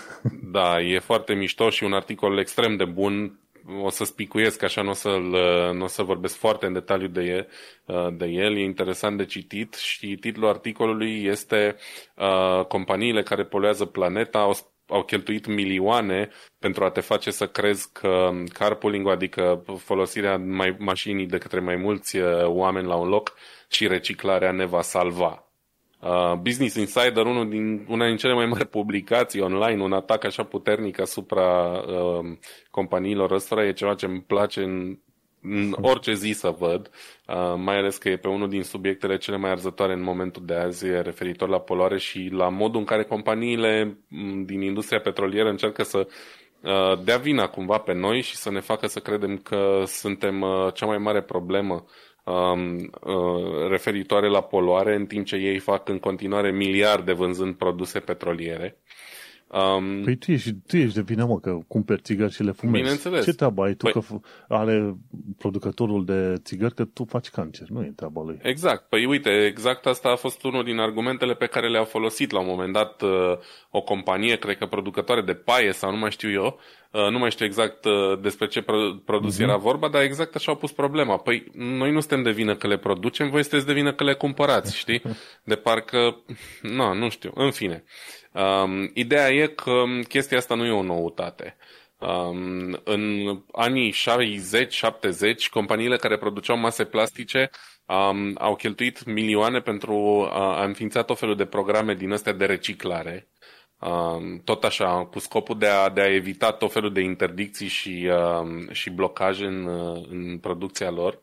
Da, 0.53 0.81
e 0.81 0.99
foarte 0.99 1.35
mișto 1.35 1.71
și 1.71 1.85
un 1.85 1.93
articol 1.93 2.39
extrem 2.39 2.77
de 2.77 2.85
bun 2.85 3.39
o 3.83 3.91
să 3.91 4.05
spicuiesc 4.05 4.63
așa, 4.63 4.83
nu 4.83 4.91
o, 4.91 4.93
să 4.93 5.09
nu 5.75 5.85
o 5.85 5.87
să 5.87 6.03
vorbesc 6.03 6.37
foarte 6.37 6.67
în 6.67 6.73
detaliu 6.73 7.07
de 7.09 7.23
el, 7.23 7.49
de 8.13 8.27
el, 8.27 8.57
e 8.57 8.63
interesant 8.63 9.17
de 9.17 9.25
citit 9.25 9.75
și 9.75 10.17
titlul 10.17 10.49
articolului 10.49 11.25
este 11.25 11.77
uh, 12.17 12.65
Companiile 12.65 13.23
care 13.23 13.45
poluează 13.45 13.85
planeta 13.85 14.39
au 14.39 14.53
au 14.89 15.03
cheltuit 15.03 15.47
milioane 15.47 16.29
pentru 16.59 16.85
a 16.85 16.91
te 16.91 17.01
face 17.01 17.31
să 17.31 17.47
crezi 17.47 17.93
că 17.93 18.31
carpooling 18.53 19.09
adică 19.09 19.65
folosirea 19.79 20.37
mai, 20.37 20.77
mașinii 20.79 21.27
de 21.27 21.39
către 21.39 21.61
mai 21.61 21.77
mulți 21.77 22.17
uh, 22.17 22.45
oameni 22.45 22.87
la 22.87 22.95
un 22.95 23.09
loc 23.09 23.35
și 23.69 23.87
reciclarea 23.87 24.51
ne 24.51 24.65
va 24.65 24.83
salva. 24.83 25.46
Uh, 26.01 26.35
Business 26.43 26.75
Insider, 26.77 27.25
unul 27.27 27.49
din, 27.49 27.87
una 27.89 28.07
din 28.07 28.17
cele 28.17 28.35
mai 28.35 28.47
mari 28.47 28.67
publicații 28.67 29.41
online, 29.41 29.83
un 29.83 29.93
atac 29.93 30.25
așa 30.25 30.43
puternic 30.43 31.01
asupra 31.01 31.71
uh, 31.71 32.37
companiilor. 32.71 33.31
Ăstora, 33.31 33.67
e 33.67 33.73
ceva 33.73 33.95
ce 33.95 34.07
îmi 34.07 34.21
place 34.21 34.63
în 34.63 34.99
în 35.49 35.77
orice 35.81 36.13
zi 36.13 36.33
să 36.33 36.55
văd, 36.59 36.91
uh, 37.27 37.55
mai 37.57 37.77
ales 37.77 37.97
că 37.97 38.09
e 38.09 38.17
pe 38.17 38.29
unul 38.29 38.49
din 38.49 38.63
subiectele 38.63 39.17
cele 39.17 39.37
mai 39.37 39.51
arzătoare 39.51 39.93
în 39.93 40.03
momentul 40.03 40.43
de 40.47 40.55
azi 40.55 40.87
referitor 40.87 41.49
la 41.49 41.61
poluare 41.61 41.99
și 41.99 42.29
la 42.33 42.49
modul 42.49 42.81
în 42.81 42.87
care 42.87 43.05
companiile 43.05 43.99
mm, 44.09 44.45
din 44.45 44.61
industria 44.61 45.01
petrolieră 45.01 45.49
încearcă 45.49 45.83
să 45.83 46.07
uh, 46.61 47.05
dea 47.05 47.17
vina 47.17 47.49
cumva 47.49 47.79
pe 47.79 47.93
noi 47.93 48.21
și 48.21 48.37
să 48.37 48.51
ne 48.51 48.61
facă 48.61 48.87
să 48.87 49.01
credem 49.01 49.37
că 49.37 49.83
suntem 49.87 50.41
uh, 50.41 50.73
cea 50.75 50.87
mai 50.87 50.99
mare 50.99 51.23
problemă 51.23 51.85
um, 52.27 52.91
referitoare 53.69 54.29
la 54.29 54.43
poluare, 54.43 54.95
în 54.95 55.07
timp 55.07 55.27
ce 55.27 55.37
ei 55.37 55.59
fac 55.59 55.89
în 55.89 55.99
continuare 55.99 56.51
miliarde 56.51 57.13
vânzând 57.13 57.55
produse 57.55 58.01
petroliere. 58.01 58.81
Um, 59.49 60.03
păi 60.03 60.17
tu 60.17 60.33
ești, 60.33 60.53
tu 60.67 60.77
ești 60.77 60.95
de 60.95 61.01
vină, 61.01 61.25
mă, 61.25 61.41
că 61.41 61.59
cumperi 61.69 62.01
țigări 62.01 62.33
și 62.33 62.43
le 62.43 62.51
fumezi. 62.51 62.79
Bineînțeles. 62.79 63.25
Ce 63.25 63.33
treabă 63.33 63.65
ai 63.65 63.75
tu 63.75 63.85
păi, 63.85 63.93
că 63.93 64.01
are 64.49 64.97
producătorul 65.39 66.05
de 66.05 66.35
țigări 66.43 66.75
că 66.75 66.85
tu 66.85 67.05
faci 67.05 67.29
cancer? 67.29 67.69
Nu 67.69 67.83
e 67.83 67.93
treaba 67.97 68.23
lui. 68.23 68.39
Exact. 68.43 68.89
Păi 68.89 69.05
uite, 69.05 69.45
exact 69.45 69.87
asta 69.87 70.09
a 70.09 70.17
fost 70.17 70.45
unul 70.45 70.65
din 70.65 70.79
argumentele 70.79 71.35
pe 71.35 71.47
care 71.47 71.69
le-a 71.69 71.85
folosit 71.85 72.31
la 72.31 72.41
un 72.41 72.47
moment 72.47 72.73
dat 72.73 73.03
uh, 73.03 73.11
o 73.71 73.83
companie, 73.83 74.37
cred 74.37 74.57
că 74.59 74.67
producătoare 74.67 75.23
de 75.23 75.35
paie 75.35 75.73
sau 75.73 75.91
nu 75.91 75.97
mai 75.97 76.11
știu 76.11 76.31
eu, 76.31 76.61
uh, 76.93 77.11
nu 77.11 77.19
mai 77.19 77.31
știu 77.31 77.45
exact 77.45 77.85
uh, 77.85 78.21
despre 78.21 78.47
ce 78.47 78.65
produs 79.05 79.37
uh-huh. 79.37 79.43
era 79.43 79.57
vorba, 79.57 79.89
dar 79.89 80.03
exact 80.03 80.35
așa 80.35 80.53
au 80.53 80.59
pus 80.59 80.73
problema. 80.73 81.17
Păi 81.17 81.51
noi 81.55 81.93
nu 81.93 82.01
suntem 82.01 82.23
de 82.23 82.31
vină 82.31 82.55
că 82.55 82.67
le 82.67 82.77
producem, 82.77 83.31
voi 83.31 83.43
sunteți 83.43 83.67
de 83.67 83.73
vină 83.73 83.93
că 83.93 84.05
le 84.05 84.15
cumpărați, 84.15 84.77
știi? 84.77 85.03
De 85.45 85.55
parcă, 85.55 86.25
nu, 86.63 86.95
nu 86.95 87.09
știu, 87.09 87.31
în 87.35 87.51
fine. 87.51 87.85
Um, 88.37 88.91
ideea 88.95 89.31
e 89.31 89.47
că 89.47 89.85
chestia 90.09 90.39
asta 90.39 90.55
nu 90.55 90.65
e 90.65 90.71
o 90.71 90.83
noutate. 90.83 91.57
Um, 91.99 92.81
în 92.85 93.37
anii 93.53 93.93
60-70, 93.93 93.95
companiile 95.51 95.97
care 95.97 96.19
produceau 96.19 96.57
mase 96.57 96.85
plastice 96.85 97.51
um, 97.87 98.37
au 98.39 98.57
cheltuit 98.57 99.05
milioane 99.05 99.61
pentru 99.61 100.29
a, 100.31 100.61
a 100.61 100.65
înființa 100.65 101.03
tot 101.03 101.19
felul 101.19 101.37
de 101.37 101.45
programe 101.45 101.95
din 101.95 102.13
astea 102.13 102.33
de 102.33 102.45
reciclare. 102.45 103.29
Um, 103.81 104.41
tot 104.45 104.65
așa, 104.65 105.09
cu 105.11 105.19
scopul 105.19 105.59
de 105.59 105.67
a, 105.67 105.89
de 105.89 106.01
a 106.01 106.15
evita 106.15 106.53
tot 106.53 106.73
felul 106.73 106.93
de 106.93 107.01
interdicții 107.01 107.69
și, 107.69 108.11
um, 108.41 108.73
și 108.73 108.91
blocaje 108.91 109.45
în, 109.45 109.69
în 110.11 110.39
producția 110.39 110.91
lor. 110.91 111.21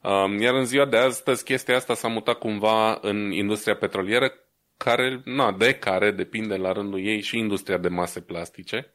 Um, 0.00 0.40
iar 0.40 0.54
în 0.54 0.64
ziua 0.64 0.84
de 0.84 0.96
astăzi, 0.96 1.44
chestia 1.44 1.76
asta 1.76 1.94
s-a 1.94 2.08
mutat 2.08 2.38
cumva 2.38 2.98
în 3.00 3.30
industria 3.30 3.76
petrolieră, 3.76 4.32
care, 4.76 5.20
na, 5.24 5.52
de 5.52 5.74
care 5.74 6.10
depinde 6.10 6.56
la 6.56 6.72
rândul 6.72 7.06
ei 7.06 7.20
și 7.20 7.38
industria 7.38 7.78
de 7.78 7.88
mase 7.88 8.20
plastice. 8.20 8.92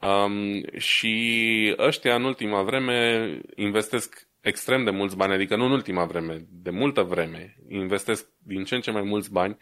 Um, 0.00 0.64
și 0.76 1.74
ăștia 1.78 2.14
în 2.14 2.24
ultima 2.24 2.62
vreme 2.62 3.40
investesc 3.54 4.28
extrem 4.40 4.84
de 4.84 4.90
mulți 4.90 5.16
bani, 5.16 5.32
adică 5.32 5.56
nu 5.56 5.64
în 5.64 5.72
ultima 5.72 6.04
vreme, 6.04 6.46
de 6.50 6.70
multă 6.70 7.02
vreme, 7.02 7.56
investesc 7.68 8.28
din 8.38 8.64
ce 8.64 8.74
în 8.74 8.80
ce 8.80 8.90
mai 8.90 9.02
mulți 9.02 9.32
bani 9.32 9.56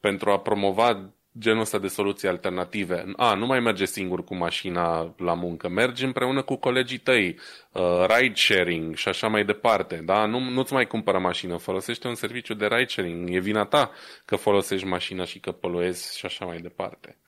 pentru 0.00 0.30
a 0.30 0.38
promova 0.38 1.14
genul 1.38 1.60
ăsta 1.60 1.78
de 1.78 1.88
soluții 1.88 2.28
alternative. 2.28 3.04
A, 3.16 3.34
nu 3.34 3.46
mai 3.46 3.60
merge 3.60 3.84
singur 3.84 4.24
cu 4.24 4.34
mașina 4.34 5.14
la 5.16 5.34
muncă, 5.34 5.68
mergi 5.68 6.04
împreună 6.04 6.42
cu 6.42 6.56
colegii 6.56 6.98
tăi, 6.98 7.38
uh, 7.72 8.06
ride 8.06 8.34
sharing 8.34 8.96
și 8.96 9.08
așa 9.08 9.28
mai 9.28 9.44
departe. 9.44 10.02
Da? 10.04 10.26
Nu, 10.26 10.38
nu-ți 10.38 10.72
mai 10.72 10.86
cumpără 10.86 11.18
mașină, 11.18 11.56
folosește 11.56 12.08
un 12.08 12.14
serviciu 12.14 12.54
de 12.54 12.66
ride 12.66 12.86
sharing. 12.88 13.34
E 13.34 13.38
vina 13.38 13.64
ta 13.64 13.90
că 14.24 14.36
folosești 14.36 14.86
mașina 14.86 15.24
și 15.24 15.38
că 15.38 15.52
poluezi 15.52 16.18
și 16.18 16.26
așa 16.26 16.44
mai 16.44 16.60
departe. 16.60 17.18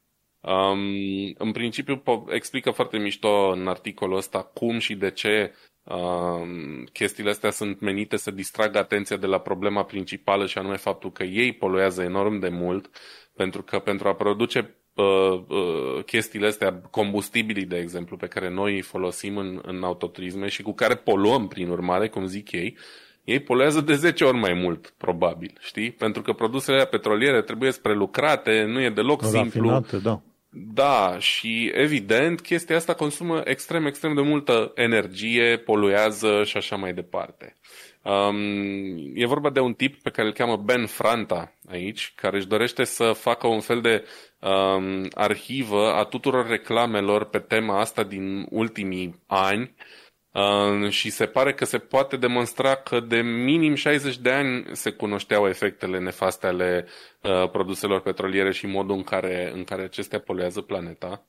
Um, 0.40 1.34
în 1.38 1.52
principiu 1.52 2.02
explică 2.28 2.70
foarte 2.70 2.98
mișto 2.98 3.50
în 3.50 3.68
articolul 3.68 4.16
ăsta 4.16 4.42
cum 4.42 4.78
și 4.78 4.94
de 4.94 5.10
ce 5.10 5.54
um, 5.82 6.84
chestiile 6.92 7.30
astea 7.30 7.50
sunt 7.50 7.80
menite 7.80 8.16
să 8.16 8.30
distragă 8.30 8.78
atenția 8.78 9.16
de 9.16 9.26
la 9.26 9.40
problema 9.40 9.84
principală 9.84 10.46
și 10.46 10.58
anume 10.58 10.76
faptul 10.76 11.12
că 11.12 11.22
ei 11.22 11.52
poluează 11.52 12.02
enorm 12.02 12.38
de 12.38 12.48
mult 12.48 12.90
pentru 13.40 13.62
că 13.62 13.78
pentru 13.78 14.08
a 14.08 14.14
produce 14.14 14.74
uh, 14.94 15.04
uh, 15.48 16.04
chestiile 16.04 16.46
astea, 16.46 16.72
combustibilii, 16.90 17.64
de 17.64 17.76
exemplu, 17.76 18.16
pe 18.16 18.26
care 18.26 18.50
noi 18.50 18.74
îi 18.74 18.80
folosim 18.80 19.36
în, 19.36 19.60
în 19.62 19.82
autoturisme 19.82 20.48
și 20.48 20.62
cu 20.62 20.72
care 20.72 20.94
poluăm, 20.94 21.48
prin 21.48 21.68
urmare, 21.68 22.08
cum 22.08 22.26
zic 22.26 22.52
ei, 22.52 22.76
ei 23.24 23.40
poluează 23.40 23.80
de 23.80 23.94
10 23.94 24.24
ori 24.24 24.36
mai 24.36 24.52
mult, 24.52 24.94
probabil, 24.96 25.52
știi? 25.60 25.90
Pentru 25.90 26.22
că 26.22 26.32
produsele 26.32 26.86
petroliere 26.86 27.42
trebuie 27.42 27.70
prelucrate, 27.82 28.64
nu 28.64 28.80
e 28.80 28.90
deloc 28.90 29.22
Rafinate, 29.22 29.50
simplu. 29.50 30.00
da. 30.02 30.20
Da, 30.52 31.16
și 31.18 31.70
evident 31.74 32.40
chestia 32.40 32.76
asta 32.76 32.94
consumă 32.94 33.40
extrem, 33.44 33.86
extrem 33.86 34.14
de 34.14 34.20
multă 34.20 34.72
energie, 34.74 35.56
poluează 35.56 36.42
și 36.44 36.56
așa 36.56 36.76
mai 36.76 36.92
departe. 36.92 37.56
Um, 38.02 39.12
e 39.14 39.26
vorba 39.26 39.50
de 39.50 39.60
un 39.60 39.74
tip 39.74 40.02
pe 40.02 40.10
care 40.10 40.28
îl 40.28 40.34
cheamă 40.34 40.56
Ben 40.56 40.86
Franta 40.86 41.52
aici, 41.68 42.12
care 42.16 42.36
își 42.36 42.46
dorește 42.46 42.84
să 42.84 43.12
facă 43.12 43.46
un 43.46 43.60
fel 43.60 43.80
de 43.80 44.04
um, 44.38 45.08
arhivă 45.14 45.92
a 45.92 46.04
tuturor 46.04 46.48
reclamelor 46.48 47.24
pe 47.24 47.38
tema 47.38 47.80
asta 47.80 48.02
din 48.02 48.46
ultimii 48.50 49.22
ani 49.26 49.74
uh, 50.32 50.90
și 50.90 51.10
se 51.10 51.26
pare 51.26 51.54
că 51.54 51.64
se 51.64 51.78
poate 51.78 52.16
demonstra 52.16 52.74
că 52.74 53.00
de 53.00 53.20
minim 53.20 53.74
60 53.74 54.18
de 54.18 54.30
ani 54.30 54.66
se 54.72 54.90
cunoșteau 54.90 55.48
efectele 55.48 55.98
nefaste 55.98 56.46
ale 56.46 56.86
uh, 57.22 57.50
produselor 57.50 58.00
petroliere 58.00 58.52
și 58.52 58.66
modul 58.66 58.96
în 58.96 59.02
care, 59.02 59.50
în 59.54 59.64
care 59.64 59.82
acestea 59.82 60.20
poluează 60.20 60.60
planeta. 60.60 61.26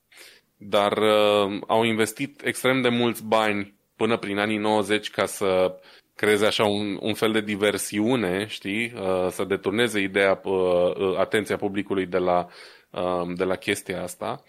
Dar 0.58 0.98
uh, 0.98 1.62
au 1.68 1.84
investit 1.84 2.42
extrem 2.46 2.82
de 2.82 2.90
mulți 2.90 3.26
bani 3.26 3.80
până 3.96 4.18
prin 4.18 4.38
anii 4.38 4.58
90 4.58 5.10
ca 5.10 5.26
să 5.26 5.80
creeze 6.16 6.46
așa 6.46 6.64
un, 6.64 6.98
un 7.02 7.14
fel 7.14 7.32
de 7.32 7.42
diversiune, 7.42 8.46
știi, 8.48 8.94
uh, 8.96 9.28
să 9.30 9.44
deturneze 9.44 10.00
ideea, 10.00 10.42
uh, 10.44 10.54
uh, 10.96 11.18
atenția 11.18 11.58
publicului 11.58 12.06
de 12.06 12.18
la, 12.18 12.48
de 13.36 13.44
la 13.44 13.56
chestia 13.56 14.04
asta. 14.04 14.44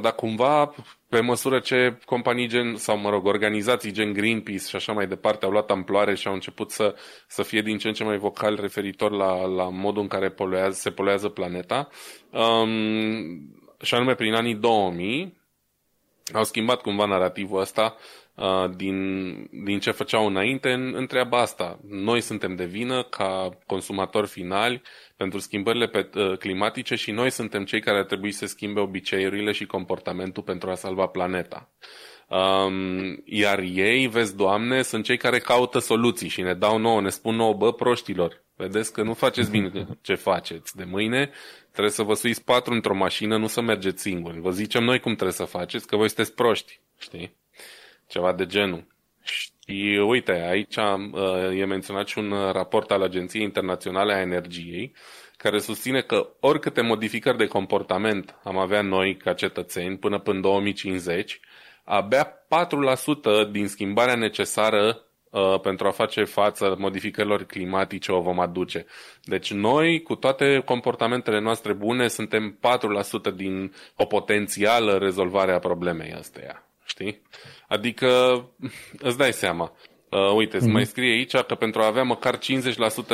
Dar 0.00 0.14
cumva, 0.14 0.74
pe 1.08 1.20
măsură 1.20 1.58
ce 1.58 1.98
companii 2.04 2.48
gen, 2.48 2.76
sau 2.76 2.98
mă 2.98 3.10
rog, 3.10 3.26
organizații 3.26 3.92
gen 3.92 4.12
Greenpeace 4.12 4.66
și 4.66 4.76
așa 4.76 4.92
mai 4.92 5.06
departe 5.06 5.44
au 5.44 5.50
luat 5.50 5.70
amploare 5.70 6.14
și 6.14 6.26
au 6.28 6.34
început 6.34 6.70
să, 6.70 6.94
să 7.26 7.42
fie 7.42 7.62
din 7.62 7.78
ce 7.78 7.88
în 7.88 7.94
ce 7.94 8.04
mai 8.04 8.18
vocal 8.18 8.58
referitor 8.60 9.10
la, 9.10 9.46
la 9.46 9.68
modul 9.68 10.02
în 10.02 10.08
care 10.08 10.30
poluează, 10.30 10.78
se 10.80 10.90
poluează 10.90 11.28
planeta, 11.28 11.88
um, 12.30 12.70
și 13.82 13.94
anume 13.94 14.14
prin 14.14 14.34
anii 14.34 14.54
2000, 14.54 15.40
au 16.32 16.44
schimbat 16.44 16.80
cumva 16.80 17.06
narativul 17.06 17.60
ăsta 17.60 17.96
din, 18.76 19.32
din 19.64 19.78
ce 19.78 19.90
făceau 19.90 20.26
înainte 20.26 20.72
în, 20.72 20.94
întreaba 20.94 21.40
asta. 21.40 21.78
Noi 21.88 22.20
suntem 22.20 22.54
de 22.56 22.64
vină 22.64 23.02
ca 23.02 23.58
consumatori 23.66 24.26
finali 24.26 24.82
pentru 25.16 25.38
schimbările 25.38 25.86
pe, 25.86 26.10
uh, 26.14 26.38
climatice 26.38 26.94
și 26.94 27.10
noi 27.10 27.30
suntem 27.30 27.64
cei 27.64 27.80
care 27.80 27.98
ar 27.98 28.04
trebui 28.04 28.30
să 28.32 28.46
schimbe 28.46 28.80
obiceiurile 28.80 29.52
și 29.52 29.66
comportamentul 29.66 30.42
pentru 30.42 30.70
a 30.70 30.74
salva 30.74 31.06
planeta. 31.06 31.70
Um, 32.28 33.22
iar 33.24 33.58
ei, 33.58 34.06
vezi, 34.06 34.36
Doamne, 34.36 34.82
sunt 34.82 35.04
cei 35.04 35.16
care 35.16 35.38
caută 35.38 35.78
soluții 35.78 36.28
și 36.28 36.42
ne 36.42 36.54
dau 36.54 36.78
nouă, 36.78 37.00
ne 37.00 37.08
spun 37.08 37.34
nouă, 37.34 37.52
bă, 37.52 37.72
proștilor, 37.72 38.44
vedeți 38.56 38.92
că 38.92 39.02
nu 39.02 39.14
faceți 39.14 39.50
bine 39.50 39.86
ce 40.00 40.14
faceți. 40.14 40.76
De 40.76 40.84
mâine 40.84 41.30
trebuie 41.70 41.92
să 41.92 42.02
vă 42.02 42.14
suiți 42.14 42.44
patru 42.44 42.72
într-o 42.74 42.94
mașină, 42.94 43.36
nu 43.36 43.46
să 43.46 43.60
mergeți 43.60 44.02
singuri. 44.02 44.40
Vă 44.40 44.50
zicem 44.50 44.84
noi 44.84 45.00
cum 45.00 45.12
trebuie 45.12 45.32
să 45.32 45.44
faceți, 45.44 45.86
că 45.86 45.96
voi 45.96 46.06
sunteți 46.08 46.34
proști, 46.34 46.80
știi? 46.98 47.34
Ceva 48.14 48.32
de 48.32 48.46
genul. 48.46 48.86
Și 49.22 49.50
uite, 50.06 50.32
aici 50.32 50.76
uh, 50.76 51.58
e 51.58 51.64
menționat 51.64 52.06
și 52.06 52.18
un 52.18 52.30
raport 52.52 52.90
al 52.90 53.02
Agenției 53.02 53.42
Internaționale 53.42 54.12
a 54.12 54.20
Energiei, 54.20 54.94
care 55.36 55.58
susține 55.58 56.00
că 56.00 56.28
oricâte 56.40 56.80
modificări 56.80 57.36
de 57.36 57.46
comportament 57.46 58.34
am 58.44 58.58
avea 58.58 58.82
noi 58.82 59.16
ca 59.16 59.32
cetățeni 59.32 59.96
până 59.96 60.18
până 60.18 60.40
2050, 60.40 61.40
abia 61.84 62.46
4% 63.46 63.50
din 63.50 63.68
schimbarea 63.68 64.14
necesară 64.14 65.04
uh, 65.30 65.60
pentru 65.60 65.86
a 65.86 65.90
face 65.90 66.24
față 66.24 66.76
modificărilor 66.78 67.42
climatice 67.42 68.12
o 68.12 68.20
vom 68.20 68.40
aduce. 68.40 68.86
Deci 69.22 69.52
noi, 69.52 70.02
cu 70.02 70.14
toate 70.14 70.62
comportamentele 70.64 71.40
noastre 71.40 71.72
bune, 71.72 72.08
suntem 72.08 72.58
4% 73.30 73.34
din 73.34 73.74
o 73.96 74.04
potențială 74.04 74.98
rezolvare 74.98 75.52
a 75.52 75.58
problemei 75.58 76.12
astea. 76.12 76.68
Știi? 76.84 77.22
Adică, 77.74 78.08
îți 79.08 79.18
dai 79.18 79.32
seama. 79.32 79.72
Uh, 80.10 80.34
uite, 80.36 80.58
mm-hmm. 80.58 80.70
mai 80.72 80.86
scrie 80.86 81.12
aici 81.12 81.36
că 81.36 81.54
pentru 81.54 81.80
a 81.80 81.86
avea 81.86 82.02
măcar 82.02 82.38
50% 82.38 82.40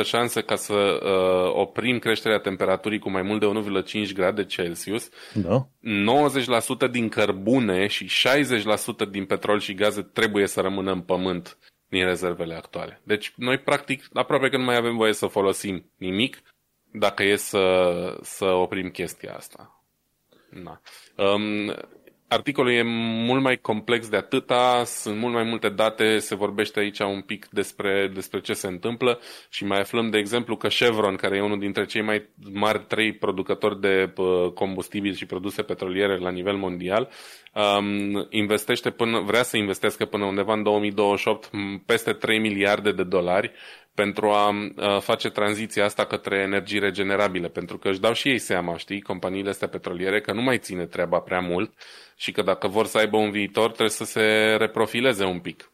șanse 0.03 0.41
ca 0.41 0.55
să 0.55 0.73
uh, 0.73 1.51
oprim 1.53 1.99
creșterea 1.99 2.39
temperaturii 2.39 2.99
cu 2.99 3.09
mai 3.09 3.21
mult 3.21 3.39
de 3.39 3.81
1,5 4.07 4.13
grade 4.13 4.45
Celsius, 4.45 5.09
da. 5.33 5.67
90% 6.87 6.91
din 6.91 7.09
cărbune 7.09 7.87
și 7.87 8.09
60% 9.05 9.09
din 9.09 9.25
petrol 9.25 9.59
și 9.59 9.73
gaze 9.73 10.01
trebuie 10.01 10.47
să 10.47 10.61
rămână 10.61 10.91
în 10.91 11.01
pământ 11.01 11.57
din 11.87 12.05
rezervele 12.05 12.55
actuale. 12.55 13.01
Deci 13.03 13.33
noi, 13.35 13.57
practic, 13.57 14.07
aproape 14.13 14.49
că 14.49 14.57
nu 14.57 14.63
mai 14.63 14.75
avem 14.75 14.95
voie 14.95 15.13
să 15.13 15.27
folosim 15.27 15.91
nimic 15.97 16.41
dacă 16.91 17.23
e 17.23 17.35
să, 17.35 18.17
să 18.21 18.45
oprim 18.45 18.89
chestia 18.89 19.33
asta. 19.35 19.83
Na. 20.49 20.81
Um, 21.15 21.75
Articolul 22.33 22.71
e 22.71 22.81
mult 23.25 23.41
mai 23.41 23.57
complex 23.57 24.09
de 24.09 24.15
atâta, 24.15 24.83
sunt 24.85 25.17
mult 25.17 25.33
mai 25.33 25.43
multe 25.43 25.69
date, 25.69 26.19
se 26.19 26.35
vorbește 26.35 26.79
aici 26.79 26.99
un 26.99 27.21
pic 27.21 27.47
despre, 27.51 28.11
despre 28.13 28.39
ce 28.41 28.53
se 28.53 28.67
întâmplă 28.67 29.19
și 29.49 29.65
mai 29.65 29.79
aflăm, 29.79 30.09
de 30.09 30.17
exemplu, 30.17 30.55
că 30.57 30.67
Chevron, 30.67 31.15
care 31.15 31.35
e 31.35 31.41
unul 31.41 31.59
dintre 31.59 31.85
cei 31.85 32.01
mai 32.01 32.29
mari 32.53 32.85
trei 32.87 33.13
producători 33.13 33.81
de 33.81 34.13
combustibili 34.53 35.15
și 35.15 35.25
produse 35.25 35.61
petroliere 35.61 36.17
la 36.17 36.29
nivel 36.29 36.55
mondial, 36.55 37.09
um, 37.53 38.27
investește 38.29 38.89
până, 38.89 39.19
vrea 39.19 39.43
să 39.43 39.57
investească 39.57 40.05
până 40.05 40.25
undeva 40.25 40.53
în 40.53 40.63
2028 40.63 41.49
peste 41.85 42.13
3 42.13 42.39
miliarde 42.39 42.91
de 42.91 43.03
dolari 43.03 43.51
pentru 43.93 44.29
a 44.29 44.51
face 44.99 45.29
tranziția 45.29 45.85
asta 45.85 46.05
către 46.05 46.37
energii 46.37 46.79
regenerabile, 46.79 47.47
pentru 47.47 47.77
că 47.77 47.89
își 47.89 47.99
dau 47.99 48.13
și 48.13 48.29
ei 48.29 48.37
seama, 48.37 48.77
știi, 48.77 49.01
companiile 49.01 49.49
astea 49.49 49.67
petroliere, 49.67 50.21
că 50.21 50.33
nu 50.33 50.41
mai 50.41 50.57
ține 50.57 50.85
treaba 50.85 51.19
prea 51.19 51.39
mult 51.39 51.73
și 52.15 52.31
că 52.31 52.41
dacă 52.41 52.67
vor 52.67 52.85
să 52.85 52.97
aibă 52.97 53.17
un 53.17 53.31
viitor, 53.31 53.65
trebuie 53.65 53.89
să 53.89 54.03
se 54.03 54.55
reprofileze 54.57 55.23
un 55.23 55.39
pic. 55.39 55.71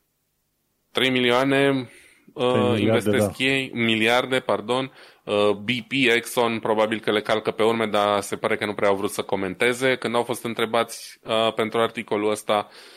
3 0.92 1.10
milioane 1.10 1.90
uh, 2.34 2.80
investesc 2.80 3.38
da. 3.38 3.46
ei, 3.46 3.72
miliarde, 3.74 4.40
pardon, 4.40 4.92
uh, 5.24 5.50
BP, 5.50 5.92
Exxon, 5.92 6.60
probabil 6.60 7.00
că 7.00 7.12
le 7.12 7.22
calcă 7.22 7.52
pe 7.52 7.64
urme, 7.64 7.86
dar 7.86 8.22
se 8.22 8.36
pare 8.36 8.58
că 8.58 8.66
nu 8.66 8.74
prea 8.74 8.90
au 8.90 8.96
vrut 8.96 9.12
să 9.12 9.22
comenteze. 9.22 9.96
Când 9.96 10.16
au 10.16 10.24
fost 10.24 10.44
întrebați 10.44 11.20
uh, 11.24 11.54
pentru 11.54 11.80
articolul 11.80 12.32
ăsta, 12.32 12.68
și 12.70 12.97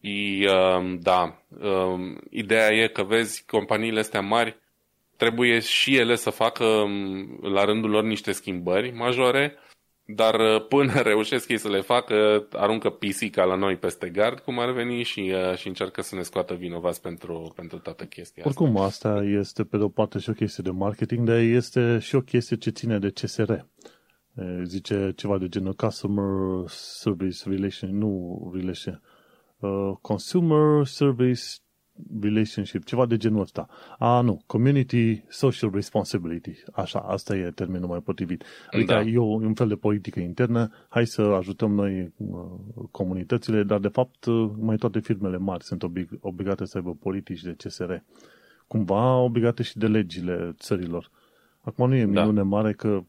uh, 0.00 0.98
da, 1.00 1.42
uh, 1.60 2.16
ideea 2.30 2.70
e 2.70 2.88
că 2.88 3.02
vezi, 3.02 3.44
companiile 3.46 3.98
astea 3.98 4.20
mari 4.20 4.56
trebuie 5.16 5.58
și 5.58 5.96
ele 5.96 6.14
să 6.14 6.30
facă 6.30 6.64
um, 6.64 7.38
la 7.42 7.64
rândul 7.64 7.90
lor 7.90 8.02
niște 8.02 8.32
schimbări 8.32 8.90
majore 8.90 9.58
dar 10.06 10.34
uh, 10.34 10.66
până 10.68 11.00
reușesc 11.12 11.48
ei 11.48 11.58
să 11.58 11.68
le 11.68 11.80
facă, 11.80 12.46
aruncă 12.52 12.90
pisica 12.90 13.44
la 13.44 13.54
noi 13.54 13.76
peste 13.76 14.08
gard, 14.08 14.38
cum 14.38 14.58
ar 14.58 14.72
veni, 14.72 15.02
și, 15.02 15.32
uh, 15.50 15.56
și 15.56 15.68
încearcă 15.68 16.02
să 16.02 16.14
ne 16.14 16.22
scoată 16.22 16.54
vinovați 16.54 17.00
pentru, 17.00 17.52
pentru 17.56 17.78
toată 17.78 18.04
chestia 18.04 18.42
asta. 18.46 18.62
Oricum, 18.62 18.82
asta 18.82 19.22
este 19.24 19.64
pe 19.64 19.76
de 19.76 19.82
o 19.82 19.88
parte 19.88 20.18
și 20.18 20.30
o 20.30 20.32
chestie 20.32 20.62
de 20.66 20.70
marketing, 20.70 21.26
dar 21.26 21.38
este 21.38 21.98
și 21.98 22.14
o 22.14 22.20
chestie 22.20 22.56
ce 22.56 22.70
ține 22.70 22.98
de 22.98 23.10
CSR. 23.10 23.52
Zice 24.62 25.12
ceva 25.16 25.38
de 25.38 25.48
genul 25.48 25.74
Customer 25.74 26.64
Service 26.68 27.48
Relation, 27.48 27.98
nu 27.98 28.50
Relation, 28.54 29.02
uh, 29.60 29.92
Consumer 30.00 30.86
Service 30.86 31.42
relationship, 32.20 32.84
ceva 32.84 33.06
de 33.06 33.16
genul 33.16 33.40
ăsta. 33.40 33.68
A, 33.98 34.20
nu, 34.20 34.42
community 34.46 35.24
social 35.28 35.70
responsibility. 35.74 36.62
Așa, 36.72 36.98
asta 36.98 37.36
e 37.36 37.50
termenul 37.50 37.88
mai 37.88 38.00
potrivit. 38.00 38.44
Adică 38.70 38.92
da. 38.92 39.00
e 39.00 39.18
un 39.18 39.54
fel 39.54 39.68
de 39.68 39.74
politică 39.74 40.20
internă, 40.20 40.70
hai 40.88 41.06
să 41.06 41.22
ajutăm 41.22 41.74
noi 41.74 42.12
uh, 42.16 42.38
comunitățile, 42.90 43.62
dar 43.62 43.78
de 43.78 43.88
fapt 43.88 44.24
uh, 44.24 44.50
mai 44.58 44.76
toate 44.76 45.00
firmele 45.00 45.36
mari 45.36 45.64
sunt 45.64 45.82
oblig- 45.82 46.18
obligate 46.20 46.64
să 46.64 46.76
aibă 46.78 46.94
politici 46.94 47.42
de 47.42 47.54
CSR. 47.64 47.92
Cumva 48.66 49.16
obligate 49.16 49.62
și 49.62 49.78
de 49.78 49.86
legile 49.86 50.54
țărilor. 50.58 51.10
Acum 51.60 51.88
nu 51.88 51.94
e 51.94 52.06
da. 52.06 52.20
minune 52.20 52.40
da. 52.40 52.42
mare 52.42 52.72
că 52.72 53.04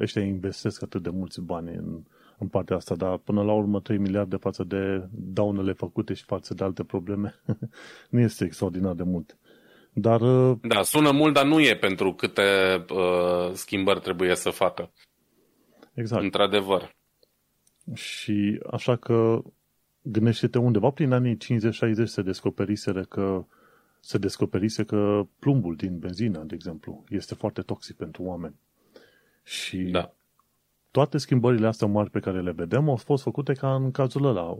ăștia 0.00 0.22
investesc 0.22 0.82
atât 0.82 1.02
de 1.02 1.10
mulți 1.10 1.40
bani 1.40 1.74
în 1.74 2.02
în 2.40 2.48
partea 2.48 2.76
asta, 2.76 2.94
dar 2.94 3.16
până 3.16 3.42
la 3.42 3.52
urmă 3.52 3.80
3 3.80 3.98
miliarde 3.98 4.36
față 4.36 4.64
de 4.64 5.08
daunele 5.10 5.72
făcute 5.72 6.14
și 6.14 6.24
față 6.24 6.54
de 6.54 6.64
alte 6.64 6.84
probleme 6.84 7.34
nu 8.10 8.20
este 8.20 8.44
extraordinar 8.44 8.94
de 8.94 9.02
mult. 9.02 9.36
Dar, 9.92 10.20
uh, 10.20 10.58
da, 10.62 10.82
sună 10.82 11.10
mult, 11.10 11.34
dar 11.34 11.44
nu 11.44 11.60
e 11.60 11.76
pentru 11.76 12.12
câte 12.12 12.42
uh, 12.90 13.52
schimbări 13.52 14.00
trebuie 14.00 14.34
să 14.34 14.50
facă. 14.50 14.92
Exact. 15.94 16.22
Într-adevăr. 16.22 16.94
Și 17.94 18.60
așa 18.70 18.96
că 18.96 19.42
gândește-te 20.02 20.58
undeva 20.58 20.90
prin 20.90 21.12
anii 21.12 21.36
50-60 21.36 21.38
se 22.04 22.22
descoperiseră 22.22 23.02
că 23.02 23.44
se 24.00 24.18
descoperise 24.18 24.84
că 24.84 25.22
plumbul 25.38 25.76
din 25.76 25.98
benzină, 25.98 26.42
de 26.46 26.54
exemplu, 26.54 27.04
este 27.08 27.34
foarte 27.34 27.62
toxic 27.62 27.96
pentru 27.96 28.22
oameni. 28.22 28.54
Și 29.42 29.76
da 29.76 30.14
toate 30.90 31.18
schimbările 31.18 31.66
astea 31.66 31.86
mari 31.86 32.10
pe 32.10 32.20
care 32.20 32.40
le 32.40 32.52
vedem 32.52 32.88
au 32.88 32.96
fost 32.96 33.22
făcute 33.22 33.52
ca 33.52 33.74
în 33.74 33.90
cazul 33.90 34.24
ăla. 34.24 34.56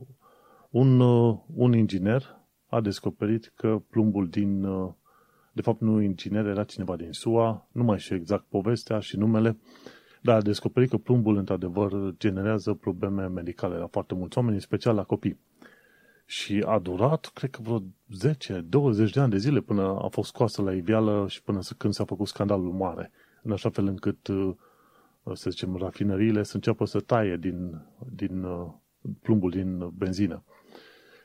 Un, 0.70 1.00
uh, 1.00 1.38
un 1.54 1.72
inginer 1.72 2.38
a 2.66 2.80
descoperit 2.80 3.52
că 3.54 3.82
plumbul 3.88 4.28
din 4.28 4.64
uh, 4.64 4.92
De 5.52 5.62
fapt, 5.62 5.80
nu 5.80 6.00
inginer, 6.00 6.46
era 6.46 6.64
cineva 6.64 6.96
din 6.96 7.12
SUA, 7.12 7.68
nu 7.72 7.82
mai 7.82 7.98
știu 7.98 8.16
exact 8.16 8.44
povestea 8.48 8.98
și 8.98 9.16
numele, 9.16 9.58
dar 10.22 10.36
a 10.36 10.40
descoperit 10.40 10.90
că 10.90 10.96
plumbul, 10.96 11.36
într-adevăr, 11.36 12.14
generează 12.18 12.74
probleme 12.74 13.26
medicale 13.26 13.76
la 13.76 13.86
foarte 13.86 14.14
mulți 14.14 14.38
oameni, 14.38 14.56
în 14.56 14.60
special 14.60 14.94
la 14.94 15.02
copii. 15.02 15.40
Și 16.26 16.64
a 16.66 16.78
durat, 16.78 17.30
cred 17.34 17.50
că 17.50 17.60
vreo 17.62 17.80
10-20 17.80 19.12
de 19.12 19.20
ani 19.20 19.30
de 19.30 19.36
zile 19.36 19.60
până 19.60 19.82
a 20.02 20.08
fost 20.10 20.28
scoasă 20.28 20.62
la 20.62 20.72
iveală 20.72 21.26
și 21.28 21.42
până 21.42 21.60
când 21.78 21.92
s-a 21.92 22.04
făcut 22.04 22.26
scandalul 22.26 22.72
mare, 22.72 23.10
în 23.42 23.52
așa 23.52 23.70
fel 23.70 23.86
încât, 23.86 24.26
uh, 24.26 24.54
să 25.32 25.50
zicem, 25.50 25.76
rafinăriile 25.76 26.42
să 26.42 26.54
înceapă 26.54 26.84
să 26.84 27.00
taie 27.00 27.36
din, 27.36 27.80
din 28.12 28.42
uh, 28.42 28.72
plumbul 29.22 29.50
din 29.50 29.88
benzină. 29.88 30.44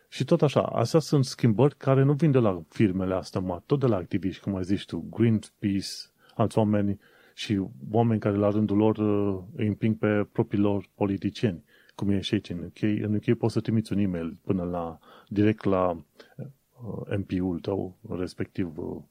Și 0.09 0.23
tot 0.23 0.41
așa, 0.41 0.61
astea 0.61 0.99
sunt 0.99 1.25
schimbări 1.25 1.75
care 1.77 2.03
nu 2.03 2.13
vin 2.13 2.31
de 2.31 2.37
la 2.37 2.61
firmele 2.69 3.13
astea 3.13 3.41
mari, 3.41 3.63
tot 3.65 3.79
de 3.79 3.85
la 3.85 3.95
activiști, 3.95 4.41
cum 4.41 4.55
ai 4.55 4.63
zis 4.63 4.83
tu, 4.83 5.07
Greenpeace, 5.09 5.87
alți 6.35 6.57
oameni 6.57 6.99
și 7.33 7.61
oameni 7.91 8.19
care 8.19 8.35
la 8.35 8.49
rândul 8.49 8.77
lor 8.77 8.97
uh, 8.97 9.43
îi 9.55 9.67
împing 9.67 9.97
pe 9.97 10.27
propriilor 10.31 10.89
politicieni, 10.95 11.63
cum 11.95 12.09
e 12.09 12.19
și 12.19 12.33
aici 12.33 12.49
în 12.49 12.63
UK. 12.63 12.81
În 12.81 13.13
UK 13.15 13.37
poți 13.37 13.53
să 13.53 13.59
trimiți 13.59 13.93
un 13.93 13.99
e-mail 13.99 14.37
până 14.43 14.63
la, 14.63 14.99
direct 15.27 15.63
la 15.63 15.89
uh, 15.91 17.17
MP-ul 17.17 17.59
tău, 17.59 17.97
respectiv 18.09 18.77
uh, 18.77 19.01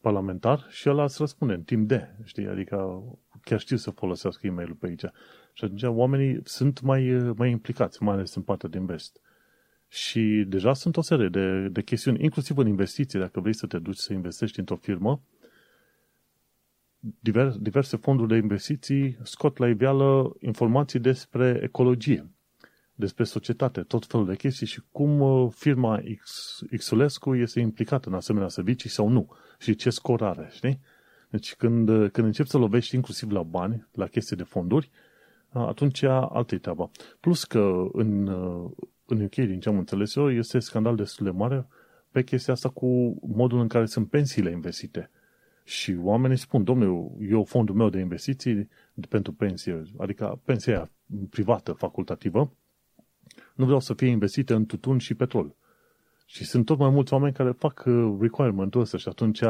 parlamentar, 0.00 0.66
și 0.68 0.88
ăla 0.88 1.02
îți 1.02 1.16
răspunde 1.18 1.54
în 1.54 1.62
timp 1.62 1.88
de, 1.88 2.08
știi, 2.24 2.48
adică 2.48 3.02
chiar 3.44 3.60
știu 3.60 3.76
să 3.76 3.90
folosească 3.90 4.46
e-mailul 4.46 4.74
pe 4.74 4.86
aici. 4.86 5.04
Și 5.52 5.64
atunci 5.64 5.82
oamenii 5.82 6.40
sunt 6.44 6.80
mai, 6.80 7.32
mai 7.36 7.50
implicați, 7.50 8.02
mai 8.02 8.14
ales 8.14 8.34
în 8.34 8.42
partea 8.42 8.68
din 8.68 8.86
vest. 8.86 9.20
Și 9.88 10.44
deja 10.48 10.72
sunt 10.72 10.96
o 10.96 11.00
serie 11.00 11.28
de, 11.28 11.68
de 11.68 11.82
chestiuni, 11.82 12.22
inclusiv 12.22 12.56
în 12.56 12.66
investiții, 12.66 13.18
dacă 13.18 13.40
vrei 13.40 13.54
să 13.54 13.66
te 13.66 13.78
duci 13.78 13.96
să 13.96 14.12
investești 14.12 14.58
într-o 14.58 14.76
firmă, 14.76 15.22
diverse, 17.20 17.58
diverse 17.60 17.96
fonduri 17.96 18.28
de 18.28 18.36
investiții 18.36 19.18
scot 19.22 19.56
la 19.56 19.68
iveală 19.68 20.36
informații 20.40 20.98
despre 20.98 21.60
ecologie, 21.62 22.30
despre 22.94 23.24
societate, 23.24 23.80
tot 23.80 24.06
felul 24.06 24.26
de 24.26 24.36
chestii 24.36 24.66
și 24.66 24.82
cum 24.92 25.20
uh, 25.20 25.52
firma 25.54 26.02
X, 26.22 26.58
Xulescu 26.76 27.34
este 27.34 27.60
implicată 27.60 28.08
în 28.08 28.14
asemenea 28.14 28.48
servicii 28.48 28.90
sau 28.90 29.08
nu 29.08 29.28
și 29.58 29.74
ce 29.74 29.90
scor 29.90 30.22
are, 30.22 30.48
știi? 30.52 30.80
Deci 31.34 31.54
când, 31.54 31.88
uh, 31.88 32.10
când 32.10 32.26
începi 32.26 32.48
să 32.48 32.58
lovești 32.58 32.94
inclusiv 32.94 33.30
la 33.30 33.42
bani, 33.42 33.86
la 33.92 34.06
chestii 34.06 34.36
de 34.36 34.42
fonduri, 34.42 34.90
uh, 35.52 35.66
atunci 35.66 36.02
altă 36.02 36.58
treaba. 36.58 36.90
Plus 37.20 37.44
că 37.44 37.88
în, 37.92 38.28
în 39.06 39.20
UK, 39.20 39.34
din 39.34 39.60
ce 39.60 39.68
am 39.68 39.78
înțeles 39.78 40.14
eu, 40.14 40.30
este 40.30 40.58
scandal 40.58 40.96
destul 40.96 41.24
de 41.26 41.32
mare 41.32 41.66
pe 42.10 42.22
chestia 42.22 42.52
asta 42.52 42.68
cu 42.68 43.18
modul 43.26 43.60
în 43.60 43.68
care 43.68 43.86
sunt 43.86 44.10
pensiile 44.10 44.50
investite. 44.50 45.10
Și 45.64 45.96
oamenii 46.02 46.36
spun, 46.36 46.64
domnule, 46.64 47.10
eu 47.30 47.44
fondul 47.44 47.74
meu 47.74 47.88
de 47.88 47.98
investiții 47.98 48.68
pentru 49.08 49.32
pensie, 49.32 49.82
adică 49.98 50.40
pensia 50.44 50.90
privată, 51.30 51.72
facultativă, 51.72 52.52
nu 53.54 53.64
vreau 53.64 53.80
să 53.80 53.94
fie 53.94 54.08
investite 54.08 54.54
în 54.54 54.66
tutun 54.66 54.98
și 54.98 55.14
petrol. 55.14 55.56
Și 56.26 56.44
sunt 56.44 56.64
tot 56.64 56.78
mai 56.78 56.90
mulți 56.90 57.12
oameni 57.12 57.34
care 57.34 57.50
fac 57.50 57.84
uh, 57.86 58.16
requirement-ul 58.20 58.80
ăsta 58.80 58.98
și 58.98 59.08
atunci, 59.08 59.40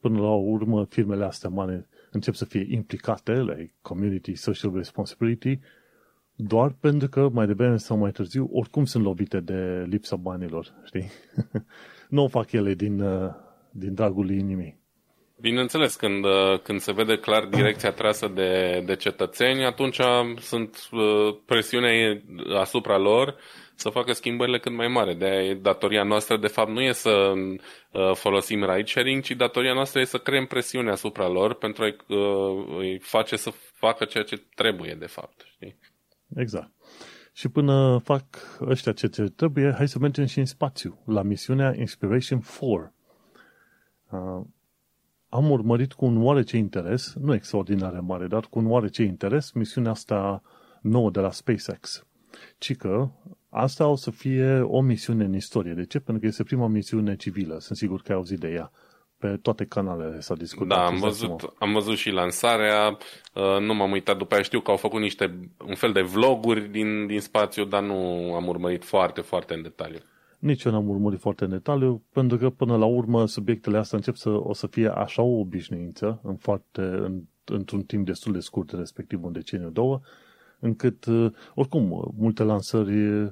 până 0.00 0.20
la 0.20 0.34
urmă, 0.34 0.84
firmele 0.84 1.24
astea 1.24 1.50
mari 1.50 1.86
încep 2.10 2.34
să 2.34 2.44
fie 2.44 2.66
implicate, 2.70 3.32
la 3.32 3.54
like 3.54 3.74
Community 3.82 4.34
Social 4.34 4.72
Responsibility, 4.74 5.58
doar 6.34 6.74
pentru 6.80 7.08
că 7.08 7.28
mai 7.32 7.46
devreme 7.46 7.76
sau 7.76 7.96
mai 7.96 8.10
târziu 8.10 8.48
oricum 8.52 8.84
sunt 8.84 9.04
lovite 9.04 9.40
de 9.40 9.84
lipsa 9.88 10.16
banilor, 10.16 10.74
știi? 10.84 11.10
nu 12.08 12.22
o 12.22 12.28
fac 12.28 12.52
ele 12.52 12.74
din, 12.74 13.00
uh, 13.00 13.30
din 13.70 13.94
dragul 13.94 14.30
inimii. 14.30 14.78
Bineînțeles, 15.40 15.96
când, 15.96 16.24
uh, 16.24 16.60
când 16.62 16.80
se 16.80 16.92
vede 16.92 17.18
clar 17.18 17.46
direcția 17.46 17.92
trasă 17.92 18.28
de, 18.28 18.82
de 18.86 18.96
cetățeni, 18.96 19.64
atunci 19.64 20.00
sunt 20.38 20.88
uh, 20.92 21.36
presiune 21.46 22.22
asupra 22.58 22.98
lor 22.98 23.36
să 23.80 23.88
facă 23.88 24.12
schimbările 24.12 24.58
cât 24.58 24.72
mai 24.72 24.88
mari. 24.88 25.14
De 25.14 25.58
datoria 25.62 26.02
noastră, 26.02 26.36
de 26.36 26.46
fapt, 26.46 26.70
nu 26.70 26.80
e 26.80 26.92
să 26.92 27.32
folosim 28.14 28.64
ride-sharing, 28.64 29.22
ci 29.22 29.30
datoria 29.30 29.72
noastră 29.72 30.00
e 30.00 30.04
să 30.04 30.18
creăm 30.18 30.46
presiune 30.46 30.90
asupra 30.90 31.28
lor 31.28 31.54
pentru 31.54 31.82
a-i 31.84 31.96
face 32.98 33.36
să 33.36 33.50
facă 33.72 34.04
ceea 34.04 34.24
ce 34.24 34.36
trebuie, 34.54 34.94
de 34.94 35.06
fapt. 35.06 35.42
Știi? 35.44 35.78
Exact. 36.36 36.70
Și 37.32 37.48
până 37.48 38.00
fac 38.04 38.24
ăștia 38.60 38.92
ce 38.92 39.08
trebuie, 39.08 39.74
hai 39.76 39.88
să 39.88 39.98
mergem 39.98 40.24
și 40.24 40.38
în 40.38 40.44
spațiu, 40.44 41.02
la 41.06 41.22
misiunea 41.22 41.74
Inspiration 41.76 42.38
4. 42.38 42.94
Uh, 44.10 44.46
am 45.28 45.50
urmărit 45.50 45.92
cu 45.92 46.04
un 46.04 46.22
oarece 46.22 46.56
interes, 46.56 47.14
nu 47.14 47.34
extraordinar 47.34 48.00
mare, 48.00 48.26
dar 48.26 48.46
cu 48.50 48.58
un 48.58 48.70
oarece 48.70 49.02
interes, 49.02 49.52
misiunea 49.52 49.90
asta 49.90 50.42
nouă 50.80 51.10
de 51.10 51.20
la 51.20 51.30
SpaceX. 51.30 52.06
Ci 52.58 52.76
că 52.76 53.10
asta 53.50 53.86
o 53.86 53.96
să 53.96 54.10
fie 54.10 54.60
o 54.60 54.80
misiune 54.80 55.24
în 55.24 55.34
istorie. 55.34 55.72
De 55.72 55.84
ce? 55.84 55.98
Pentru 55.98 56.22
că 56.22 56.26
este 56.26 56.42
prima 56.42 56.66
misiune 56.66 57.16
civilă. 57.16 57.58
Sunt 57.58 57.78
sigur 57.78 58.00
că 58.02 58.12
ai 58.12 58.18
auzit 58.18 58.38
de 58.38 58.48
ea 58.48 58.70
pe 59.20 59.36
toate 59.42 59.64
canalele 59.64 60.20
s-a 60.20 60.34
discutat. 60.34 60.78
Da, 60.78 60.84
am 60.84 60.98
văzut, 60.98 61.54
am 61.58 61.72
văzut 61.72 61.96
și 61.96 62.10
lansarea, 62.10 62.98
uh, 63.34 63.60
nu 63.60 63.74
m-am 63.74 63.90
uitat 63.90 64.16
după 64.16 64.34
aia, 64.34 64.42
știu 64.42 64.60
că 64.60 64.70
au 64.70 64.76
făcut 64.76 65.00
niște, 65.00 65.50
un 65.66 65.74
fel 65.74 65.92
de 65.92 66.00
vloguri 66.00 66.68
din, 66.68 67.06
din 67.06 67.20
spațiu, 67.20 67.64
dar 67.64 67.82
nu 67.82 67.94
am 68.34 68.46
urmărit 68.46 68.84
foarte, 68.84 69.20
foarte 69.20 69.54
în 69.54 69.62
detaliu. 69.62 69.98
Nici 70.38 70.62
eu 70.62 70.72
n-am 70.72 70.88
urmărit 70.88 71.20
foarte 71.20 71.44
în 71.44 71.50
detaliu, 71.50 72.02
pentru 72.12 72.36
că 72.38 72.50
până 72.50 72.76
la 72.76 72.84
urmă 72.84 73.26
subiectele 73.26 73.78
astea 73.78 73.98
încep 73.98 74.16
să 74.16 74.30
o 74.30 74.52
să 74.52 74.66
fie 74.66 74.88
așa 74.88 75.22
o 75.22 75.38
obișnuință, 75.38 76.20
în 76.22 76.36
foarte, 76.36 76.80
în, 76.80 77.20
într-un 77.44 77.82
timp 77.82 78.06
destul 78.06 78.32
de 78.32 78.40
scurt, 78.40 78.70
respectiv 78.70 79.24
un 79.24 79.32
deceniu, 79.32 79.70
două, 79.70 80.00
încât, 80.58 81.04
uh, 81.04 81.32
oricum, 81.54 82.14
multe 82.16 82.42
lansări 82.42 83.06
uh, 83.06 83.30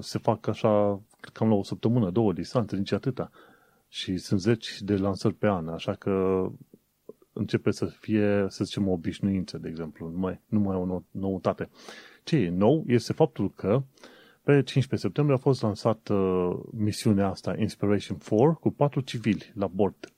se 0.00 0.18
fac 0.18 0.46
așa, 0.46 1.00
cam 1.32 1.48
la 1.48 1.54
o 1.54 1.62
săptămână, 1.62 2.10
două 2.10 2.32
distanțe, 2.32 2.76
nici 2.76 2.92
atâta 2.92 3.30
și 3.88 4.16
sunt 4.16 4.40
zeci 4.40 4.80
de 4.80 4.96
lansări 4.96 5.34
pe 5.34 5.46
an, 5.46 5.68
așa 5.68 5.92
că 5.92 6.46
începe 7.32 7.70
să 7.70 7.84
fie, 7.84 8.46
să 8.48 8.64
zicem, 8.64 8.88
o 8.88 8.92
obișnuință, 8.92 9.58
de 9.58 9.68
exemplu, 9.68 10.10
nu 10.10 10.18
mai, 10.18 10.40
nu 10.46 10.60
mai 10.60 10.76
o 10.76 11.02
noutate. 11.10 11.68
Ce 12.24 12.36
e 12.36 12.50
nou 12.50 12.84
este 12.86 13.12
faptul 13.12 13.52
că 13.52 13.82
pe 14.42 14.52
15 14.52 14.96
septembrie 14.96 15.36
a 15.36 15.40
fost 15.40 15.62
lansată 15.62 16.14
uh, 16.14 16.58
misiunea 16.70 17.28
asta, 17.28 17.56
Inspiration 17.58 18.18
4, 18.28 18.58
cu 18.60 18.70
patru 18.70 19.00
civili 19.00 19.52
la 19.54 19.66
bord. 19.66 20.12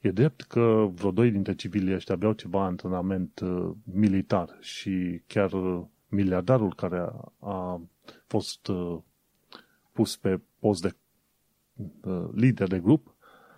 E 0.00 0.10
drept 0.10 0.40
că 0.40 0.88
vreo 0.94 1.10
doi 1.10 1.30
dintre 1.30 1.54
civilii 1.54 1.94
ăștia 1.94 2.14
aveau 2.14 2.32
ceva 2.32 2.64
antrenament 2.64 3.40
uh, 3.40 3.70
militar 3.84 4.56
și 4.60 5.22
chiar 5.26 5.52
uh, 5.52 5.82
miliardarul 6.08 6.74
care 6.74 6.98
a, 6.98 7.32
a 7.38 7.80
fost 8.26 8.68
uh, 8.68 8.98
pus 9.92 10.16
pe 10.16 10.40
post 10.58 10.82
de 10.82 10.94
Uh, 12.04 12.28
lider 12.34 12.68
de 12.68 12.78
grup 12.78 13.14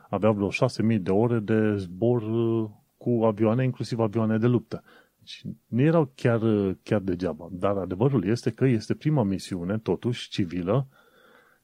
avea 0.09 0.31
vreo 0.31 0.49
6.000 0.49 1.01
de 1.01 1.11
ore 1.11 1.39
de 1.39 1.77
zbor 1.77 2.23
uh, 2.23 2.71
cu 2.97 3.25
avioane, 3.25 3.65
inclusiv 3.65 3.99
avioane 3.99 4.39
de 4.39 4.47
luptă. 4.47 4.83
Deci 5.19 5.43
nu 5.67 5.81
erau 5.81 6.13
chiar, 6.15 6.43
uh, 6.43 6.75
chiar 6.83 7.01
degeaba. 7.01 7.49
Dar 7.51 7.77
adevărul 7.77 8.25
este 8.25 8.51
că 8.51 8.65
este 8.65 8.95
prima 8.95 9.23
misiune, 9.23 9.79
totuși, 9.79 10.29
civilă, 10.29 10.89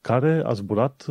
care 0.01 0.41
a 0.45 0.53
zburat 0.53 1.05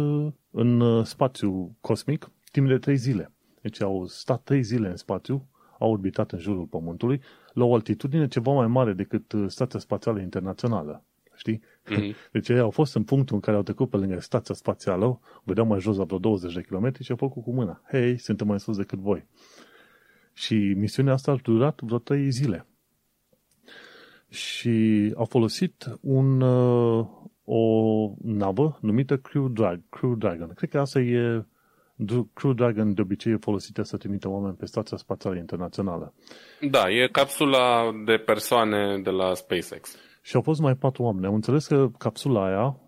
în 0.51 1.05
spațiu 1.05 1.77
cosmic 1.81 2.31
timp 2.53 2.69
de 2.69 2.79
trei 2.79 2.97
zile. 2.97 3.33
Deci 3.61 3.83
au 3.83 4.07
stat 4.07 4.43
trei 4.43 4.63
zile 4.63 4.89
în 4.89 4.97
spațiu, 4.97 5.49
au 5.79 5.91
orbitat 5.91 6.33
în 6.33 6.39
jurul 6.39 6.65
Pământului, 6.65 7.21
la 7.53 7.65
o 7.65 7.75
altitudine 7.75 8.29
ceva 8.29 8.53
mai 8.53 8.67
mare 8.67 8.93
decât 8.93 9.35
Stația 9.47 9.79
Spațială 9.79 10.21
Internațională 10.21 11.05
știi? 11.39 11.63
Mm-hmm. 11.91 12.15
Deci 12.33 12.49
ei 12.49 12.59
au 12.59 12.71
fost 12.71 12.95
în 12.95 13.03
punctul 13.03 13.35
în 13.35 13.41
care 13.41 13.57
au 13.57 13.63
trecut 13.63 13.91
pe 13.91 13.97
lângă 13.97 14.21
stația 14.21 14.55
spațială, 14.55 15.21
vedeau 15.45 15.67
mai 15.67 15.81
jos 15.81 15.97
la 15.97 16.05
vreo 16.05 16.19
20 16.19 16.55
de 16.55 16.63
kilometri 16.63 17.05
și 17.05 17.11
au 17.11 17.17
făcut 17.17 17.43
cu 17.43 17.53
mâna. 17.53 17.83
Hei, 17.91 18.19
suntem 18.19 18.47
mai 18.47 18.61
sus 18.61 18.77
decât 18.77 18.99
voi. 18.99 19.27
Și 20.33 20.55
misiunea 20.55 21.13
asta 21.13 21.31
a 21.31 21.39
durat 21.43 21.81
vreo 21.81 21.99
3 21.99 22.31
zile. 22.31 22.67
Și 24.29 25.13
au 25.17 25.25
folosit 25.25 25.99
un, 26.01 26.41
uh, 26.41 27.07
o 27.45 28.13
navă 28.23 28.79
numită 28.81 29.17
Crew, 29.17 29.49
Drag, 29.49 29.81
Crew 29.89 30.15
Dragon. 30.15 30.53
Cred 30.55 30.71
că 30.71 30.79
asta 30.79 31.01
e 31.01 31.45
Crew 32.35 32.53
Dragon 32.53 32.95
de 32.95 33.01
obicei 33.01 33.33
e 33.33 33.37
folosită 33.41 33.83
să 33.83 33.97
trimită 33.97 34.29
oameni 34.29 34.57
pe 34.57 34.67
Stația 34.67 34.97
Spațială 34.97 35.37
Internațională. 35.37 36.15
Da, 36.61 36.91
e 36.91 37.09
capsula 37.13 37.93
de 38.05 38.17
persoane 38.17 38.99
de 38.99 39.11
la 39.11 39.35
SpaceX. 39.35 39.97
Și 40.29 40.37
au 40.37 40.43
fost 40.43 40.61
mai 40.61 40.75
patru 40.75 41.03
oameni. 41.03 41.27
Am 41.27 41.35
înțeles 41.35 41.67
că 41.67 41.89
capsula 41.99 42.47
aia 42.47 42.81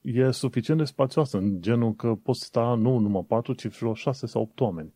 e 0.00 0.30
suficient 0.30 0.78
de 0.78 0.86
spațioasă, 0.86 1.36
în 1.36 1.60
genul 1.60 1.94
că 1.94 2.14
poți 2.22 2.44
sta 2.44 2.74
nu 2.78 2.98
numai 2.98 3.24
patru, 3.28 3.52
ci 3.52 3.66
vreo 3.66 3.94
șase 3.94 4.26
sau 4.26 4.42
opt 4.42 4.60
oameni. 4.60 4.94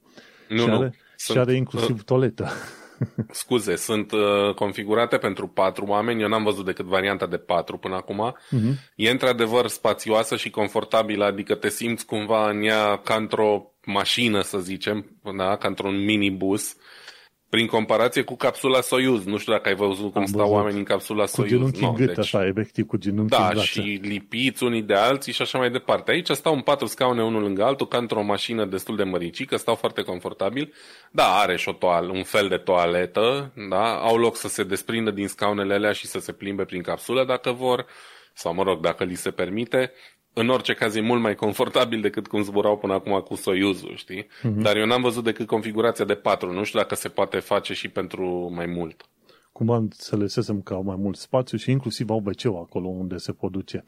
Nu, 0.48 0.62
și, 0.62 0.70
are, 0.70 0.94
sunt, 1.16 1.36
și 1.36 1.38
are 1.38 1.54
inclusiv 1.54 1.96
uh, 1.96 2.04
toaletă. 2.04 2.48
Scuze, 3.30 3.76
sunt 3.76 4.12
uh, 4.12 4.54
configurate 4.54 5.16
pentru 5.16 5.48
patru 5.48 5.84
oameni. 5.84 6.22
Eu 6.22 6.28
n-am 6.28 6.44
văzut 6.44 6.64
decât 6.64 6.84
varianta 6.84 7.26
de 7.26 7.38
patru 7.38 7.78
până 7.78 7.94
acum. 7.94 8.36
Uh-huh. 8.36 8.92
E 8.96 9.10
într-adevăr 9.10 9.66
spațioasă 9.66 10.36
și 10.36 10.50
confortabilă, 10.50 11.24
adică 11.24 11.54
te 11.54 11.68
simți 11.68 12.06
cumva 12.06 12.50
în 12.50 12.62
ea 12.62 12.96
ca 12.96 13.14
într-o 13.14 13.72
mașină, 13.84 14.40
să 14.40 14.58
zicem, 14.58 15.20
da, 15.36 15.56
ca 15.56 15.68
într-un 15.68 16.04
minibus, 16.04 16.76
prin 17.48 17.66
comparație 17.66 18.22
cu 18.22 18.36
capsula 18.36 18.80
Soyuz. 18.80 19.24
Nu 19.24 19.36
știu 19.36 19.52
dacă 19.52 19.68
ai 19.68 19.74
văzut 19.74 20.12
cum 20.12 20.20
Am 20.20 20.26
stau 20.26 20.40
văzut. 20.40 20.54
oamenii 20.54 20.78
în 20.78 20.84
capsula 20.84 21.26
Soyuz. 21.26 21.50
Cu 21.50 21.56
genunchi 21.56 21.82
no, 21.82 21.92
gât, 21.92 22.06
deci... 22.06 22.18
așa, 22.18 22.46
efectiv, 22.46 22.86
cu 22.86 22.96
genunchi 22.96 23.30
Da, 23.36 23.54
și 23.54 24.00
lipiți 24.02 24.62
unii 24.62 24.82
de 24.82 24.94
alții 24.94 25.32
și 25.32 25.42
așa 25.42 25.58
mai 25.58 25.70
departe. 25.70 26.10
Aici 26.10 26.30
stau 26.30 26.54
în 26.54 26.60
patru 26.60 26.86
scaune 26.86 27.22
unul 27.22 27.42
lângă 27.42 27.64
altul, 27.64 27.88
ca 27.88 27.98
într-o 27.98 28.22
mașină 28.22 28.64
destul 28.64 28.96
de 28.96 29.02
măricică, 29.02 29.56
stau 29.56 29.74
foarte 29.74 30.02
confortabil. 30.02 30.72
Da, 31.10 31.38
are 31.38 31.56
și 31.56 31.68
o 31.68 31.72
toal, 31.72 32.08
un 32.10 32.22
fel 32.22 32.48
de 32.48 32.56
toaletă, 32.56 33.52
da, 33.68 33.94
au 33.98 34.16
loc 34.16 34.36
să 34.36 34.48
se 34.48 34.64
desprindă 34.64 35.10
din 35.10 35.28
scaunele 35.28 35.74
alea 35.74 35.92
și 35.92 36.06
să 36.06 36.18
se 36.18 36.32
plimbe 36.32 36.64
prin 36.64 36.82
capsulă 36.82 37.24
dacă 37.24 37.52
vor, 37.52 37.86
sau 38.34 38.54
mă 38.54 38.62
rog, 38.62 38.80
dacă 38.80 39.04
li 39.04 39.14
se 39.14 39.30
permite 39.30 39.92
în 40.38 40.48
orice 40.48 40.72
caz 40.74 40.94
e 40.94 41.00
mult 41.00 41.20
mai 41.20 41.34
confortabil 41.34 42.00
decât 42.00 42.26
cum 42.26 42.42
zburau 42.42 42.78
până 42.78 42.92
acum 42.92 43.20
cu 43.20 43.34
Soyuzul, 43.34 43.96
știi? 43.96 44.22
Uh-huh. 44.22 44.62
Dar 44.62 44.76
eu 44.76 44.86
n-am 44.86 45.02
văzut 45.02 45.24
decât 45.24 45.46
configurația 45.46 46.04
de 46.04 46.14
4. 46.14 46.52
Nu 46.52 46.64
știu 46.64 46.78
dacă 46.78 46.94
se 46.94 47.08
poate 47.08 47.38
face 47.38 47.74
și 47.74 47.88
pentru 47.88 48.52
mai 48.54 48.66
mult. 48.66 49.04
Cumva 49.52 49.76
înțelesesem 49.76 50.60
că 50.60 50.74
au 50.74 50.82
mai 50.82 50.96
mult 50.98 51.16
spațiu 51.16 51.58
și 51.58 51.70
inclusiv 51.70 52.10
au 52.10 52.22
wc 52.24 52.44
acolo 52.44 52.88
unde 52.88 53.16
se 53.16 53.32
pot 53.32 53.50
duce 53.50 53.84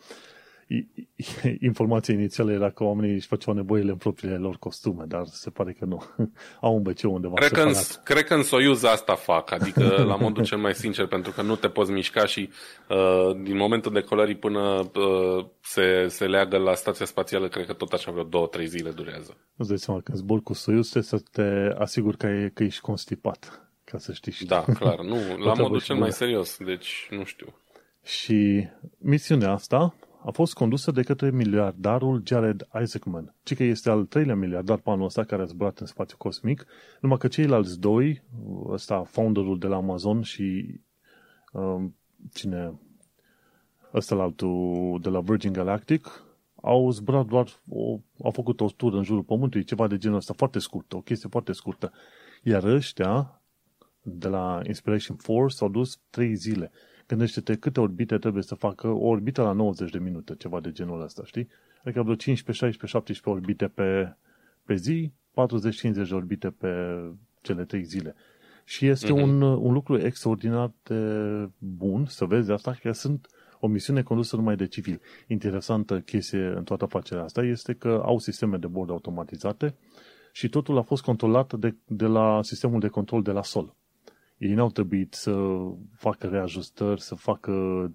informația 1.60 2.14
inițială 2.14 2.52
era 2.52 2.70
că 2.70 2.84
oamenii 2.84 3.14
își 3.14 3.26
făceau 3.26 3.54
nevoile 3.54 3.90
în 3.90 3.96
propriile 3.96 4.36
lor 4.36 4.56
costume, 4.56 5.04
dar 5.06 5.24
se 5.26 5.50
pare 5.50 5.72
că 5.72 5.84
nu. 5.84 6.02
Au 6.60 6.74
un 6.74 6.82
băceu 6.82 7.14
undeva 7.14 7.34
cred 7.34 7.50
că, 7.50 7.60
în, 7.60 7.72
cred 8.04 8.24
că 8.24 8.34
în 8.34 8.42
Soyuz 8.42 8.82
asta 8.82 9.14
fac, 9.14 9.50
adică 9.50 9.82
la 10.10 10.16
modul 10.16 10.44
cel 10.44 10.58
mai 10.58 10.74
sincer, 10.74 11.06
pentru 11.06 11.32
că 11.32 11.42
nu 11.42 11.56
te 11.56 11.68
poți 11.68 11.90
mișca 11.90 12.26
și 12.26 12.48
uh, 12.88 13.36
din 13.42 13.56
momentul 13.56 13.92
decolării 13.92 14.36
până 14.36 14.90
uh, 14.94 15.46
se, 15.60 16.06
se 16.08 16.26
leagă 16.26 16.56
la 16.56 16.74
stația 16.74 17.06
spațială, 17.06 17.48
cred 17.48 17.66
că 17.66 17.72
tot 17.72 17.92
așa 17.92 18.10
vreo 18.10 18.24
două, 18.24 18.46
trei 18.46 18.66
zile 18.66 18.90
durează. 18.90 19.36
Îți 19.56 19.68
dai 19.68 19.78
seama, 19.78 20.00
când 20.00 20.18
zbor 20.18 20.42
cu 20.42 20.52
Soyuz 20.52 20.88
trebuie 20.88 21.20
să 21.20 21.28
te 21.32 21.80
asiguri 21.82 22.16
că, 22.16 22.26
e, 22.26 22.50
că 22.54 22.62
ești 22.62 22.80
constipat, 22.80 23.70
ca 23.84 23.98
să 23.98 24.12
știi. 24.12 24.32
știi. 24.32 24.46
Da, 24.46 24.64
clar, 24.78 25.00
nu, 25.00 25.16
la 25.44 25.54
modul 25.54 25.80
cel 25.80 25.96
mai 25.96 26.12
serios, 26.12 26.56
deci 26.64 27.08
nu 27.10 27.24
știu. 27.24 27.54
Și 28.04 28.68
misiunea 28.98 29.52
asta 29.52 29.94
a 30.24 30.30
fost 30.30 30.54
condusă 30.54 30.90
de 30.90 31.02
către 31.02 31.30
miliardarul 31.30 32.22
Jared 32.24 32.68
Isaacman, 32.82 33.34
ci 33.42 33.54
că 33.54 33.62
este 33.62 33.90
al 33.90 34.04
treilea 34.04 34.34
miliardar 34.34 34.78
pe 34.78 34.90
anul 34.90 35.04
ăsta 35.04 35.24
care 35.24 35.42
a 35.42 35.44
zburat 35.44 35.78
în 35.78 35.86
spațiu 35.86 36.16
cosmic, 36.16 36.66
numai 37.00 37.18
că 37.18 37.28
ceilalți 37.28 37.80
doi, 37.80 38.22
ăsta 38.66 39.02
founderul 39.02 39.58
de 39.58 39.66
la 39.66 39.76
Amazon 39.76 40.22
și 40.22 40.80
um, 41.52 41.96
cine, 42.34 42.80
ăsta 43.94 44.14
la 44.14 44.22
altul 44.22 44.98
de 45.02 45.08
la 45.08 45.20
Virgin 45.20 45.52
Galactic, 45.52 46.24
au 46.62 46.90
zburat 46.90 47.26
doar, 47.26 47.48
o, 47.68 47.98
au 48.22 48.30
făcut 48.30 48.60
o 48.60 48.66
tură 48.76 48.96
în 48.96 49.02
jurul 49.02 49.22
Pământului, 49.22 49.66
ceva 49.66 49.86
de 49.86 49.98
genul 49.98 50.16
ăsta, 50.16 50.32
foarte 50.36 50.58
scurt, 50.58 50.92
o 50.92 51.00
chestie 51.00 51.28
foarte 51.28 51.52
scurtă. 51.52 51.92
Iar 52.42 52.64
ăștia, 52.64 53.42
de 54.02 54.28
la 54.28 54.60
Inspiration 54.66 55.16
4, 55.16 55.48
s-au 55.48 55.68
dus 55.68 56.00
trei 56.10 56.34
zile. 56.34 56.70
Gândește-te 57.10 57.56
câte 57.56 57.80
orbite 57.80 58.18
trebuie 58.18 58.42
să 58.42 58.54
facă 58.54 58.86
o 58.86 59.06
orbită 59.06 59.42
la 59.42 59.52
90 59.52 59.90
de 59.90 59.98
minute, 59.98 60.34
ceva 60.34 60.60
de 60.60 60.72
genul 60.72 61.02
ăsta, 61.02 61.22
știi? 61.24 61.48
Adică 61.84 62.02
vreo 62.02 62.14
15, 62.14 62.64
16, 62.64 62.86
17 62.86 63.28
orbite 63.28 63.68
pe, 63.68 64.16
pe 64.64 64.74
zi, 64.74 65.12
40-50 65.90 66.08
de 66.08 66.14
orbite 66.14 66.50
pe 66.50 67.00
cele 67.40 67.64
3 67.64 67.82
zile. 67.84 68.14
Și 68.64 68.86
este 68.86 69.06
uh-huh. 69.06 69.22
un, 69.22 69.42
un 69.42 69.72
lucru 69.72 69.98
extraordinar 69.98 70.72
de 70.82 71.04
bun 71.58 72.06
să 72.06 72.24
vezi 72.24 72.50
asta, 72.50 72.76
că 72.82 72.92
sunt 72.92 73.26
o 73.60 73.66
misiune 73.66 74.02
condusă 74.02 74.36
numai 74.36 74.56
de 74.56 74.66
civil. 74.66 75.00
Interesantă 75.26 76.00
chestie 76.00 76.46
în 76.56 76.64
toată 76.64 76.84
afacerea 76.84 77.24
asta 77.24 77.42
este 77.42 77.72
că 77.72 78.02
au 78.04 78.18
sisteme 78.18 78.56
de 78.56 78.66
bord 78.66 78.90
automatizate 78.90 79.74
și 80.32 80.48
totul 80.48 80.78
a 80.78 80.82
fost 80.82 81.02
controlat 81.02 81.52
de, 81.52 81.76
de 81.86 82.06
la 82.06 82.42
sistemul 82.42 82.80
de 82.80 82.88
control 82.88 83.22
de 83.22 83.30
la 83.30 83.42
sol. 83.42 83.74
Ei 84.40 84.54
n-au 84.54 84.70
trebuit 84.70 85.14
să 85.14 85.32
facă 85.94 86.26
reajustări, 86.26 87.00
să 87.00 87.14
facă 87.14 87.52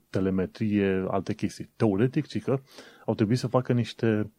telemetrie, 0.10 1.06
alte 1.08 1.34
chestii. 1.34 1.70
Teoretic, 1.76 2.28
ci 2.28 2.42
că 2.42 2.60
au 3.06 3.14
trebuit 3.14 3.38
să 3.38 3.48
facă 3.48 3.74
niște 3.74 4.32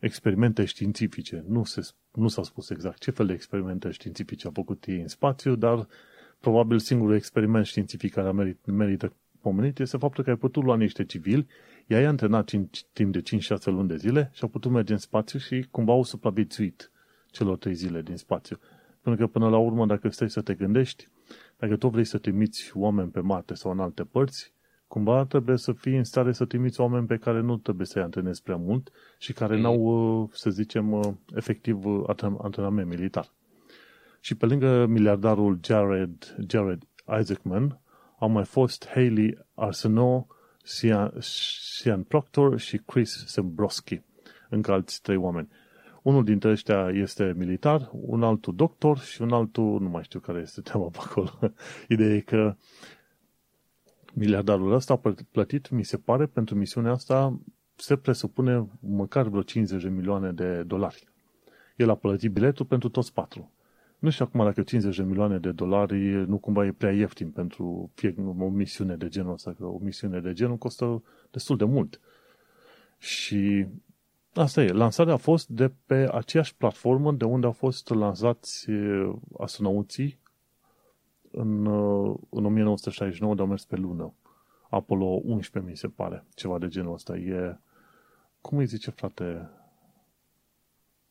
experimente 0.00 0.64
științifice. 0.64 1.44
Nu, 1.48 1.64
se, 1.64 1.88
nu 2.12 2.28
s-a 2.28 2.42
spus 2.42 2.70
exact 2.70 2.98
ce 2.98 3.10
fel 3.10 3.26
de 3.26 3.32
experimente 3.32 3.90
științifice 3.90 4.46
au 4.46 4.52
făcut 4.54 4.84
ei 4.84 5.00
în 5.00 5.08
spațiu, 5.08 5.54
dar 5.54 5.86
probabil 6.40 6.78
singurul 6.78 7.14
experiment 7.14 7.66
științific 7.66 8.12
care 8.12 8.32
merit, 8.32 8.66
merită 8.66 9.12
pomenit 9.40 9.78
este 9.78 9.96
faptul 9.96 10.24
că 10.24 10.30
ai 10.30 10.36
putut 10.36 10.62
lua 10.62 10.76
niște 10.76 11.04
civili, 11.04 11.46
i-ai 11.86 12.04
antrenat 12.04 12.50
în 12.50 12.68
timp 12.92 13.12
de 13.12 13.22
5-6 13.22 13.64
luni 13.64 13.88
de 13.88 13.96
zile 13.96 14.30
și 14.32 14.42
au 14.42 14.48
putut 14.48 14.70
merge 14.70 14.92
în 14.92 14.98
spațiu 14.98 15.38
și 15.38 15.66
cumva 15.70 15.92
au 15.92 16.02
supraviețuit 16.02 16.90
celor 17.30 17.56
3 17.56 17.74
zile 17.74 18.02
din 18.02 18.16
spațiu. 18.16 18.58
Pentru 19.00 19.26
că 19.26 19.32
până 19.32 19.48
la 19.48 19.58
urmă, 19.58 19.86
dacă 19.86 20.08
stai 20.08 20.30
să 20.30 20.40
te 20.40 20.54
gândești, 20.54 21.08
dacă 21.64 21.76
tu 21.76 21.88
vrei 21.88 22.04
să 22.04 22.18
trimiți 22.18 22.70
oameni 22.74 23.10
pe 23.10 23.20
Marte 23.20 23.54
sau 23.54 23.70
în 23.70 23.78
alte 23.78 24.04
părți, 24.04 24.52
cumva 24.86 25.24
trebuie 25.24 25.56
să 25.56 25.72
fii 25.72 25.96
în 25.96 26.04
stare 26.04 26.32
să 26.32 26.44
trimiți 26.44 26.80
oameni 26.80 27.06
pe 27.06 27.16
care 27.16 27.40
nu 27.40 27.56
trebuie 27.56 27.86
să-i 27.86 28.02
antrenezi 28.02 28.42
prea 28.42 28.56
mult 28.56 28.90
și 29.18 29.32
care 29.32 29.56
mm. 29.56 29.60
n-au, 29.60 29.78
uh, 29.80 30.28
să 30.32 30.50
zicem, 30.50 30.92
uh, 30.92 31.12
efectiv 31.34 31.84
uh, 31.84 32.04
antrenament 32.38 32.88
militar. 32.88 33.32
Și 34.20 34.34
pe 34.34 34.46
lângă 34.46 34.86
miliardarul 34.86 35.58
Jared, 35.64 36.36
Jared 36.48 36.82
Isaacman, 37.20 37.80
au 38.18 38.28
mai 38.28 38.44
fost 38.44 38.88
Haley 38.88 39.38
Arsenault, 39.54 40.26
Sian, 40.62 41.12
Sian 41.18 42.02
Proctor 42.02 42.58
și 42.58 42.76
Chris 42.76 43.24
Sembrowski, 43.26 44.00
încă 44.48 44.72
alți 44.72 45.02
trei 45.02 45.16
oameni. 45.16 45.48
Unul 46.04 46.24
dintre 46.24 46.50
ăștia 46.50 46.90
este 46.92 47.34
militar, 47.36 47.90
un 47.92 48.22
altul 48.22 48.54
doctor 48.54 48.98
și 48.98 49.22
un 49.22 49.32
altul, 49.32 49.80
nu 49.80 49.88
mai 49.88 50.02
știu 50.02 50.20
care 50.20 50.40
este 50.40 50.60
treaba 50.60 50.86
pe 50.86 50.98
acolo. 51.00 51.38
Ideea 51.88 52.14
e 52.14 52.20
că 52.20 52.56
miliardarul 54.14 54.72
ăsta 54.72 54.92
a 54.92 55.12
plătit, 55.30 55.70
mi 55.70 55.84
se 55.84 55.96
pare, 55.96 56.26
pentru 56.26 56.54
misiunea 56.54 56.92
asta 56.92 57.40
se 57.74 57.96
presupune 57.96 58.68
măcar 58.80 59.26
vreo 59.28 59.42
50 59.42 59.82
de 59.82 59.88
milioane 59.88 60.32
de 60.32 60.62
dolari. 60.62 61.08
El 61.76 61.90
a 61.90 61.94
plătit 61.94 62.30
biletul 62.30 62.66
pentru 62.66 62.88
toți 62.88 63.12
patru. 63.12 63.52
Nu 63.98 64.10
știu 64.10 64.24
acum 64.24 64.44
dacă 64.44 64.62
50 64.62 64.96
de 64.96 65.02
milioane 65.02 65.38
de 65.38 65.50
dolari 65.50 66.26
nu 66.26 66.38
cumva 66.38 66.66
e 66.66 66.72
prea 66.72 66.92
ieftin 66.92 67.30
pentru 67.30 67.90
fie 67.94 68.14
o 68.38 68.48
misiune 68.48 68.96
de 68.96 69.08
genul 69.08 69.32
ăsta, 69.32 69.54
că 69.58 69.64
o 69.64 69.78
misiune 69.82 70.20
de 70.20 70.32
genul 70.32 70.56
costă 70.56 71.02
destul 71.30 71.56
de 71.56 71.64
mult. 71.64 72.00
Și 72.98 73.66
Asta 74.34 74.62
e. 74.62 74.72
Lansarea 74.72 75.12
a 75.12 75.16
fost 75.16 75.48
de 75.48 75.72
pe 75.86 76.08
aceeași 76.12 76.56
platformă 76.56 77.12
de 77.12 77.24
unde 77.24 77.46
au 77.46 77.52
fost 77.52 77.88
lansați 77.88 78.66
astronauții 79.38 80.18
în, 81.30 81.66
în 82.30 82.44
1969 82.44 83.34
de 83.34 83.40
au 83.40 83.46
mers 83.46 83.64
pe 83.64 83.76
lună. 83.76 84.14
Apollo 84.70 85.20
11, 85.24 85.70
mi 85.70 85.76
se 85.76 85.88
pare. 85.88 86.24
Ceva 86.34 86.58
de 86.58 86.68
genul 86.68 86.92
ăsta. 86.92 87.16
E, 87.16 87.58
cum 88.40 88.58
îi 88.58 88.66
zice, 88.66 88.90
frate? 88.90 89.50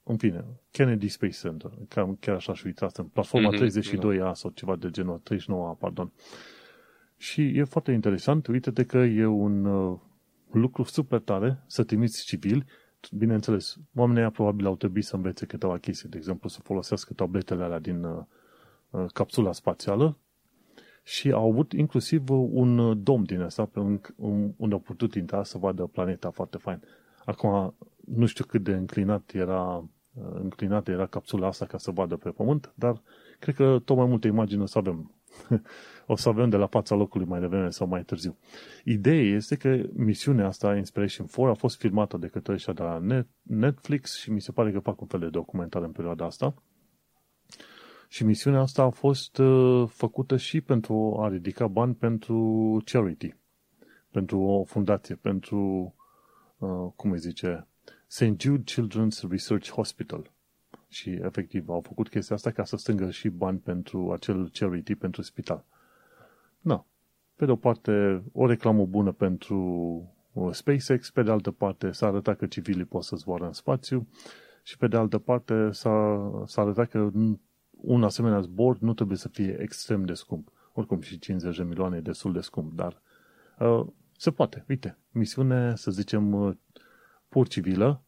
În 0.04 0.18
fine, 0.18 0.46
Kennedy 0.72 1.08
Space 1.08 1.38
Center. 1.42 1.72
Chiar, 1.88 2.16
chiar 2.20 2.36
așa 2.36 2.54
și 2.54 2.66
uitați. 2.66 3.00
În 3.00 3.06
platforma 3.06 3.50
mm-hmm, 3.54 3.82
32A 3.82 4.18
no. 4.18 4.34
sau 4.34 4.50
ceva 4.50 4.76
de 4.76 4.90
genul 4.90 5.22
39A, 5.32 5.80
pardon. 5.80 6.12
Și 7.18 7.58
e 7.58 7.64
foarte 7.64 7.92
interesant. 7.92 8.48
Uite-te 8.48 8.84
că 8.84 8.98
e 8.98 9.26
un 9.26 9.66
uh, 9.66 10.00
lucru 10.52 10.84
super 10.84 11.20
tare 11.20 11.64
să 11.68 11.84
trimiți 11.84 12.26
civili 12.26 12.66
bineînțeles, 13.12 13.78
oamenii 13.96 14.32
probabil 14.32 14.66
au 14.66 14.76
trebuit 14.76 15.04
să 15.04 15.16
învețe 15.16 15.46
câteva 15.46 15.78
chestii, 15.78 16.10
de 16.10 16.18
exemplu, 16.18 16.50
să 16.50 16.60
folosească 16.62 17.14
tabletele 17.14 17.64
alea 17.64 17.80
din 17.80 18.04
uh, 18.04 18.24
uh 18.90 19.06
capsula 19.14 19.52
spațială 19.52 20.18
și 21.04 21.32
au 21.32 21.50
avut 21.50 21.74
inclusiv 21.74 22.30
un 22.30 23.04
dom 23.04 23.24
din 23.24 23.42
asta 23.42 23.66
pe 23.66 23.80
un, 23.80 24.00
un, 24.16 24.54
unde 24.58 24.74
au 24.74 24.80
putut 24.80 25.16
intra 25.16 25.44
să 25.44 25.58
vadă 25.58 25.86
planeta 25.86 26.30
foarte 26.30 26.58
fain. 26.58 26.82
Acum, 27.26 27.76
nu 28.06 28.26
știu 28.26 28.46
cât 28.46 28.64
de 28.64 28.74
înclinat 28.74 29.32
era, 29.34 29.78
uh, 30.14 30.24
înclinat 30.34 30.88
era 30.88 31.06
capsula 31.06 31.48
asta 31.48 31.66
ca 31.66 31.78
să 31.78 31.92
vadă 31.92 32.16
pe 32.16 32.30
Pământ, 32.30 32.72
dar 32.76 33.02
cred 33.40 33.56
că 33.56 33.80
tot 33.86 33.98
mai 33.98 34.06
multe 34.06 34.28
imagini 34.28 34.62
o 34.62 34.66
să 34.66 34.78
avem 34.78 35.12
o 36.08 36.16
să 36.16 36.30
avem 36.30 36.50
de 36.50 36.58
la 36.58 36.68
fața 36.68 36.96
locului 36.96 37.28
mai 37.28 37.40
devreme 37.40 37.70
sau 37.70 37.88
mai 37.88 38.04
târziu. 38.04 38.38
Ideea 38.84 39.22
este 39.22 39.56
că 39.56 39.82
misiunea 39.94 40.48
asta, 40.48 40.76
Inspiration 40.76 41.26
4, 41.26 41.46
a 41.46 41.54
fost 41.54 41.78
filmată 41.78 42.18
de 42.18 42.28
către 42.28 42.54
ăștia 42.54 42.74
de 42.74 42.82
la 42.82 43.02
Netflix 43.42 44.18
și 44.18 44.32
mi 44.32 44.42
se 44.42 44.52
pare 44.52 44.72
că 44.72 44.80
fac 44.80 45.02
un 45.02 45.08
fel 45.08 45.20
de 45.20 45.30
documentare 45.30 45.86
în 45.86 45.92
perioada 45.92 46.26
asta. 46.26 46.54
Și 48.08 48.26
misiunea 48.26 48.60
asta 48.60 48.84
a 48.84 48.90
fost 48.90 49.38
uh, 49.38 49.88
făcută 49.88 50.38
și 50.38 50.62
pentru 50.62 51.18
a 51.20 51.28
ridica 51.28 51.68
bani 51.68 51.94
pentru 51.94 52.82
charity, 52.86 53.36
pentru 54.12 54.40
o 54.40 54.64
fundație, 54.64 55.16
pentru, 55.16 55.94
uh, 56.58 56.92
cum 56.96 57.12
îi 57.12 57.20
zice, 57.20 57.68
St. 58.08 58.40
Jude 58.40 58.64
Children's 58.72 59.30
Research 59.30 59.70
Hospital 59.70 60.33
și 60.94 61.10
efectiv 61.10 61.70
au 61.70 61.82
făcut 61.82 62.10
chestia 62.10 62.36
asta 62.36 62.52
ca 62.52 62.64
să 62.64 62.78
strângă 62.78 63.10
și 63.10 63.30
bani 63.30 63.58
pentru 63.58 64.12
acel 64.12 64.50
charity, 64.54 64.96
pentru 64.96 65.22
spital. 65.22 65.66
Na. 66.60 66.86
Pe 67.36 67.46
de 67.46 67.52
o 67.52 67.56
parte, 67.56 68.24
o 68.32 68.48
reclamă 68.48 68.86
bună 68.86 69.12
pentru 69.12 69.60
uh, 70.34 70.52
SpaceX, 70.52 71.10
pe 71.10 71.24
de 71.24 71.32
altă 71.32 71.52
parte, 71.52 71.92
s-a 71.92 72.08
arătat 72.08 72.38
că 72.38 72.46
civilii 72.46 72.86
pot 72.86 73.04
să 73.04 73.16
zboară 73.16 73.46
în 73.46 73.54
spațiu 73.54 74.08
și 74.64 74.78
pe 74.78 74.88
de 74.88 74.98
altă 74.98 75.18
parte 75.18 75.72
s-a, 75.72 76.32
s-a 76.46 76.62
arătat 76.62 76.90
că 76.90 77.12
un 77.70 78.04
asemenea 78.04 78.40
zbor 78.40 78.80
nu 78.80 78.94
trebuie 78.94 79.18
să 79.18 79.28
fie 79.28 79.58
extrem 79.62 80.06
de 80.06 80.14
scump. 80.14 80.52
Oricum 80.74 81.02
și 81.02 81.20
50 81.20 81.58
de 81.58 81.64
milioane 81.64 81.98
e 81.98 82.02
destul 82.02 82.34
de 82.34 82.40
scump, 82.40 82.74
dar 82.74 83.02
uh, 83.60 83.86
se 84.18 84.32
poate. 84.32 84.66
Uite, 84.68 84.98
misiune, 85.12 85.76
să 85.76 85.92
zicem, 85.92 86.34
uh, 86.34 86.56
pur 87.30 87.48
civilă, 87.48 88.02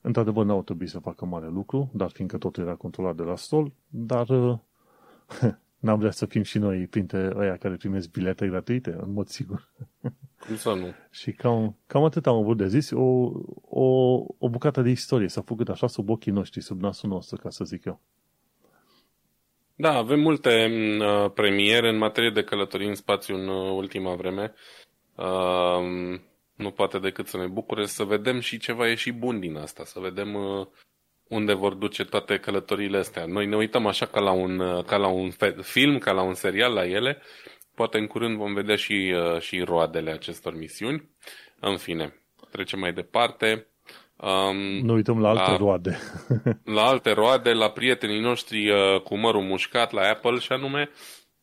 într-adevăr 0.00 0.44
n-au 0.44 0.62
trebuit 0.62 0.88
să 0.88 0.98
facă 0.98 1.24
mare 1.24 1.48
lucru, 1.48 1.90
dar 1.94 2.10
fiindcă 2.10 2.38
totul 2.38 2.62
era 2.62 2.74
controlat 2.74 3.16
de 3.16 3.22
la 3.22 3.36
sol, 3.36 3.72
dar 3.88 4.28
uh, 4.28 4.58
n-am 5.84 5.98
vrea 5.98 6.10
să 6.10 6.26
fim 6.26 6.42
și 6.42 6.58
noi 6.58 6.86
printre 6.86 7.32
ăia 7.36 7.56
care 7.56 7.74
primesc 7.74 8.10
bilete 8.10 8.46
gratuite, 8.46 8.96
în 9.00 9.12
mod 9.12 9.26
sigur. 9.26 9.68
Cum 10.46 10.56
să 10.56 10.74
nu? 10.74 10.86
și 11.20 11.32
cam, 11.32 11.76
cam 11.86 12.04
atât 12.04 12.26
am 12.26 12.36
avut 12.36 12.56
de 12.56 12.68
zis, 12.68 12.90
o, 12.90 13.32
o, 13.62 13.86
o 14.38 14.48
bucată 14.48 14.82
de 14.82 14.90
istorie 14.90 15.28
s-a 15.28 15.40
făcut 15.40 15.68
așa 15.68 15.86
sub 15.86 16.08
ochii 16.08 16.32
noștri, 16.32 16.62
sub 16.62 16.80
nasul 16.80 17.08
nostru, 17.08 17.36
ca 17.36 17.50
să 17.50 17.64
zic 17.64 17.84
eu. 17.84 18.00
Da, 19.80 19.92
avem 19.94 20.20
multe 20.20 20.70
uh, 21.00 21.30
premiere 21.34 21.88
în 21.88 21.96
materie 21.96 22.30
de 22.30 22.42
călătorii 22.42 22.88
în 22.88 22.94
spațiu 22.94 23.34
în 23.34 23.48
uh, 23.48 23.72
ultima 23.76 24.14
vreme. 24.14 24.54
Uh, 25.14 26.20
nu 26.58 26.70
poate 26.70 26.98
decât 26.98 27.26
să 27.26 27.36
ne 27.36 27.46
bucure 27.46 27.86
să 27.86 28.04
vedem 28.04 28.40
și 28.40 28.58
ceva 28.58 28.88
ieși 28.88 29.12
bun 29.12 29.40
din 29.40 29.56
asta, 29.56 29.84
să 29.84 30.00
vedem 30.00 30.34
uh, 30.34 30.66
unde 31.28 31.54
vor 31.54 31.74
duce 31.74 32.04
toate 32.04 32.38
călătoriile 32.38 32.98
astea. 32.98 33.24
Noi 33.24 33.46
ne 33.46 33.56
uităm 33.56 33.86
așa 33.86 34.06
ca 34.06 34.20
la 34.20 34.30
un, 34.30 34.58
uh, 34.58 34.84
ca 34.84 34.96
la 34.96 35.08
un 35.08 35.30
film, 35.62 35.98
ca 35.98 36.12
la 36.12 36.22
un 36.22 36.34
serial 36.34 36.72
la 36.72 36.86
ele. 36.86 37.22
Poate 37.74 37.98
în 37.98 38.06
curând 38.06 38.36
vom 38.36 38.54
vedea 38.54 38.76
și, 38.76 39.14
uh, 39.14 39.40
și 39.40 39.60
roadele 39.60 40.10
acestor 40.10 40.56
misiuni. 40.56 41.10
În 41.60 41.76
fine, 41.76 42.22
trecem 42.50 42.78
mai 42.78 42.92
departe. 42.92 43.66
Um, 44.16 44.56
ne 44.86 44.92
uităm 44.92 45.20
la 45.20 45.28
alte 45.28 45.50
la, 45.50 45.56
roade. 45.56 45.98
la 46.76 46.82
alte 46.82 47.12
roade, 47.12 47.52
la 47.52 47.70
prietenii 47.70 48.20
noștri 48.20 48.70
uh, 48.70 49.00
cu 49.00 49.16
mărul 49.16 49.42
mușcat, 49.42 49.92
la 49.92 50.08
Apple 50.08 50.38
și 50.38 50.52
anume, 50.52 50.90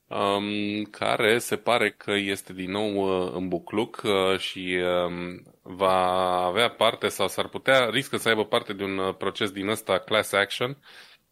um, 0.07 0.83
care 0.83 1.37
se 1.37 1.55
pare 1.55 1.89
că 1.97 2.11
este 2.11 2.53
din 2.53 2.71
nou 2.71 2.95
uh, 2.95 3.31
în 3.35 3.47
bucluc 3.47 4.01
uh, 4.03 4.39
și 4.39 4.77
um, 5.07 5.43
va 5.61 6.45
avea 6.45 6.69
parte 6.69 7.07
sau 7.07 7.27
s-ar 7.27 7.47
putea, 7.47 7.89
riscă 7.89 8.17
să 8.17 8.29
aibă 8.29 8.45
parte 8.45 8.73
de 8.73 8.83
un 8.83 8.97
uh, 8.97 9.15
proces 9.17 9.51
din 9.51 9.67
ăsta 9.67 9.97
class 9.97 10.33
action, 10.33 10.77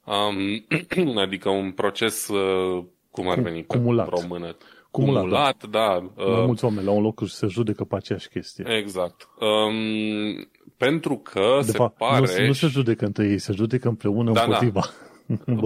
um, 0.05 1.17
adică 1.25 1.49
un 1.49 1.71
proces, 1.71 2.27
uh, 2.27 2.83
cum 3.11 3.29
ar 3.29 3.39
veni 3.39 3.65
Cumulat. 3.65 4.09
pe 4.09 4.15
română? 4.21 4.55
Cumulat, 4.91 5.21
Cumulat 5.21 5.65
da. 5.69 5.79
da. 6.15 6.23
Uh, 6.23 6.43
mulți 6.45 6.63
oameni 6.63 6.85
la 6.85 6.91
un 6.91 7.01
loc 7.01 7.25
și 7.25 7.33
se 7.33 7.47
judecă 7.47 7.83
pe 7.83 7.95
aceeași 7.95 8.29
chestie. 8.29 8.65
Exact. 8.67 9.29
Um, 9.39 10.49
pentru 10.77 11.17
că 11.17 11.57
de 11.61 11.71
se 11.71 11.77
fapt, 11.77 11.97
pare... 11.97 12.39
Nu, 12.39 12.45
nu 12.45 12.53
se 12.53 12.67
judecă 12.67 13.05
între 13.05 13.27
ei, 13.27 13.37
se 13.37 13.53
judecă 13.53 13.87
împreună 13.87 14.31
da, 14.31 14.43
împotriva. 14.43 14.79
Da. 14.79 15.02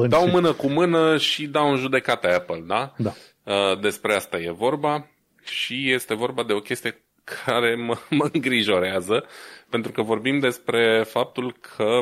Dau 0.07 0.27
mână 0.27 0.53
cu 0.53 0.67
mână 0.67 1.17
și 1.17 1.47
dau 1.47 1.71
în 1.71 1.77
judecată 1.77 2.27
Apple, 2.35 2.63
da? 2.67 2.93
Da. 2.97 3.13
Uh, 3.43 3.79
despre 3.79 4.13
asta 4.13 4.37
e 4.37 4.51
vorba 4.51 5.07
și 5.43 5.91
este 5.91 6.13
vorba 6.13 6.43
de 6.43 6.53
o 6.53 6.59
chestie 6.59 7.01
care 7.45 7.75
mă, 7.75 7.97
mă 8.09 8.29
îngrijorează, 8.33 9.25
pentru 9.69 9.91
că 9.91 10.01
vorbim 10.01 10.39
despre 10.39 11.03
faptul 11.07 11.55
că 11.59 11.99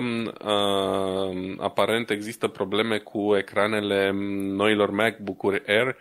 uh, 0.51 1.55
aparent 1.57 2.09
există 2.09 2.47
probleme 2.47 2.97
cu 2.97 3.35
ecranele 3.35 4.11
noilor 4.55 4.89
MacBook-uri 4.89 5.63
Air 5.67 5.87
uh, 5.87 5.93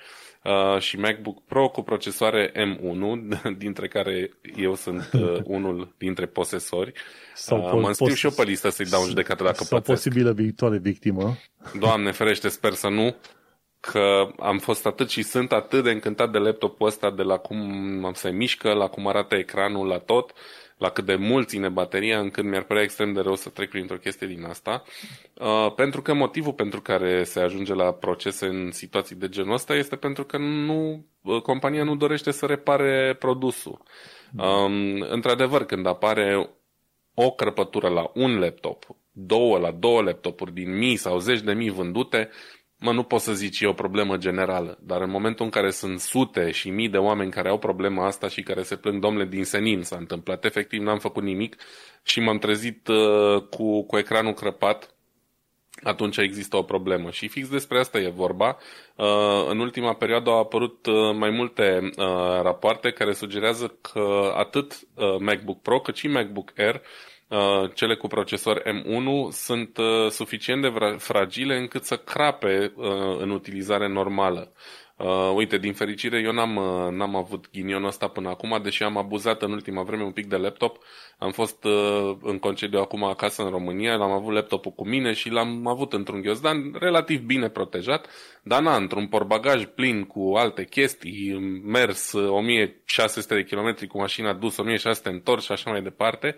și 0.79 0.97
MacBook 0.97 1.45
Pro 1.45 1.69
cu 1.69 1.83
procesoare 1.83 2.53
M1, 2.53 3.19
dintre 3.65 3.89
care 3.89 4.31
eu 4.57 4.75
sunt 4.75 5.11
uh, 5.13 5.39
unul 5.57 5.95
dintre 5.99 6.27
posesori. 6.27 6.93
Sau 7.35 7.59
uh, 7.59 7.81
mă 7.81 7.89
înscriu 7.89 8.15
și 8.15 8.27
eu 8.27 8.33
pe 8.33 8.43
listă 8.43 8.69
să-i 8.69 8.87
dau 8.87 9.03
în 9.03 9.09
judecată 9.09 9.43
dacă 9.43 9.57
Sau 9.57 9.67
plătesc. 9.69 10.03
posibilă 10.03 10.33
viitoare 10.33 10.79
victimă. 10.79 11.37
Doamne 11.79 12.11
ferește, 12.11 12.49
sper 12.49 12.73
să 12.73 12.89
nu 12.89 13.17
că 13.81 14.29
am 14.39 14.59
fost 14.59 14.87
atât 14.87 15.09
și 15.09 15.23
sunt 15.23 15.53
atât 15.53 15.85
de 15.85 15.91
încântat 15.91 16.31
de 16.31 16.39
laptopul 16.39 16.87
ăsta, 16.87 17.11
de 17.11 17.23
la 17.23 17.37
cum 17.37 18.11
se 18.15 18.31
mișcă, 18.31 18.73
la 18.73 18.87
cum 18.87 19.07
arată 19.07 19.35
ecranul, 19.35 19.87
la 19.87 19.99
tot, 19.99 20.33
la 20.85 20.91
cât 20.91 21.05
de 21.05 21.15
mult 21.15 21.49
ține 21.49 21.69
bateria, 21.69 22.19
încât 22.19 22.45
mi-ar 22.45 22.63
părea 22.63 22.83
extrem 22.83 23.13
de 23.13 23.21
rău 23.21 23.35
să 23.35 23.49
trec 23.49 23.71
printr-o 23.71 23.97
chestie 23.97 24.27
din 24.27 24.45
asta. 24.45 24.83
Uh, 25.35 25.73
pentru 25.77 26.03
că 26.03 26.15
motivul 26.15 26.53
pentru 26.53 26.81
care 26.81 27.25
se 27.25 27.41
ajunge 27.41 27.75
la 27.75 27.93
procese 27.93 28.47
în 28.47 28.71
situații 28.71 29.17
de 29.17 29.29
genul 29.29 29.53
ăsta 29.53 29.75
este 29.75 29.97
pentru 29.97 30.25
că 30.25 30.39
nu, 30.39 31.07
uh, 31.23 31.43
compania 31.43 31.85
nu 31.85 31.97
dorește 31.97 32.31
să 32.31 32.47
repare 32.47 33.17
produsul. 33.19 33.83
Um, 34.37 35.01
într-adevăr, 35.01 35.65
când 35.65 35.87
apare 35.87 36.51
o 37.15 37.31
crăpătură 37.31 37.89
la 37.89 38.11
un 38.15 38.39
laptop, 38.39 38.87
două 39.13 39.59
la 39.59 39.71
două 39.71 40.03
laptopuri 40.03 40.53
din 40.53 40.77
mii 40.79 40.97
sau 40.97 41.19
zeci 41.19 41.41
de 41.41 41.53
mii 41.53 41.71
vândute, 41.71 42.31
mă, 42.85 42.93
nu 42.93 43.03
pot 43.03 43.21
să 43.21 43.33
zici 43.33 43.61
e 43.61 43.67
o 43.67 43.73
problemă 43.73 44.17
generală, 44.17 44.79
dar 44.81 45.01
în 45.01 45.11
momentul 45.11 45.45
în 45.45 45.51
care 45.51 45.71
sunt 45.71 46.01
sute 46.01 46.51
și 46.51 46.71
mii 46.71 46.89
de 46.89 46.97
oameni 46.97 47.31
care 47.31 47.49
au 47.49 47.59
problema 47.59 48.07
asta 48.07 48.29
și 48.29 48.43
care 48.43 48.63
se 48.63 48.77
plâng, 48.77 49.01
domnule, 49.01 49.25
din 49.25 49.45
senin 49.45 49.83
s-a 49.83 49.97
întâmplat, 49.97 50.45
efectiv 50.45 50.83
n-am 50.83 50.99
făcut 50.99 51.23
nimic 51.23 51.57
și 52.03 52.21
m-am 52.21 52.39
trezit 52.39 52.89
uh, 52.89 53.43
cu, 53.51 53.87
cu 53.87 53.99
ecranul 53.99 54.33
crăpat, 54.33 54.95
atunci 55.83 56.17
există 56.17 56.57
o 56.57 56.63
problemă. 56.63 57.11
Și 57.11 57.29
fix 57.29 57.49
despre 57.49 57.79
asta 57.79 57.99
e 57.99 58.09
vorba. 58.09 58.57
Uh, 58.97 59.47
în 59.49 59.59
ultima 59.59 59.95
perioadă 59.95 60.31
au 60.31 60.39
apărut 60.39 60.87
uh, 60.87 61.17
mai 61.17 61.31
multe 61.31 61.79
uh, 61.83 62.41
rapoarte 62.43 62.91
care 62.91 63.13
sugerează 63.13 63.79
că 63.81 64.33
atât 64.37 64.79
MacBook 65.19 65.63
Pro 65.63 65.81
cât 65.81 65.97
și 65.97 66.09
MacBook 66.09 66.53
Air 66.57 66.75
Uh, 66.75 67.14
cele 67.75 67.95
cu 67.95 68.07
procesor 68.07 68.63
M1 68.63 69.31
sunt 69.31 69.77
uh, 69.77 70.11
suficient 70.11 70.63
de 70.63 70.73
fragile 70.99 71.57
încât 71.57 71.85
să 71.85 71.97
crape 71.97 72.73
uh, 72.77 72.87
în 73.19 73.31
utilizare 73.31 73.89
normală. 73.89 74.53
Uh, 74.97 75.33
uite, 75.35 75.59
din 75.59 75.73
fericire, 75.73 76.21
eu 76.21 76.33
n-am, 76.33 76.57
uh, 76.57 76.93
n-am 76.93 77.17
avut 77.17 77.51
ghinionul 77.53 77.87
ăsta 77.87 78.09
până 78.09 78.29
acum, 78.29 78.61
deși 78.63 78.83
am 78.83 78.97
abuzat 78.97 79.43
în 79.43 79.53
ultima 79.53 79.83
vreme 79.83 80.03
un 80.03 80.13
pic 80.13 80.27
de 80.27 80.37
laptop. 80.37 80.79
Am 81.19 81.31
fost 81.31 81.65
uh, 81.65 82.17
în 82.23 82.39
concediu 82.39 82.79
acum 82.79 83.05
acasă 83.05 83.43
în 83.43 83.51
România, 83.51 83.95
l-am 83.95 84.11
avut 84.11 84.33
laptopul 84.33 84.73
cu 84.73 84.89
mine 84.89 85.13
și 85.13 85.31
l-am 85.31 85.67
avut 85.67 85.93
într-un 85.93 86.21
ghiozdan 86.21 86.77
relativ 86.79 87.21
bine 87.21 87.49
protejat, 87.49 88.07
dar 88.43 88.63
na, 88.63 88.77
într-un 88.77 89.07
porbagaj 89.07 89.65
plin 89.65 90.05
cu 90.05 90.33
alte 90.37 90.65
chestii, 90.65 91.39
mers 91.65 92.13
1600 92.13 93.35
de 93.35 93.45
kilometri 93.45 93.87
cu 93.87 93.99
mașina 93.99 94.33
dus, 94.33 94.57
1600 94.57 95.09
întors 95.09 95.45
și 95.45 95.53
așa 95.53 95.71
mai 95.71 95.83
departe, 95.83 96.37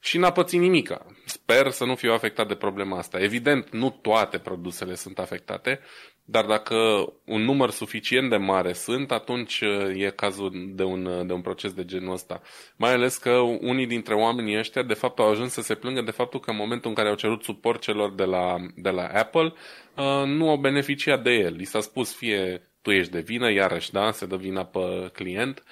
și 0.00 0.18
n-a 0.18 0.32
pățit 0.32 0.60
nimica. 0.60 1.06
Sper 1.24 1.70
să 1.70 1.84
nu 1.84 1.94
fiu 1.94 2.12
afectat 2.12 2.48
de 2.48 2.54
problema 2.54 2.98
asta. 2.98 3.18
Evident, 3.20 3.72
nu 3.72 3.90
toate 3.90 4.38
produsele 4.38 4.94
sunt 4.94 5.18
afectate, 5.18 5.80
dar 6.24 6.44
dacă 6.44 6.76
un 7.24 7.42
număr 7.42 7.70
suficient 7.70 8.30
de 8.30 8.36
mare 8.36 8.72
sunt, 8.72 9.12
atunci 9.12 9.60
uh, 9.60 10.02
e 10.04 10.10
cazul 10.10 10.72
de 10.74 10.82
un, 10.82 11.04
uh, 11.04 11.26
de 11.26 11.32
un 11.32 11.40
proces 11.40 11.72
de 11.72 11.84
genul 11.84 12.12
ăsta. 12.12 12.42
Mai 12.76 12.92
ales 12.92 13.16
că 13.16 13.30
unii 13.60 13.86
dintre 13.86 14.14
oamenii 14.14 14.58
ăștia, 14.58 14.82
de 14.82 14.94
fapt, 14.94 15.18
au 15.18 15.30
ajuns 15.30 15.52
să 15.52 15.62
se 15.62 15.74
plângă 15.74 16.02
de 16.02 16.10
faptul 16.10 16.40
că 16.40 16.50
în 16.50 16.56
momentul 16.56 16.88
în 16.88 16.96
care 16.96 17.08
au 17.08 17.14
cerut 17.14 17.42
suport 17.42 17.80
celor 17.80 18.14
de 18.14 18.24
la, 18.24 18.56
de 18.74 18.90
la 18.90 19.06
Apple, 19.06 19.52
uh, 19.96 20.22
nu 20.26 20.48
au 20.50 20.56
beneficiat 20.56 21.22
de 21.22 21.30
el. 21.30 21.54
Li 21.54 21.64
s-a 21.64 21.80
spus 21.80 22.14
fie 22.14 22.62
tu 22.82 22.90
ești 22.90 23.12
de 23.12 23.20
vină, 23.20 23.52
iarăși, 23.52 23.92
da, 23.92 24.10
se 24.10 24.26
dă 24.26 24.36
vina 24.36 24.64
pe 24.64 25.10
client, 25.12 25.62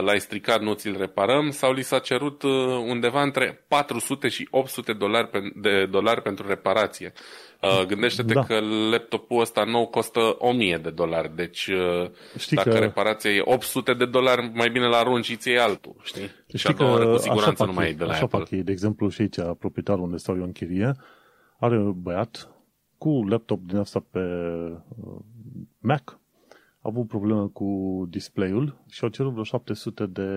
l-ai 0.00 0.20
stricat, 0.20 0.60
nu 0.60 0.72
ți-l 0.72 0.96
reparăm, 0.98 1.50
sau 1.50 1.72
li 1.72 1.82
s-a 1.82 1.98
cerut 1.98 2.42
undeva 2.88 3.22
între 3.22 3.64
400 3.68 4.28
și 4.28 4.48
800 4.50 4.92
dolari 4.92 5.52
de 5.54 5.86
dolari 5.86 6.22
pentru 6.22 6.46
reparație. 6.48 7.12
Gândește-te 7.86 8.32
da. 8.32 8.44
că 8.44 8.60
laptopul 8.90 9.40
ăsta 9.40 9.64
nou 9.64 9.86
costă 9.86 10.36
1000 10.38 10.78
de 10.82 10.90
dolari, 10.90 11.36
deci 11.36 11.70
știi 12.38 12.56
dacă 12.56 12.70
că... 12.70 12.78
reparația 12.78 13.30
e 13.30 13.42
800 13.44 13.94
de 13.94 14.06
dolari, 14.06 14.50
mai 14.54 14.70
bine 14.70 14.86
la 14.86 14.96
arunci 14.96 15.38
și 15.40 15.58
altul, 15.60 15.96
știi? 16.02 16.30
știi 16.46 16.58
și 16.58 16.66
a 16.66 16.72
doua 16.72 17.10
cu 17.12 17.16
siguranță 17.16 17.64
nu 17.64 17.72
mai 17.72 17.88
e 17.88 17.92
de 17.92 18.04
la 18.04 18.12
așa 18.12 18.24
Apple. 18.24 18.38
Fac 18.38 18.50
ei. 18.50 18.62
De 18.62 18.72
exemplu, 18.72 19.08
și 19.08 19.20
aici, 19.20 19.36
proprietarul 19.58 20.02
unde 20.04 20.16
stau 20.16 20.36
eu 20.36 20.42
în 20.42 20.52
chirie, 20.52 20.96
are 21.58 21.78
un 21.78 21.94
băiat 22.02 22.50
cu 22.98 23.24
laptop 23.28 23.60
din 23.60 23.76
asta 23.76 24.04
pe 24.10 24.20
Mac, 25.78 26.02
a 26.10 26.18
avut 26.88 27.08
problemă 27.08 27.48
cu 27.48 28.06
display-ul 28.10 28.82
și 28.88 29.04
au 29.04 29.10
cerut 29.10 29.32
vreo 29.32 29.44
700 29.44 30.06
de 30.06 30.28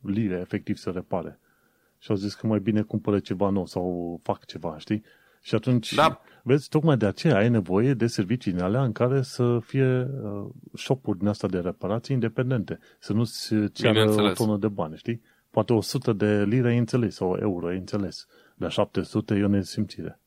lire 0.00 0.38
efectiv 0.40 0.76
să 0.76 0.90
repare. 0.90 1.38
Și 1.98 2.10
au 2.10 2.16
zis 2.16 2.34
că 2.34 2.46
mai 2.46 2.60
bine 2.60 2.82
cumpără 2.82 3.18
ceva 3.18 3.48
nou 3.48 3.66
sau 3.66 4.20
fac 4.22 4.44
ceva, 4.44 4.78
știi? 4.78 5.02
Și 5.42 5.54
atunci, 5.54 5.94
da. 5.94 6.20
vezi, 6.42 6.68
tocmai 6.68 6.96
de 6.96 7.06
aceea 7.06 7.36
ai 7.36 7.48
nevoie 7.48 7.94
de 7.94 8.06
servicii 8.06 8.52
din 8.52 8.60
alea 8.60 8.84
în 8.84 8.92
care 8.92 9.22
să 9.22 9.58
fie 9.62 10.08
uh, 10.22 10.46
shop-uri 10.74 11.18
din 11.18 11.28
asta 11.28 11.46
de 11.46 11.58
reparații 11.58 12.14
independente. 12.14 12.78
Să 12.98 13.12
nu-ți 13.12 13.54
ceară 13.72 14.10
o 14.10 14.32
tonă 14.32 14.56
de 14.56 14.68
bani, 14.68 14.96
știi? 14.96 15.22
Poate 15.50 15.72
100 15.72 16.12
de 16.12 16.44
lire 16.44 16.74
e 16.74 16.78
înțeles 16.78 17.14
sau 17.14 17.36
euro 17.40 17.72
e 17.72 17.76
înțeles. 17.76 18.26
Dar 18.56 18.70
700 18.70 19.34
e 19.34 19.44
o 19.44 19.48
nesimțire. 19.48 20.20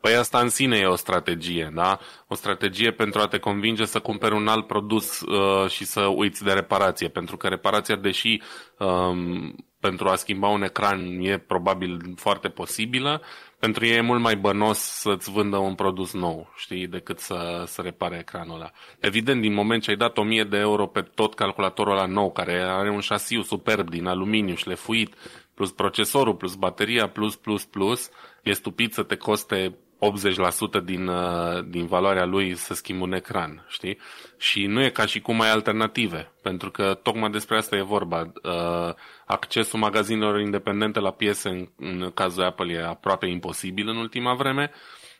Păi 0.00 0.14
asta 0.14 0.38
în 0.38 0.48
sine 0.48 0.76
e 0.76 0.86
o 0.86 0.94
strategie, 0.94 1.70
da? 1.74 1.98
O 2.28 2.34
strategie 2.34 2.90
pentru 2.90 3.20
a 3.20 3.26
te 3.26 3.38
convinge 3.38 3.84
să 3.84 4.00
cumperi 4.00 4.34
un 4.34 4.48
alt 4.48 4.66
produs 4.66 5.20
uh, 5.20 5.70
și 5.70 5.84
să 5.84 6.00
uiți 6.00 6.44
de 6.44 6.52
reparație. 6.52 7.08
Pentru 7.08 7.36
că 7.36 7.48
reparația, 7.48 7.96
deși 7.96 8.42
um, 8.78 9.54
pentru 9.80 10.08
a 10.08 10.14
schimba 10.14 10.48
un 10.48 10.62
ecran 10.62 11.18
e 11.20 11.38
probabil 11.38 12.14
foarte 12.16 12.48
posibilă, 12.48 13.22
pentru 13.58 13.86
ei 13.86 13.96
e 13.96 14.00
mult 14.00 14.20
mai 14.20 14.36
bănos 14.36 14.78
să-ți 14.78 15.30
vândă 15.30 15.56
un 15.56 15.74
produs 15.74 16.12
nou, 16.12 16.52
știi, 16.56 16.86
decât 16.86 17.18
să, 17.18 17.64
să 17.66 17.82
repare 17.82 18.18
ecranul 18.18 18.54
ăla. 18.54 18.70
Evident, 18.98 19.40
din 19.40 19.52
moment 19.52 19.82
ce 19.82 19.90
ai 19.90 19.96
dat 19.96 20.18
1000 20.18 20.44
de 20.44 20.56
euro 20.56 20.86
pe 20.86 21.00
tot 21.00 21.34
calculatorul 21.34 21.92
ăla 21.92 22.06
nou, 22.06 22.32
care 22.32 22.60
are 22.60 22.90
un 22.90 23.00
șasiu 23.00 23.42
superb 23.42 23.90
din 23.90 24.06
aluminiu 24.06 24.54
șlefuit, 24.54 25.14
plus 25.54 25.72
procesorul, 25.72 26.34
plus 26.34 26.54
bateria, 26.54 27.08
plus, 27.08 27.36
plus, 27.36 27.64
plus, 27.64 28.10
e 28.42 28.52
stupid 28.52 28.92
să 28.92 29.02
te 29.02 29.16
coste 29.16 29.74
80% 30.00 30.80
din, 30.84 31.06
uh, 31.06 31.64
din 31.68 31.86
valoarea 31.86 32.24
lui 32.24 32.54
să 32.54 32.74
schimbi 32.74 33.02
un 33.02 33.12
ecran, 33.12 33.64
știi? 33.68 33.98
Și 34.38 34.66
nu 34.66 34.82
e 34.82 34.90
ca 34.90 35.06
și 35.06 35.20
cum 35.20 35.40
ai 35.40 35.50
alternative, 35.50 36.32
pentru 36.42 36.70
că 36.70 36.98
tocmai 37.02 37.30
despre 37.30 37.56
asta 37.56 37.76
e 37.76 37.82
vorba. 37.82 38.32
Uh, 38.42 38.94
accesul 39.26 39.78
magazinelor 39.78 40.40
independente 40.40 41.00
la 41.00 41.10
piese 41.10 41.48
în, 41.48 41.68
în 41.76 42.10
cazul 42.14 42.42
Apple 42.44 42.72
e 42.72 42.86
aproape 42.86 43.26
imposibil 43.26 43.88
în 43.88 43.96
ultima 43.96 44.34
vreme 44.34 44.70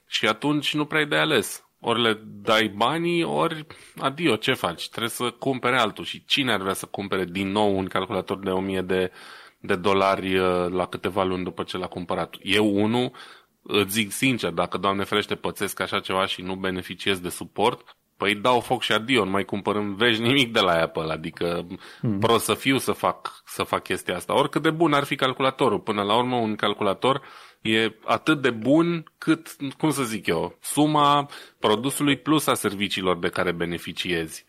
și 0.07 0.27
atunci 0.27 0.75
nu 0.75 0.85
prea 0.85 1.01
ai 1.01 1.07
de 1.07 1.17
ales. 1.17 1.65
Ori 1.81 2.03
le 2.03 2.21
dai 2.25 2.69
banii, 2.69 3.23
ori 3.23 3.67
adio, 3.99 4.37
ce 4.37 4.53
faci? 4.53 4.89
Trebuie 4.89 5.11
să 5.11 5.31
cumpere 5.31 5.79
altul. 5.79 6.05
Și 6.05 6.25
cine 6.25 6.53
ar 6.53 6.61
vrea 6.61 6.73
să 6.73 6.87
cumpere 6.87 7.25
din 7.25 7.51
nou 7.51 7.79
un 7.79 7.87
calculator 7.87 8.39
de 8.39 8.51
1000 8.51 8.81
de, 8.81 9.13
de 9.61 9.77
dolari 9.77 10.39
uh, 10.39 10.71
la 10.71 10.87
câteva 10.87 11.25
luni 11.25 11.45
după 11.45 11.63
ce 11.63 11.79
l-a 11.79 11.87
cumpărat? 11.87 12.35
Eu, 12.43 12.83
unul, 12.83 13.13
îți 13.63 13.93
zic 13.93 14.13
sincer, 14.13 14.51
dacă, 14.51 14.79
Doamne 14.79 15.05
ferește, 15.05 15.35
pățesc 15.35 15.81
așa 15.81 16.01
ceva 16.01 16.27
și 16.27 16.43
nu 16.43 16.55
beneficiez 16.55 17.19
de 17.19 17.29
suport, 17.29 17.97
păi 18.21 18.35
dau 18.35 18.61
foc 18.61 18.83
și 18.83 18.93
adio, 18.93 19.25
nu 19.25 19.31
mai 19.31 19.45
cumpărăm 19.45 19.95
veci 19.95 20.17
nimic 20.17 20.53
de 20.53 20.61
la 20.61 20.73
Apple, 20.73 21.13
adică 21.13 21.67
hmm. 22.01 22.19
pro 22.19 22.39
să 22.39 22.55
fiu 22.55 22.79
să 22.79 22.93
fac, 22.93 23.43
să 23.47 23.63
fac 23.63 23.83
chestia 23.83 24.17
asta. 24.17 24.39
Oricât 24.39 24.63
de 24.63 24.71
bun 24.71 24.93
ar 24.93 25.05
fi 25.05 25.15
calculatorul, 25.15 25.81
până 25.81 26.03
la 26.03 26.17
urmă 26.17 26.37
un 26.37 26.57
calculator 26.57 27.23
e 27.61 27.93
atât 28.05 28.43
de 28.43 28.51
bun 28.51 29.13
cât, 29.19 29.57
cum 29.79 29.91
să 29.91 30.03
zic 30.03 30.27
eu, 30.27 30.59
suma 30.61 31.29
produsului 31.59 32.17
plus 32.17 32.47
a 32.47 32.55
serviciilor 32.55 33.19
de 33.19 33.29
care 33.29 33.53
beneficiezi. 33.53 34.45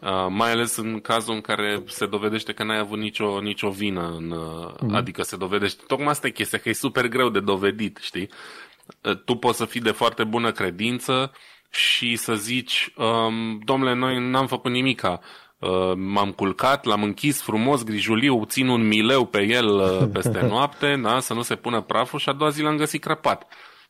Uh, 0.00 0.26
mai 0.28 0.50
ales 0.50 0.76
în 0.76 1.00
cazul 1.00 1.34
în 1.34 1.40
care 1.40 1.82
se 1.86 2.06
dovedește 2.06 2.52
că 2.52 2.64
n-ai 2.64 2.78
avut 2.78 2.98
nicio, 2.98 3.40
nicio 3.40 3.70
vină, 3.70 4.14
în, 4.18 4.30
uh, 4.30 4.74
mm. 4.80 4.94
adică 4.94 5.22
se 5.22 5.36
dovedește, 5.36 5.82
tocmai 5.86 6.08
asta 6.08 6.26
e 6.26 6.30
chestia, 6.30 6.58
că 6.58 6.68
e 6.68 6.72
super 6.72 7.08
greu 7.08 7.28
de 7.28 7.40
dovedit, 7.40 7.98
știi? 8.02 8.28
Uh, 9.02 9.16
tu 9.24 9.34
poți 9.34 9.58
să 9.58 9.64
fii 9.64 9.80
de 9.80 9.90
foarte 9.90 10.24
bună 10.24 10.52
credință 10.52 11.32
și 11.70 12.16
să 12.16 12.34
zici, 12.34 12.92
um, 12.96 13.60
domnule, 13.64 13.94
noi 13.94 14.30
n-am 14.30 14.46
făcut 14.46 14.70
nimica, 14.70 15.20
uh, 15.58 15.92
m-am 15.94 16.30
culcat, 16.32 16.84
l-am 16.84 17.02
închis 17.02 17.42
frumos, 17.42 17.84
grijuliu, 17.84 18.44
țin 18.44 18.68
un 18.68 18.86
mileu 18.86 19.26
pe 19.26 19.42
el 19.42 19.66
uh, 19.66 20.08
peste 20.12 20.40
noapte, 20.50 21.00
da, 21.02 21.20
să 21.20 21.34
nu 21.34 21.42
se 21.42 21.54
pună 21.54 21.80
praful 21.80 22.18
și 22.18 22.28
a 22.28 22.32
doua 22.32 22.50
zi 22.50 22.62
l-am 22.62 22.76
găsit 22.76 23.00
crăpat. 23.00 23.46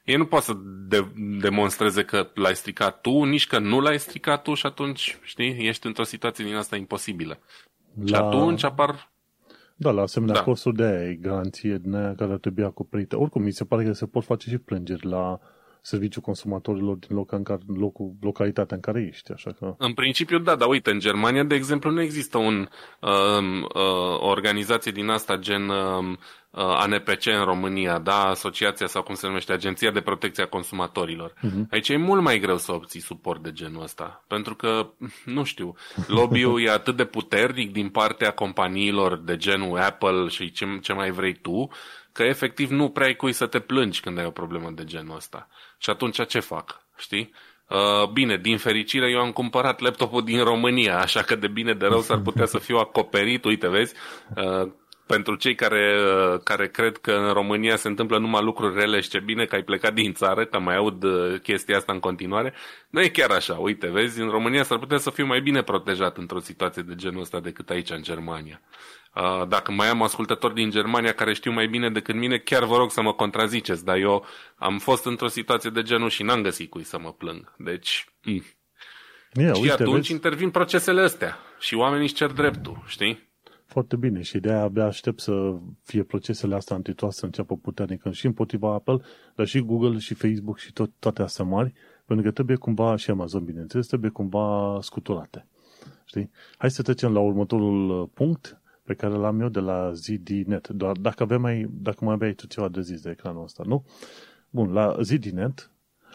Ei 0.07 0.16
nu 0.16 0.26
pot 0.26 0.42
să 0.42 0.52
de- 0.88 1.12
demonstreze 1.40 2.04
că 2.04 2.30
l-ai 2.34 2.54
stricat 2.54 3.00
tu, 3.00 3.22
nici 3.22 3.46
că 3.46 3.59
nu 3.59 3.80
l-ai 3.80 3.98
stricat 3.98 4.42
tu 4.42 4.54
și 4.54 4.66
atunci, 4.66 5.18
știi, 5.22 5.66
ești 5.66 5.86
într-o 5.86 6.02
situație 6.04 6.44
din 6.44 6.54
asta 6.54 6.76
imposibilă. 6.76 7.38
La... 7.94 8.07
Și 8.07 8.14
atunci 8.14 8.64
apar... 8.64 9.12
Da, 9.76 9.90
la 9.90 10.02
asemenea 10.02 10.34
da. 10.34 10.42
costuri 10.42 10.76
de 10.76 10.82
aia 10.82 11.09
e 11.09 11.14
garanție 11.14 11.78
din 11.78 11.94
aia 11.94 12.14
care 12.14 12.32
ar 12.32 12.38
trebui 12.38 12.64
acoperită. 12.64 13.18
Oricum, 13.18 13.42
mi 13.42 13.50
se 13.50 13.64
pare 13.64 13.84
că 13.84 13.92
se 13.92 14.07
pot 14.07 14.24
face 14.24 14.48
și 14.48 14.59
plângeri 14.59 15.07
la 15.07 15.40
serviciul 15.87 16.22
consumatorilor 16.22 16.97
din 16.97 17.16
loc 17.16 17.32
în 17.32 17.43
care, 17.43 17.61
locul, 17.66 18.14
localitatea 18.20 18.76
în 18.76 18.82
care 18.82 19.07
ești. 19.11 19.32
Așa 19.32 19.53
că... 19.53 19.74
În 19.78 19.95
principiu, 19.95 20.39
da, 20.39 20.57
dar 20.57 20.68
uite, 20.68 20.91
în 20.91 20.99
Germania, 20.99 21.45
de 21.45 21.55
exemplu, 21.55 21.91
nu 21.91 22.01
există 22.01 22.39
un, 22.39 22.68
uh, 23.01 23.62
uh, 23.74 24.20
o 24.20 24.26
organizație 24.26 24.93
din 24.93 25.09
asta 25.09 25.37
gen 25.37 25.68
uh, 25.68 26.18
Uh, 26.57 26.62
ANPC 26.62 27.26
în 27.26 27.45
România, 27.45 27.99
da, 27.99 28.24
asociația 28.24 28.87
sau 28.87 29.03
cum 29.03 29.14
se 29.14 29.26
numește, 29.26 29.53
Agenția 29.53 29.91
de 29.91 30.01
Protecție 30.01 30.43
a 30.43 30.47
Consumatorilor. 30.49 31.32
Uh-huh. 31.32 31.70
Aici 31.70 31.89
e 31.89 31.97
mult 31.97 32.22
mai 32.22 32.39
greu 32.39 32.57
să 32.57 32.72
obții 32.72 33.01
suport 33.01 33.43
de 33.43 33.53
genul 33.53 33.82
ăsta, 33.82 34.24
pentru 34.28 34.55
că, 34.55 34.91
nu 35.24 35.45
știu, 35.45 35.74
lobby-ul 36.07 36.62
e 36.62 36.70
atât 36.70 36.97
de 36.97 37.05
puternic 37.05 37.72
din 37.72 37.89
partea 37.89 38.30
companiilor 38.30 39.18
de 39.18 39.37
genul 39.37 39.78
Apple 39.78 40.28
și 40.28 40.51
ce, 40.51 40.78
ce 40.82 40.93
mai 40.93 41.11
vrei 41.11 41.34
tu, 41.34 41.68
că 42.12 42.22
efectiv 42.22 42.70
nu 42.70 42.89
prea 42.89 43.07
ai 43.07 43.14
cui 43.14 43.32
să 43.32 43.47
te 43.47 43.61
plângi 43.61 44.01
când 44.01 44.18
ai 44.18 44.24
o 44.24 44.30
problemă 44.30 44.70
de 44.70 44.84
genul 44.84 45.16
ăsta. 45.16 45.49
Și 45.79 45.91
atunci 45.91 46.27
ce 46.27 46.41
fac, 46.41 46.87
știi? 46.97 47.33
Uh, 47.68 48.09
bine, 48.12 48.37
din 48.37 48.59
fericire 48.59 49.11
eu 49.11 49.20
am 49.20 49.33
cumpărat 49.33 49.81
laptopul 49.81 50.24
din 50.24 50.45
România, 50.45 50.99
așa 50.99 51.22
că 51.22 51.35
de 51.35 51.49
bine 51.49 51.74
de 51.74 51.87
rău 51.87 52.01
s-ar 52.01 52.18
putea 52.18 52.47
să 52.47 52.59
fiu 52.59 52.77
acoperit, 52.77 53.45
uite 53.45 53.68
vezi, 53.68 53.95
uh, 54.37 54.70
pentru 55.07 55.35
cei 55.35 55.55
care, 55.55 55.95
care 56.45 56.68
cred 56.68 56.97
că 56.97 57.12
în 57.12 57.33
România 57.33 57.77
se 57.77 57.89
întâmplă 57.89 58.18
numai 58.18 58.43
lucruri 58.43 58.79
rele 58.79 59.01
și 59.01 59.09
ce 59.09 59.20
bine 59.20 59.45
că 59.45 59.55
ai 59.55 59.62
plecat 59.62 59.95
din 59.95 60.12
țară, 60.12 60.45
că 60.45 60.59
mai 60.59 60.77
aud 60.77 61.03
uh, 61.03 61.41
chestia 61.43 61.77
asta 61.77 61.93
în 61.93 62.01
continuare, 62.01 62.55
nu 62.91 63.01
e 63.03 63.09
chiar 63.09 63.31
așa. 63.31 63.55
Uite, 63.55 63.87
vezi, 63.87 64.20
în 64.20 64.29
România 64.29 64.62
s-ar 64.62 64.79
putea 64.79 64.99
să 64.99 65.11
fiu 65.11 65.27
mai 65.27 65.41
bine 65.41 65.62
protejat 65.62 66.16
într-o 66.16 66.41
situație 66.41 66.83
de 66.83 66.95
genul 66.95 67.20
ăsta 67.20 67.41
decât 67.41 67.70
aici 67.70 67.91
în 67.91 68.03
Germania. 68.03 68.61
Uh, 69.17 69.49
dacă 69.49 69.73
mai 69.73 69.89
am 69.89 70.03
ascultători 70.03 70.55
din 70.55 70.71
Germania 70.71 71.12
care 71.12 71.33
știu 71.33 71.53
mai 71.53 71.67
bine 71.67 71.91
decât 71.91 72.14
mine, 72.14 72.39
chiar 72.39 72.64
vă 72.64 72.77
rog 72.77 72.91
să 72.91 73.03
mă 73.03 73.12
contraziceți, 73.12 73.85
dar 73.85 73.97
eu 73.97 74.25
am 74.57 74.79
fost 74.79 75.05
într-o 75.05 75.29
situație 75.29 75.71
de 75.71 75.83
genul 75.83 76.09
și 76.09 76.23
n-am 76.23 76.43
găsit 76.43 76.71
cui 76.71 76.83
să 76.83 76.99
mă 76.99 77.12
plâng. 77.12 77.55
Deci, 77.59 78.09
mm. 78.25 78.43
yeah, 79.33 79.55
și 79.55 79.61
uite, 79.61 79.73
atunci 79.73 79.95
vezi? 79.95 80.12
intervin 80.12 80.51
procesele 80.51 81.01
astea 81.01 81.37
și 81.59 81.75
oamenii 81.75 82.05
își 82.05 82.14
cer 82.14 82.31
dreptul, 82.31 82.83
știi? 82.87 83.29
Foarte 83.67 83.97
bine 83.97 84.23
și 84.23 84.39
de 84.39 84.51
aia 84.51 84.62
abia 84.62 84.85
aștept 84.85 85.21
să 85.21 85.57
fie 85.83 86.03
procesele 86.03 86.55
astea 86.55 86.77
antitoase 86.77 87.19
să 87.19 87.25
înceapă 87.25 87.57
puternic 87.57 88.03
și 88.11 88.27
împotriva 88.27 88.73
Apple, 88.73 89.01
dar 89.35 89.47
și 89.47 89.61
Google 89.61 89.99
și 89.99 90.14
Facebook 90.14 90.59
și 90.59 90.73
tot, 90.73 90.91
toate 90.99 91.23
astea 91.23 91.45
mari, 91.45 91.73
pentru 92.05 92.25
că 92.25 92.31
trebuie 92.31 92.57
cumva, 92.57 92.97
și 92.97 93.11
Amazon 93.11 93.45
bineînțeles, 93.45 93.87
trebuie 93.87 94.11
cumva 94.11 94.79
scuturate. 94.81 95.47
Știi? 96.05 96.31
Hai 96.59 96.71
să 96.71 96.83
trecem 96.83 97.12
la 97.12 97.21
următorul 97.21 98.01
uh, 98.01 98.09
punct 98.14 98.61
pe 98.87 98.95
care 98.95 99.14
l-am 99.14 99.41
eu 99.41 99.49
de 99.49 99.61
la 99.61 99.93
ZDNet. 99.93 100.68
Doar 100.68 100.97
dacă, 100.97 101.22
avem 101.22 101.41
mai, 101.41 101.66
dacă 101.70 102.05
mai 102.05 102.14
aveai 102.14 102.32
tu 102.32 102.47
ceva 102.47 102.68
de 102.68 102.80
zis 102.80 103.01
de 103.01 103.11
ecranul 103.11 103.43
ăsta, 103.43 103.62
nu? 103.66 103.84
Bun, 104.51 104.72
la 104.72 104.97
ZDNet 105.03 105.70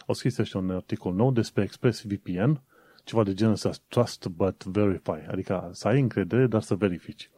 au 0.06 0.14
scris 0.14 0.38
ăștia 0.38 0.60
un 0.60 0.70
articol 0.70 1.14
nou 1.14 1.32
despre 1.32 1.62
ExpressVPN, 1.62 2.60
ceva 3.04 3.22
de 3.22 3.34
genul 3.34 3.52
ăsta, 3.52 3.70
Trust 3.88 4.26
but 4.26 4.64
Verify, 4.64 5.26
adică 5.28 5.68
să 5.72 5.88
ai 5.88 6.00
încredere, 6.00 6.46
dar 6.46 6.62
să 6.62 6.74
verifici. 6.74 7.30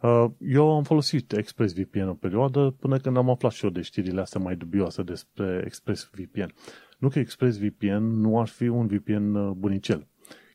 Uh, 0.00 0.26
eu 0.38 0.76
am 0.76 0.82
folosit 0.82 1.32
ExpressVPN 1.32 2.08
o 2.08 2.14
perioadă 2.14 2.74
până 2.80 2.98
când 2.98 3.16
am 3.16 3.30
aflat 3.30 3.52
și 3.52 3.64
eu 3.64 3.70
de 3.70 3.80
știrile 3.80 4.20
astea 4.20 4.40
mai 4.40 4.56
dubioase 4.56 5.02
despre 5.02 5.62
ExpressVPN. 5.66 6.54
Nu 6.98 7.08
că 7.08 7.18
ExpressVPN 7.18 8.02
nu 8.20 8.40
ar 8.40 8.46
fi 8.46 8.68
un 8.68 8.86
VPN 8.86 9.34
uh, 9.34 9.50
bunicel. 9.56 10.06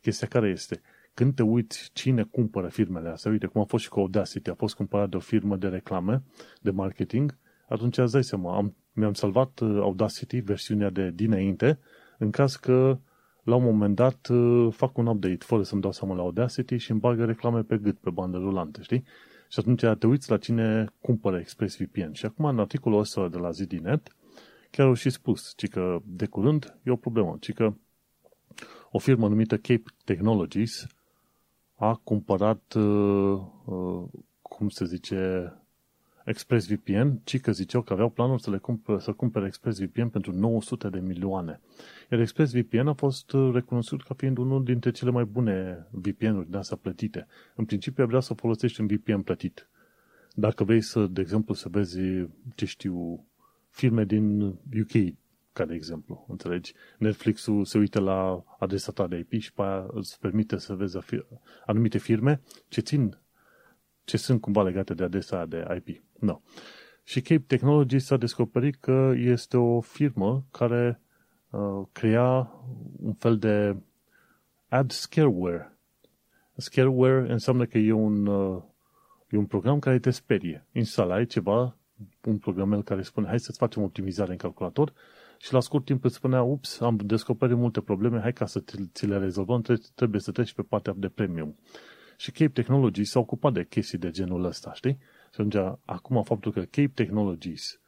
Chestia 0.02 0.28
care 0.28 0.50
este, 0.50 0.82
când 1.16 1.36
te 1.36 1.44
uiți 1.44 1.90
cine 1.94 2.24
cumpără 2.24 2.68
firmele 2.68 3.10
astea, 3.10 3.32
uite 3.32 3.48
cum 3.48 3.62
a 3.62 3.64
fost 3.64 3.84
și 3.84 3.90
cu 3.90 4.00
Audacity, 4.00 4.50
a 4.50 4.54
fost 4.54 4.76
cumpărat 4.76 5.10
de 5.10 5.16
o 5.16 5.20
firmă 5.20 5.56
de 5.56 5.68
reclame, 5.68 6.24
de 6.62 6.72
marketing, 6.72 7.38
atunci 7.68 7.98
îți 7.98 8.12
dai 8.12 8.24
seama, 8.24 8.56
am, 8.56 8.76
mi-am 8.94 9.14
salvat 9.14 9.60
uh, 9.60 9.78
Audacity, 9.82 10.40
versiunea 10.40 10.90
de 10.90 11.12
dinainte, 11.14 11.80
în 12.18 12.30
caz 12.32 12.56
că 12.56 13.00
la 13.44 13.56
un 13.56 13.64
moment 13.64 13.96
dat 13.96 14.30
fac 14.70 14.98
un 14.98 15.06
update 15.06 15.38
fără 15.40 15.64
să-mi 15.64 15.82
dau 15.82 15.92
seama 15.92 16.16
la 16.16 16.22
Audacity 16.22 16.78
și 16.78 16.92
îmi 16.92 17.00
bagă 17.00 17.26
reclame 17.26 17.62
pe 17.62 17.78
gât, 17.78 17.98
pe 17.98 18.10
bandă 18.10 18.38
rulantă, 18.38 18.82
știi? 18.82 19.04
Și 19.50 19.60
atunci 19.60 19.98
te 20.00 20.08
uiți 20.08 20.30
la 20.30 20.38
cine 20.38 20.86
cumpără 21.00 21.38
ExpressVPN. 21.38 22.12
Și 22.12 22.26
acum, 22.26 22.46
în 22.46 22.60
articolul 22.60 23.00
ăsta 23.00 23.28
de 23.28 23.38
la 23.38 23.50
ZDNet, 23.50 24.16
chiar 24.72 24.88
au 24.88 24.94
și 24.94 25.10
spus, 25.10 25.54
ci 25.56 25.68
că 25.68 26.00
de 26.04 26.26
curând 26.26 26.78
e 26.84 26.92
o 26.92 26.96
problemă, 26.96 27.38
ci 27.40 27.54
că 27.54 27.74
o 28.92 28.98
firmă 28.98 29.28
numită 29.28 29.58
Cape 29.58 29.84
Technologies 30.04 30.88
a 31.76 31.96
cumpărat, 32.04 32.74
uh, 32.74 33.42
uh, 33.66 34.04
cum 34.42 34.70
se 34.70 34.86
zice, 34.86 35.52
ExpressVPN, 36.26 37.22
ci 37.24 37.40
că 37.40 37.52
ziceau 37.52 37.82
că 37.82 37.94
aveau 37.94 38.10
planuri 38.10 38.42
să 38.42 38.50
le 38.50 38.58
cumpere, 38.58 39.00
să 39.00 39.12
cumpere 39.12 39.46
ExpressVPN 39.46 40.08
pentru 40.08 40.32
900 40.32 40.90
de 40.90 41.00
milioane. 41.00 41.62
Iar 42.12 42.20
ExpressVPN 42.20 42.88
a 42.88 42.94
fost 42.94 43.32
uh, 43.32 43.54
recunoscut 43.54 44.04
ca 44.04 44.14
fiind 44.14 44.38
unul 44.38 44.64
dintre 44.64 44.92
cele 44.92 45.12
mai 45.12 45.24
bune 45.26 45.88
VPN-uri 45.92 46.50
de 46.50 46.58
astea 46.58 46.78
plătite. 46.78 47.28
În 47.56 47.66
principiu 47.66 48.06
vrea 48.06 48.20
să 48.20 48.34
folosești 48.34 48.82
un 48.82 48.88
VPN 48.88 49.20
plătit. 49.20 49.70
Dacă 50.34 50.64
vrei 50.64 50.82
să, 50.82 51.08
de 51.08 51.22
exemplu, 51.22 51.54
să 51.54 51.70
vezi, 51.70 52.00
ce 52.56 52.66
știu, 52.66 53.26
filme 53.70 54.04
din 54.04 54.42
UK, 54.42 55.16
ca 55.56 55.66
de 55.66 55.74
exemplu, 55.74 56.26
înțelegi? 56.28 56.74
Netflix-ul 56.98 57.66
se 57.66 57.78
uită 57.78 58.00
la 58.00 58.44
adresa 58.60 58.92
ta 58.92 59.08
de 59.08 59.18
IP 59.18 59.42
și 59.42 59.54
pe 59.54 59.62
aia 59.62 59.86
îți 59.88 60.20
permite 60.20 60.58
să 60.58 60.74
vezi 60.74 60.98
anumite 61.66 61.98
firme 61.98 62.42
ce 62.68 62.82
țin, 62.82 63.18
ce 64.04 64.18
sunt 64.18 64.42
cumva 64.42 64.64
legate 64.64 64.94
de 64.94 65.04
adresa 65.04 65.46
de 65.46 65.82
IP. 65.84 66.04
No. 66.20 66.42
Și 67.04 67.22
Cape 67.22 67.44
Technology 67.48 68.00
s-a 68.00 68.18
descoperit 68.18 68.76
că 68.76 69.14
este 69.16 69.58
o 69.58 69.82
firmă 69.82 70.46
care 70.52 71.02
uh, 71.50 71.88
crea 71.92 72.52
un 73.00 73.14
fel 73.14 73.38
de 73.38 73.76
ad 74.68 74.92
scareware. 74.92 75.78
Scareware 76.56 77.32
înseamnă 77.32 77.66
că 77.66 77.78
e 77.78 77.92
un, 77.92 78.26
uh, 78.26 78.64
e 79.30 79.38
un 79.38 79.46
program 79.46 79.80
care 79.80 80.00
te 80.00 80.10
sperie. 80.10 80.66
Instalai 80.72 81.26
ceva 81.26 81.78
un 82.24 82.38
programel 82.38 82.84
care 82.84 83.02
spune 83.02 83.28
hai 83.28 83.40
să-ți 83.40 83.58
facem 83.58 83.84
optimizare 83.84 84.32
în 84.32 84.38
calculator 84.38 84.94
și 85.46 85.54
la 85.54 85.60
scurt 85.60 85.86
timp 85.86 86.04
îți 86.04 86.16
spunea, 86.16 86.42
ups, 86.42 86.80
am 86.80 86.96
descoperit 87.04 87.58
multe 87.58 87.82
probleme, 87.82 88.20
hai 88.20 88.34
ca 88.34 88.46
să 88.46 88.64
ți 88.94 89.06
le 89.06 89.18
rezolvăm, 89.18 89.62
trebuie 89.96 90.22
să 90.22 90.32
treci 90.32 90.54
pe 90.54 90.62
partea 90.62 90.94
de 90.98 91.08
premium. 91.08 91.56
Și 92.18 92.32
Cape 92.32 92.52
Technologies 92.52 93.10
s-a 93.10 93.20
ocupat 93.20 93.54
de 93.54 93.66
chestii 93.66 93.98
de 93.98 94.10
genul 94.10 94.46
ăsta, 94.46 94.74
știi? 94.74 94.98
Și 95.34 95.42
atunci, 95.42 95.56
acum 95.86 96.24
faptul 96.24 96.52
că 96.52 96.60
Cape 96.60 96.92
Technologies 96.94 97.80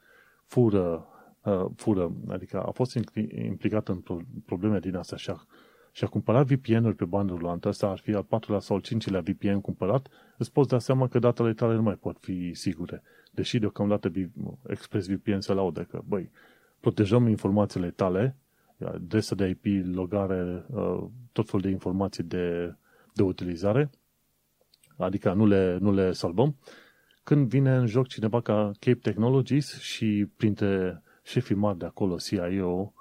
fură, 0.46 1.08
uh, 1.44 1.66
fură 1.76 2.12
adică 2.28 2.62
a 2.62 2.72
fost 2.72 2.98
implicat 3.32 3.88
în 3.88 4.04
probleme 4.46 4.80
din 4.80 4.96
astea 4.96 5.18
și 5.18 5.30
a, 5.30 5.46
și 5.92 6.04
a 6.04 6.08
cumpărat 6.08 6.46
VPN-uri 6.46 6.96
pe 6.96 7.06
bandă 7.06 7.34
rulantă, 7.34 7.68
ăsta 7.68 7.88
ar 7.88 7.98
fi 7.98 8.14
al 8.14 8.24
patrulea 8.24 8.60
sau 8.60 8.76
al 8.76 8.82
cincilea 8.82 9.22
VPN 9.22 9.60
cumpărat, 9.60 10.08
îți 10.38 10.52
poți 10.52 10.70
da 10.70 10.80
seama 10.80 11.08
că 11.08 11.20
datele 11.20 11.54
tale 11.54 11.76
nu 11.76 11.82
mai 11.82 11.96
pot 11.96 12.18
fi 12.20 12.54
sigure. 12.54 13.04
Deși 13.32 13.60
deocamdată 13.60 14.12
ExpressVPN 14.68 15.40
se 15.40 15.54
laudă 15.54 15.84
că, 15.84 16.02
băi, 16.06 16.32
protejăm 16.80 17.28
informațiile 17.28 17.90
tale, 17.90 18.38
adresa 18.86 19.36
de 19.36 19.48
IP, 19.48 19.86
logare, 19.96 20.66
uh, 20.70 21.04
tot 21.32 21.46
felul 21.46 21.62
de 21.62 21.70
informații 21.70 22.24
de, 22.24 22.76
de 23.14 23.24
utilizare, 23.24 23.90
adică 24.98 25.34
nu 25.34 25.46
le, 25.46 25.78
nu 25.80 25.92
le 25.92 26.12
salvăm, 26.12 26.56
când 27.24 27.48
vine 27.48 27.76
în 27.76 27.86
joc 27.86 28.08
cineva 28.08 28.42
ca 28.42 28.72
Cape 28.80 29.00
Technologies 29.02 29.80
și 29.80 30.28
printre 30.38 31.02
șefii 31.24 31.56
mari 31.56 31.78
de 31.78 31.86
acolo, 31.86 32.16
CIO 32.16 32.94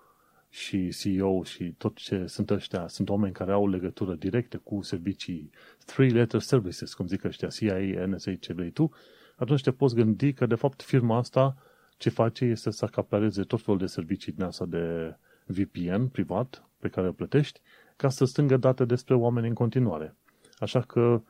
și 0.48 0.88
CEO 0.88 1.42
și 1.42 1.64
tot 1.78 1.96
ce 1.96 2.26
sunt 2.26 2.50
ăștia, 2.50 2.88
sunt 2.88 3.08
oameni 3.08 3.32
care 3.32 3.52
au 3.52 3.68
legătură 3.68 4.14
directă 4.14 4.58
cu 4.58 4.82
servicii 4.82 5.50
three-letter 5.84 6.40
services, 6.40 6.94
cum 6.94 7.06
zic 7.06 7.24
ăștia, 7.24 7.48
CIA, 7.48 8.06
NSA, 8.06 8.34
ce 8.34 8.52
vrei 8.52 8.70
tu, 8.70 8.90
atunci 9.36 9.62
te 9.62 9.72
poți 9.72 9.94
gândi 9.94 10.32
că, 10.32 10.46
de 10.46 10.54
fapt, 10.54 10.82
firma 10.82 11.16
asta 11.16 11.56
ce 11.96 12.10
face 12.10 12.44
este 12.44 12.70
să 12.70 12.84
acapareze 12.84 13.42
tot 13.42 13.62
felul 13.62 13.80
de 13.80 13.86
servicii 13.86 14.32
din 14.32 14.42
asta 14.42 14.66
de 14.66 15.16
VPN 15.46 16.04
privat 16.04 16.68
pe 16.78 16.88
care 16.88 17.06
îl 17.06 17.12
plătești 17.12 17.60
ca 17.96 18.08
să 18.08 18.24
stângă 18.24 18.56
date 18.56 18.84
despre 18.84 19.14
oameni 19.14 19.48
în 19.48 19.54
continuare. 19.54 20.16
Așa 20.58 20.80
că 20.80 21.22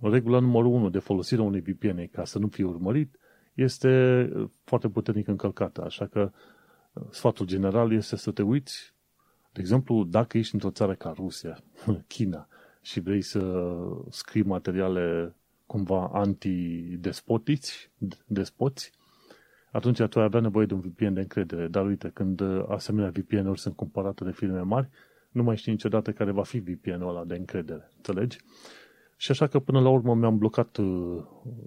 regula 0.00 0.38
numărul 0.38 0.72
1 0.72 0.90
de 0.90 0.98
folosire 0.98 1.40
unui 1.40 1.60
VPN 1.60 2.10
ca 2.10 2.24
să 2.24 2.38
nu 2.38 2.48
fie 2.48 2.64
urmărit 2.64 3.18
este 3.54 4.30
foarte 4.64 4.88
puternic 4.88 5.28
încălcată. 5.28 5.84
Așa 5.84 6.06
că 6.06 6.32
sfatul 7.10 7.46
general 7.46 7.92
este 7.92 8.16
să 8.16 8.30
te 8.30 8.42
uiți, 8.42 8.94
de 9.52 9.60
exemplu, 9.60 10.04
dacă 10.04 10.38
ești 10.38 10.54
într-o 10.54 10.70
țară 10.70 10.94
ca 10.94 11.12
Rusia, 11.16 11.58
China, 12.06 12.48
și 12.80 13.00
vrei 13.00 13.22
să 13.22 13.72
scrii 14.10 14.42
materiale 14.42 15.34
cumva 15.66 16.10
anti-despotiți, 16.12 17.90
despoți, 18.26 18.92
atunci 19.74 20.02
tu 20.02 20.18
ai 20.18 20.24
avea 20.24 20.40
nevoie 20.40 20.66
de 20.66 20.74
un 20.74 20.80
VPN 20.80 21.12
de 21.12 21.20
încredere. 21.20 21.68
Dar 21.68 21.86
uite, 21.86 22.10
când 22.14 22.42
asemenea 22.68 23.10
VPN-uri 23.10 23.60
sunt 23.60 23.76
cumpărate 23.76 24.24
de 24.24 24.32
firme 24.32 24.60
mari, 24.60 24.88
nu 25.30 25.42
mai 25.42 25.56
știi 25.56 25.72
niciodată 25.72 26.12
care 26.12 26.30
va 26.30 26.42
fi 26.42 26.58
VPN-ul 26.58 27.08
ăla 27.08 27.24
de 27.24 27.34
încredere. 27.34 27.90
Înțelegi? 27.96 28.38
Și 29.16 29.30
așa 29.30 29.46
că 29.46 29.58
până 29.58 29.80
la 29.80 29.88
urmă 29.88 30.14
mi-am 30.14 30.38
blocat, 30.38 30.78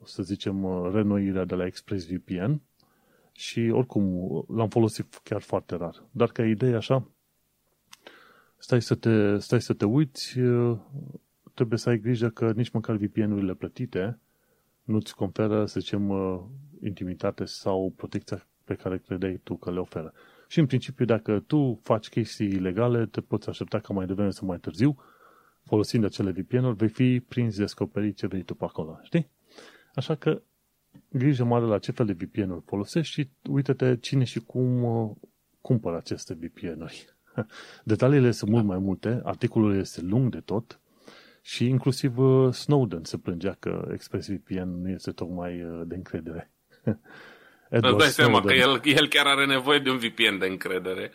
să 0.03 0.23
zicem, 0.23 0.89
renoirea 0.93 1.45
de 1.45 1.55
la 1.55 1.65
ExpressVPN 1.65 2.61
și 3.31 3.69
oricum 3.73 4.03
l-am 4.47 4.69
folosit 4.69 5.19
chiar 5.23 5.41
foarte 5.41 5.75
rar. 5.75 6.03
Dar 6.11 6.29
ca 6.29 6.45
idee 6.45 6.75
așa, 6.75 7.11
stai 8.57 8.81
să 8.81 8.95
te, 8.95 9.37
stai 9.37 9.61
să 9.61 9.73
te 9.73 9.85
uiți, 9.85 10.39
trebuie 11.53 11.79
să 11.79 11.89
ai 11.89 11.99
grijă 11.99 12.29
că 12.29 12.51
nici 12.51 12.69
măcar 12.69 12.95
VPN-urile 12.95 13.53
plătite 13.53 14.19
nu-ți 14.87 15.15
conferă, 15.15 15.65
să 15.65 15.79
zicem, 15.79 16.11
intimitate 16.81 17.45
sau 17.45 17.93
protecția 17.95 18.47
pe 18.63 18.75
care 18.75 18.97
credeai 18.97 19.39
tu 19.43 19.55
că 19.55 19.71
le 19.71 19.79
oferă. 19.79 20.13
Și 20.47 20.59
în 20.59 20.65
principiu, 20.65 21.05
dacă 21.05 21.39
tu 21.39 21.79
faci 21.83 22.09
chestii 22.09 22.47
ilegale, 22.47 23.05
te 23.05 23.21
poți 23.21 23.49
aștepta 23.49 23.79
ca 23.79 23.93
mai 23.93 24.05
devreme 24.05 24.29
sau 24.29 24.47
mai 24.47 24.59
târziu, 24.59 24.97
folosind 25.63 26.03
acele 26.03 26.31
VPN-uri, 26.31 26.75
vei 26.75 26.87
fi 26.87 27.19
prins 27.19 27.57
descoperit 27.57 28.17
ce 28.17 28.27
vrei 28.27 28.41
tu 28.41 28.55
pe 28.55 28.63
acolo, 28.63 28.99
știi? 29.03 29.29
Așa 29.95 30.15
că 30.15 30.41
grijă 31.09 31.43
mare 31.43 31.65
la 31.65 31.79
ce 31.79 31.91
fel 31.91 32.05
de 32.05 32.13
VPN-uri 32.13 32.63
folosești 32.65 33.13
și 33.13 33.29
uite-te 33.49 33.97
cine 33.97 34.23
și 34.23 34.39
cum 34.39 34.83
uh, 34.83 35.11
cumpără 35.61 35.97
aceste 35.97 36.33
VPN-uri. 36.33 37.15
Detaliile 37.83 38.31
sunt 38.31 38.51
mult 38.51 38.65
mai 38.65 38.77
multe, 38.77 39.21
articolul 39.23 39.75
este 39.75 40.01
lung 40.01 40.31
de 40.31 40.39
tot 40.39 40.79
și 41.47 41.65
inclusiv 41.65 42.17
uh, 42.17 42.53
Snowden 42.53 43.03
se 43.03 43.17
plângea 43.17 43.55
că 43.59 43.89
ExpressVPN 43.93 44.81
nu 44.81 44.89
este 44.89 45.11
tocmai 45.11 45.63
uh, 45.63 45.81
de 45.85 45.95
încredere. 45.95 46.51
Îți 47.69 47.97
dai 47.97 48.07
seama 48.07 48.41
că 48.41 48.53
el, 48.53 48.81
el 48.83 49.07
chiar 49.07 49.25
are 49.25 49.45
nevoie 49.45 49.79
de 49.79 49.89
un 49.89 49.97
VPN 49.97 50.37
de 50.39 50.45
încredere. 50.45 51.11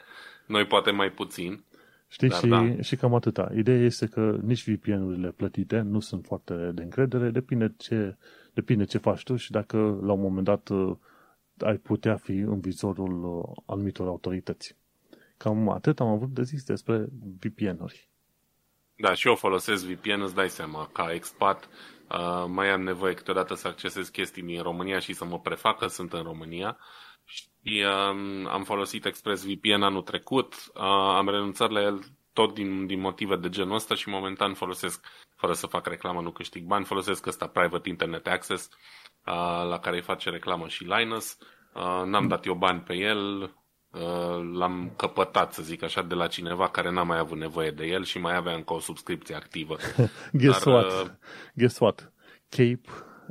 Noi 0.47 0.67
poate 0.67 0.91
mai 0.91 1.11
puțin. 1.11 1.65
Știi, 2.09 2.29
Dar 2.29 2.39
și, 2.39 2.47
da. 2.47 2.81
și 2.81 2.97
cam 2.97 3.15
atâta. 3.15 3.53
Ideea 3.57 3.79
este 3.79 4.07
că 4.07 4.39
nici 4.43 4.71
VPN-urile 4.71 5.31
plătite 5.31 5.81
nu 5.81 6.01
sunt 6.01 6.25
foarte 6.25 6.71
de 6.75 6.83
încredere, 6.83 7.31
depinde 7.31 7.75
ce, 7.77 8.17
depinde 8.55 8.85
ce 8.85 8.99
faci 8.99 9.23
tu 9.23 9.37
și 9.37 9.51
dacă 9.51 9.77
la 10.03 10.13
un 10.13 10.21
moment 10.21 10.45
dat 10.45 10.69
uh, 10.69 10.97
ai 11.59 11.77
putea 11.77 12.17
fi 12.17 12.33
în 12.33 12.61
vizorul 12.61 13.25
uh, 13.25 13.63
anumitor 13.67 14.07
autorități. 14.07 14.77
Cam 15.37 15.69
atât 15.69 16.01
am 16.01 16.09
avut 16.09 16.35
de 16.35 16.43
zis 16.43 16.65
despre 16.65 17.07
VPN-uri. 17.41 18.11
Da, 19.03 19.15
și 19.15 19.27
eu 19.27 19.35
folosesc 19.35 19.85
VPN, 19.85 20.21
îți 20.21 20.35
dai 20.35 20.49
seama, 20.49 20.89
ca 20.93 21.13
expat 21.13 21.69
uh, 22.09 22.45
mai 22.49 22.71
am 22.71 22.83
nevoie 22.83 23.15
câteodată 23.15 23.55
să 23.55 23.69
accesez 23.69 24.09
chestii 24.09 24.43
din 24.43 24.63
România 24.63 24.99
și 24.99 25.13
să 25.13 25.25
mă 25.25 25.41
prefac 25.41 25.79
că 25.79 25.87
sunt 25.87 26.13
în 26.13 26.23
România 26.23 26.79
și 27.25 27.45
uh, 27.65 28.47
am 28.49 28.63
folosit 28.65 29.05
ExpressVPN 29.05 29.83
anul 29.83 30.03
trecut, 30.03 30.55
uh, 30.75 30.83
am 31.17 31.29
renunțat 31.29 31.71
la 31.71 31.81
el 31.83 32.01
tot 32.33 32.55
din, 32.55 32.87
din 32.87 33.01
motive 33.01 33.37
de 33.37 33.49
genul 33.49 33.75
ăsta 33.75 33.95
și 33.95 34.09
momentan 34.09 34.55
folosesc, 34.55 35.07
fără 35.37 35.53
să 35.53 35.67
fac 35.67 35.87
reclamă, 35.87 36.21
nu 36.21 36.31
câștig 36.31 36.65
bani, 36.65 36.85
folosesc 36.85 37.27
ăsta 37.27 37.47
Private 37.47 37.89
Internet 37.89 38.27
Access, 38.27 38.69
uh, 39.27 39.69
la 39.69 39.79
care 39.79 39.97
îi 39.97 40.03
face 40.03 40.31
reclamă 40.31 40.69
și 40.69 40.85
Linus. 40.85 41.39
Uh, 41.75 42.03
n-am 42.05 42.29
dat 42.29 42.47
eu 42.47 42.55
bani 42.55 42.81
pe 42.81 42.95
el, 42.95 43.43
uh, 43.43 43.51
l-am 44.53 44.93
căpătat, 44.97 45.53
să 45.53 45.63
zic 45.63 45.83
așa, 45.83 46.03
de 46.03 46.15
la 46.15 46.27
cineva 46.27 46.69
care 46.69 46.91
n-a 46.91 47.03
mai 47.03 47.19
avut 47.19 47.39
nevoie 47.39 47.71
de 47.71 47.87
el 47.87 48.05
și 48.05 48.19
mai 48.19 48.37
avea 48.37 48.55
încă 48.55 48.73
o 48.73 48.79
subscripție 48.79 49.35
activă. 49.35 49.77
Guess 50.41 50.65
Dar, 50.65 50.75
what? 50.75 50.93
Uh, 50.93 51.11
Guess 51.55 51.79
what? 51.79 52.13
Cape 52.49 52.81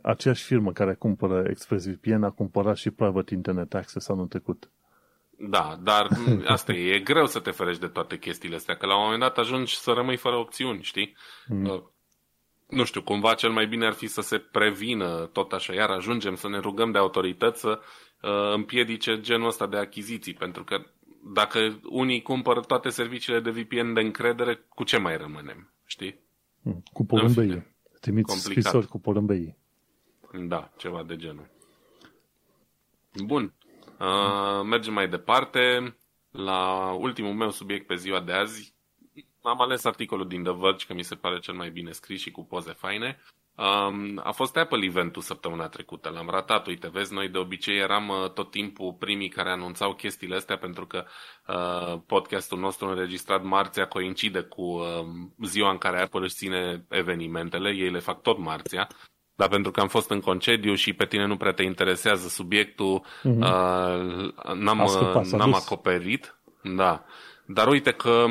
aceeași 0.03 0.43
firmă 0.43 0.71
care 0.71 0.93
cumpără 0.93 1.43
ExpressVPN 1.49 2.23
a 2.23 2.31
cumpărat 2.31 2.77
și 2.77 2.89
Private 2.89 3.33
Internet 3.33 3.73
Access 3.73 4.07
anul 4.07 4.27
trecut. 4.27 4.71
Da, 5.37 5.79
dar 5.83 6.07
asta 6.45 6.73
e, 6.73 6.93
e 6.93 6.99
greu 6.99 7.25
să 7.25 7.39
te 7.39 7.51
ferești 7.51 7.81
de 7.81 7.87
toate 7.87 8.17
chestiile 8.17 8.55
astea, 8.55 8.75
că 8.75 8.85
la 8.85 8.95
un 8.95 9.03
moment 9.03 9.21
dat 9.21 9.37
ajungi 9.37 9.75
să 9.75 9.91
rămâi 9.91 10.17
fără 10.17 10.35
opțiuni, 10.35 10.81
știi? 10.81 11.17
Mm. 11.47 11.65
Uh, 11.65 11.81
nu 12.67 12.83
știu, 12.83 13.01
cumva 13.01 13.33
cel 13.33 13.49
mai 13.49 13.67
bine 13.67 13.85
ar 13.85 13.93
fi 13.93 14.07
să 14.07 14.21
se 14.21 14.37
prevină 14.37 15.29
tot 15.33 15.51
așa, 15.51 15.73
iar 15.73 15.89
ajungem 15.89 16.35
să 16.35 16.49
ne 16.49 16.57
rugăm 16.57 16.91
de 16.91 16.97
autorități 16.97 17.59
să 17.59 17.69
uh, 17.69 17.85
împiedice 18.53 19.19
genul 19.21 19.47
ăsta 19.47 19.67
de 19.67 19.77
achiziții, 19.77 20.33
pentru 20.33 20.63
că 20.63 20.85
dacă 21.33 21.79
unii 21.89 22.21
cumpără 22.21 22.61
toate 22.61 22.89
serviciile 22.89 23.39
de 23.39 23.49
VPN 23.49 23.93
de 23.93 24.01
încredere, 24.01 24.65
cu 24.69 24.83
ce 24.83 24.97
mai 24.97 25.17
rămânem, 25.17 25.73
știi? 25.85 26.19
Mm, 26.61 26.83
cu 26.93 27.05
porumbeii. 27.05 27.65
Trimiți 27.99 28.41
scrisori 28.41 28.87
cu 28.87 28.99
porumbeii. 28.99 29.57
Da, 30.47 30.71
ceva 30.77 31.03
de 31.03 31.15
genul. 31.15 31.49
Bun. 33.25 33.53
Uh, 33.99 34.65
mergem 34.65 34.93
mai 34.93 35.09
departe. 35.09 35.95
La 36.31 36.91
ultimul 36.99 37.33
meu 37.33 37.49
subiect 37.49 37.87
pe 37.87 37.95
ziua 37.95 38.21
de 38.21 38.31
azi, 38.31 38.73
am 39.41 39.61
ales 39.61 39.83
articolul 39.83 40.27
din 40.27 40.43
The 40.43 40.53
Verge, 40.53 40.85
că 40.85 40.93
mi 40.93 41.03
se 41.03 41.15
pare 41.15 41.39
cel 41.39 41.53
mai 41.53 41.69
bine 41.69 41.91
scris 41.91 42.21
și 42.21 42.31
cu 42.31 42.45
poze 42.45 42.71
faine. 42.71 43.19
Um, 43.55 44.21
a 44.23 44.31
fost 44.31 44.57
Apple 44.57 44.85
eventul 44.85 45.21
săptămâna 45.21 45.67
trecută, 45.67 46.09
l-am 46.09 46.29
ratat, 46.29 46.67
uite, 46.67 46.89
vezi, 46.93 47.13
noi 47.13 47.29
de 47.29 47.37
obicei 47.37 47.77
eram 47.77 48.07
uh, 48.07 48.31
tot 48.31 48.51
timpul 48.51 48.95
primii 48.99 49.29
care 49.29 49.49
anunțau 49.49 49.93
chestiile 49.93 50.35
astea 50.35 50.57
pentru 50.57 50.85
că 50.85 51.05
uh, 51.47 51.99
podcastul 52.05 52.59
nostru 52.59 52.87
înregistrat 52.87 53.43
marțea 53.43 53.85
coincide 53.85 54.41
cu 54.41 54.61
uh, 54.61 54.85
ziua 55.43 55.71
în 55.71 55.77
care 55.77 56.01
Apple 56.01 56.23
își 56.23 56.35
ține 56.35 56.85
evenimentele, 56.89 57.69
ei 57.69 57.91
le 57.91 57.99
fac 57.99 58.21
tot 58.21 58.37
marțea, 58.37 58.87
dar 59.35 59.47
pentru 59.47 59.71
că 59.71 59.79
am 59.79 59.87
fost 59.87 60.09
în 60.09 60.19
concediu 60.19 60.73
și 60.73 60.93
pe 60.93 61.05
tine 61.05 61.25
nu 61.25 61.37
prea 61.37 61.53
te 61.53 61.63
interesează 61.63 62.27
subiectul, 62.27 63.05
uh-huh. 63.05 63.23
uh, 63.23 64.53
n-am, 64.55 64.85
scăpat, 64.85 65.25
n-am 65.25 65.53
acoperit. 65.53 66.35
Da. 66.63 67.05
Dar 67.53 67.67
uite 67.67 67.91
că 67.91 68.25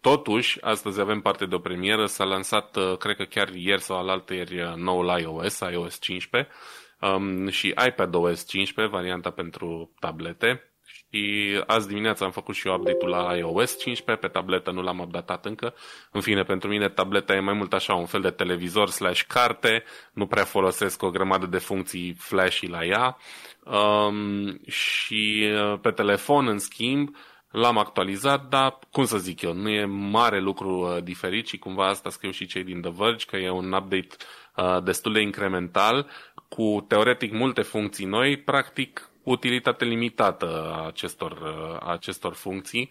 totuși, 0.00 0.62
astăzi 0.62 1.00
avem 1.00 1.20
parte 1.20 1.46
de 1.46 1.54
o 1.54 1.58
premieră, 1.58 2.06
s-a 2.06 2.24
lansat, 2.24 2.76
uh, 2.76 2.96
cred 2.96 3.16
că 3.16 3.24
chiar 3.24 3.48
ieri 3.54 3.80
sau 3.80 3.98
alaltă 3.98 4.34
ieri, 4.34 4.60
uh, 4.60 4.74
noul 4.74 5.18
iOS, 5.20 5.58
iOS 5.72 6.00
15 6.00 6.52
um, 7.00 7.48
și 7.48 7.74
iPadOS 7.86 8.46
15, 8.46 8.94
varianta 8.94 9.30
pentru 9.30 9.94
tablete. 10.00 10.68
Și 10.86 11.04
și 11.14 11.62
azi 11.66 11.88
dimineața 11.88 12.24
am 12.24 12.30
făcut 12.30 12.54
și 12.54 12.68
eu 12.68 12.74
update-ul 12.74 13.10
la 13.10 13.36
iOS 13.36 13.78
15, 13.78 14.26
pe 14.26 14.32
tabletă 14.32 14.70
nu 14.70 14.82
l-am 14.82 14.98
updatat 14.98 15.44
încă. 15.44 15.74
În 16.10 16.20
fine, 16.20 16.42
pentru 16.42 16.68
mine 16.68 16.88
tableta 16.88 17.34
e 17.34 17.40
mai 17.40 17.54
mult 17.54 17.72
așa 17.72 17.94
un 17.94 18.06
fel 18.06 18.20
de 18.20 18.30
televizor 18.30 18.88
slash 18.88 19.22
carte, 19.22 19.84
nu 20.12 20.26
prea 20.26 20.44
folosesc 20.44 21.02
o 21.02 21.10
grămadă 21.10 21.46
de 21.46 21.58
funcții 21.58 22.14
flashy 22.18 22.66
la 22.66 22.84
ea. 22.84 23.16
Um, 23.64 24.60
și 24.66 25.50
uh, 25.52 25.78
pe 25.80 25.90
telefon, 25.90 26.46
în 26.46 26.58
schimb, 26.58 27.16
L-am 27.54 27.78
actualizat, 27.78 28.48
dar, 28.48 28.78
cum 28.90 29.04
să 29.04 29.18
zic 29.18 29.42
eu, 29.42 29.52
nu 29.52 29.68
e 29.68 29.84
mare 29.84 30.40
lucru 30.40 30.70
uh, 30.70 31.02
diferit 31.02 31.46
și 31.46 31.58
cumva 31.58 31.86
asta 31.86 32.10
scriu 32.10 32.30
și 32.30 32.46
cei 32.46 32.64
din 32.64 32.80
The 32.80 32.90
Verge, 32.96 33.24
că 33.24 33.36
e 33.36 33.50
un 33.50 33.72
update 33.72 34.16
uh, 34.56 34.82
destul 34.82 35.12
de 35.12 35.20
incremental, 35.20 36.06
cu 36.48 36.84
teoretic 36.88 37.32
multe 37.32 37.62
funcții 37.62 38.06
noi, 38.06 38.36
practic 38.36 39.10
utilitate 39.22 39.84
limitată 39.84 40.72
a 40.74 40.86
acestor, 40.86 41.32
uh, 41.32 41.76
a 41.80 41.92
acestor 41.92 42.32
funcții. 42.32 42.90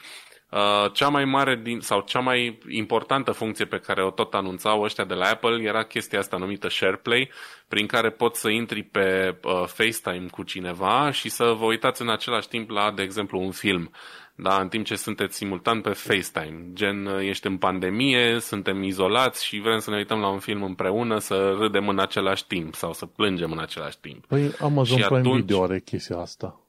Uh, 0.50 0.92
cea 0.92 1.08
mai 1.08 1.26
mare 1.26 1.60
din, 1.64 1.80
sau 1.80 2.02
cea 2.02 2.20
mai 2.20 2.58
importantă 2.68 3.32
funcție 3.32 3.66
pe 3.66 3.80
care 3.80 4.06
o 4.06 4.10
tot 4.10 4.34
anunțau 4.34 4.82
ăștia 4.82 5.06
de 5.06 5.14
la 5.14 5.26
Apple 5.26 5.64
era 5.64 5.84
chestia 5.84 6.20
asta 6.20 6.38
numită 6.38 6.70
SharePlay, 6.70 7.32
prin 7.68 7.88
care 7.88 8.10
poți 8.10 8.40
să 8.40 8.50
intri 8.50 8.84
pe 8.84 9.38
uh, 9.44 9.64
FaceTime 9.66 10.28
cu 10.32 10.44
cineva 10.44 11.12
și 11.12 11.30
să 11.30 11.44
vă 11.44 11.66
uitați 11.66 12.02
în 12.02 12.10
același 12.10 12.48
timp 12.48 12.70
la, 12.70 12.92
de 12.92 13.02
exemplu, 13.02 13.40
un 13.40 13.52
film 13.52 13.92
da, 14.36 14.60
în 14.60 14.68
timp 14.68 14.86
ce 14.86 14.96
sunteți 14.96 15.36
simultan 15.36 15.82
pe 15.82 15.90
FaceTime. 15.90 16.66
Gen, 16.74 17.06
ești 17.06 17.48
în 17.48 17.58
pandemie, 17.58 18.40
suntem 18.40 18.84
izolați 18.84 19.46
și 19.46 19.60
vrem 19.60 19.80
să 19.80 19.90
ne 19.90 19.96
uităm 19.96 20.20
la 20.20 20.28
un 20.28 20.40
film 20.40 20.64
împreună, 20.64 21.20
să 21.20 21.56
râdem 21.60 21.88
în 21.88 22.00
același 22.00 22.48
timp 22.48 22.76
sau 22.76 22.94
să 22.94 23.06
plângem 23.06 23.52
în 23.52 23.60
același 23.60 23.98
timp. 24.00 24.26
Păi 24.26 24.52
Amazon 24.60 24.98
și 24.98 25.04
Prime 25.04 25.20
atunci... 25.20 25.40
Video 25.40 25.64
are 25.64 25.80
chestia 25.80 26.18
asta. 26.18 26.62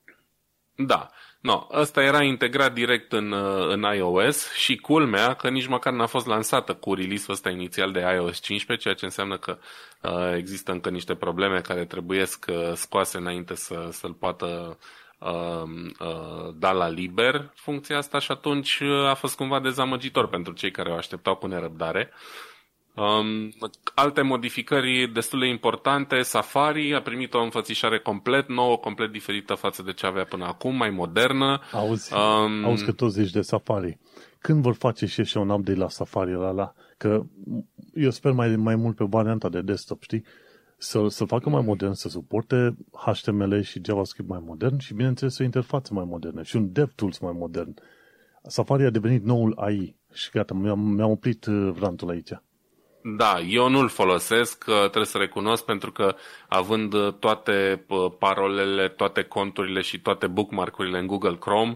Da. 0.76 1.10
No, 1.40 1.66
ăsta 1.72 2.02
era 2.02 2.22
integrat 2.22 2.72
direct 2.72 3.12
în, 3.12 3.32
în 3.68 3.82
iOS 3.96 4.52
și 4.52 4.76
culmea 4.76 5.34
că 5.34 5.48
nici 5.48 5.66
măcar 5.66 5.92
n-a 5.92 6.06
fost 6.06 6.26
lansată 6.26 6.74
cu 6.74 6.94
release-ul 6.94 7.32
ăsta 7.32 7.50
inițial 7.50 7.92
de 7.92 8.00
iOS 8.00 8.38
15, 8.40 8.84
ceea 8.84 8.94
ce 8.94 9.04
înseamnă 9.04 9.38
că 9.38 9.58
uh, 10.02 10.36
există 10.36 10.72
încă 10.72 10.90
niște 10.90 11.14
probleme 11.14 11.60
care 11.60 11.84
trebuie 11.84 12.22
uh, 12.22 12.72
scoase 12.74 13.16
înainte 13.16 13.54
să, 13.54 13.88
să-l 13.90 14.12
poată 14.12 14.46
uh, 14.46 14.68
uh, 14.68 14.76
da 16.58 16.72
la 16.72 16.88
liber 16.88 17.50
funcția 17.54 17.96
asta 17.96 18.18
și 18.18 18.30
atunci 18.30 18.80
uh, 18.82 19.08
a 19.08 19.14
fost 19.14 19.36
cumva 19.36 19.60
dezamăgitor 19.60 20.28
pentru 20.28 20.52
cei 20.52 20.70
care 20.70 20.90
o 20.90 20.94
așteptau 20.94 21.36
cu 21.36 21.46
nerăbdare. 21.46 22.10
Um, 22.94 23.54
alte 23.94 24.22
modificări 24.22 25.10
destul 25.12 25.38
de 25.38 25.46
importante, 25.46 26.22
Safari 26.22 26.94
a 26.94 27.02
primit 27.02 27.34
o 27.34 27.42
înfățișare 27.42 27.98
complet 27.98 28.48
nouă, 28.48 28.76
complet 28.76 29.12
diferită 29.12 29.54
față 29.54 29.82
de 29.82 29.92
ce 29.92 30.06
avea 30.06 30.24
până 30.24 30.44
acum, 30.44 30.76
mai 30.76 30.90
modernă. 30.90 31.60
Auzi, 31.72 32.12
um, 32.14 32.64
auzi 32.64 32.84
că 32.84 32.92
tot 32.92 33.12
zici 33.12 33.30
de 33.30 33.40
Safari. 33.40 33.98
Când 34.38 34.62
vor 34.62 34.74
face 34.74 35.06
și 35.06 35.20
așa 35.20 35.40
un 35.40 35.48
update 35.48 35.78
la 35.78 35.88
Safari 35.88 36.32
la 36.32 36.50
la? 36.50 36.72
Că 36.96 37.22
eu 37.94 38.10
sper 38.10 38.32
mai, 38.32 38.56
mai 38.56 38.76
mult 38.76 38.96
pe 38.96 39.04
varianta 39.08 39.48
de 39.48 39.60
desktop, 39.60 40.02
știi? 40.02 40.24
Să, 40.84 41.08
să 41.08 41.24
facă 41.24 41.48
mai 41.48 41.62
modern, 41.62 41.92
să 41.92 42.08
suporte 42.08 42.76
HTML 42.92 43.60
și 43.60 43.80
JavaScript 43.84 44.28
mai 44.28 44.42
modern 44.44 44.78
și, 44.78 44.94
bineînțeles, 44.94 45.38
o 45.38 45.44
interfață 45.44 45.94
mai 45.94 46.04
modernă 46.04 46.42
și 46.42 46.56
un 46.56 46.72
DevTools 46.72 47.18
mai 47.18 47.32
modern. 47.36 47.74
Safari 48.42 48.84
a 48.84 48.90
devenit 48.90 49.24
noul 49.24 49.54
AI 49.56 49.96
și 50.12 50.30
gata, 50.30 50.54
mi-am, 50.54 50.80
mi-am 50.80 51.10
oprit 51.10 51.44
uh, 51.44 51.74
rantul 51.78 52.10
aici. 52.10 52.30
Da, 53.06 53.40
eu 53.40 53.68
nu-l 53.68 53.88
folosesc, 53.88 54.64
uh, 54.66 54.74
trebuie 54.78 55.04
să 55.04 55.18
recunosc, 55.18 55.64
pentru 55.64 55.92
că 55.92 56.16
având 56.48 56.92
uh, 56.92 57.12
toate 57.12 57.84
parolele, 58.18 58.88
toate 58.88 59.22
conturile 59.22 59.80
și 59.80 60.00
toate 60.00 60.26
bookmark-urile 60.26 60.98
în 60.98 61.06
Google 61.06 61.36
Chrome, 61.36 61.74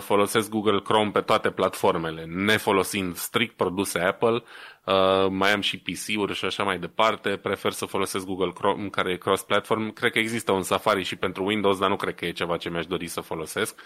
folosesc 0.00 0.50
Google 0.50 0.80
Chrome 0.80 1.10
pe 1.10 1.20
toate 1.20 1.50
platformele, 1.50 2.24
nefolosind 2.24 3.16
strict 3.16 3.56
produse 3.56 3.98
Apple, 3.98 4.42
Uh, 4.84 5.26
mai 5.30 5.52
am 5.52 5.60
și 5.60 5.78
PC-uri 5.78 6.34
și 6.34 6.44
așa 6.44 6.62
mai 6.62 6.78
departe. 6.78 7.36
Prefer 7.36 7.72
să 7.72 7.84
folosesc 7.86 8.26
Google 8.26 8.52
Chrome, 8.52 8.88
care 8.88 9.12
e 9.12 9.16
cross-platform. 9.16 9.92
Cred 9.92 10.12
că 10.12 10.18
există 10.18 10.52
un 10.52 10.62
Safari 10.62 11.02
și 11.02 11.16
pentru 11.16 11.44
Windows, 11.44 11.78
dar 11.78 11.88
nu 11.88 11.96
cred 11.96 12.14
că 12.14 12.24
e 12.24 12.32
ceva 12.32 12.56
ce 12.56 12.70
mi-aș 12.70 12.86
dori 12.86 13.06
să 13.06 13.20
folosesc. 13.20 13.80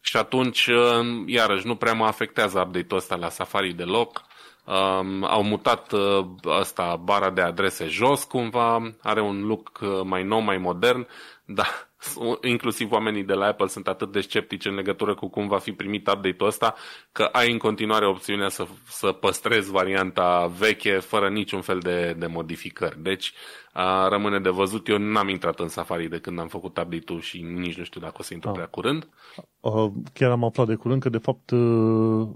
Și 0.00 0.16
atunci, 0.16 0.66
uh, 0.66 1.22
iarăși, 1.26 1.66
nu 1.66 1.76
prea 1.76 1.92
mă 1.92 2.04
afectează 2.04 2.58
update-ul 2.58 3.00
ăsta 3.00 3.16
la 3.16 3.28
Safari 3.28 3.72
deloc. 3.72 4.24
Um, 4.66 5.24
au 5.24 5.42
mutat 5.42 5.92
uh, 5.92 6.26
asta, 6.42 7.00
bara 7.04 7.30
de 7.30 7.40
adrese 7.40 7.86
jos 7.86 8.24
cumva, 8.24 8.94
are 9.02 9.20
un 9.20 9.46
look 9.46 9.78
uh, 9.82 10.00
mai 10.04 10.22
nou, 10.22 10.40
mai 10.40 10.58
modern, 10.58 11.06
dar 11.44 11.88
inclusiv 12.42 12.92
oamenii 12.92 13.24
de 13.24 13.32
la 13.32 13.46
Apple 13.46 13.66
sunt 13.66 13.88
atât 13.88 14.12
de 14.12 14.20
sceptici 14.20 14.64
în 14.64 14.74
legătură 14.74 15.14
cu 15.14 15.28
cum 15.28 15.48
va 15.48 15.58
fi 15.58 15.72
primit 15.72 16.08
update-ul 16.08 16.48
ăsta, 16.48 16.74
că 17.12 17.22
ai 17.22 17.52
în 17.52 17.58
continuare 17.58 18.06
opțiunea 18.06 18.48
să, 18.48 18.66
să 18.88 19.12
păstrezi 19.12 19.70
varianta 19.70 20.46
veche 20.58 20.98
fără 20.98 21.28
niciun 21.28 21.60
fel 21.60 21.78
de, 21.78 22.14
de 22.18 22.26
modificări. 22.26 23.02
Deci 23.02 23.32
a, 23.72 24.08
rămâne 24.08 24.40
de 24.40 24.48
văzut. 24.48 24.88
Eu 24.88 24.98
n-am 24.98 25.28
intrat 25.28 25.60
în 25.60 25.68
Safari 25.68 26.08
de 26.08 26.18
când 26.18 26.38
am 26.38 26.48
făcut 26.48 26.78
update-ul 26.78 27.20
și 27.20 27.42
nici 27.42 27.76
nu 27.76 27.84
știu 27.84 28.00
dacă 28.00 28.14
o 28.18 28.22
să 28.22 28.34
intru 28.34 28.48
ah. 28.48 28.54
prea 28.54 28.66
curând. 28.66 29.08
Uh, 29.60 29.92
chiar 30.12 30.30
am 30.30 30.44
aflat 30.44 30.66
de 30.66 30.74
curând 30.74 31.02
că 31.02 31.08
de 31.08 31.18
fapt 31.18 31.50
uh, 31.50 32.28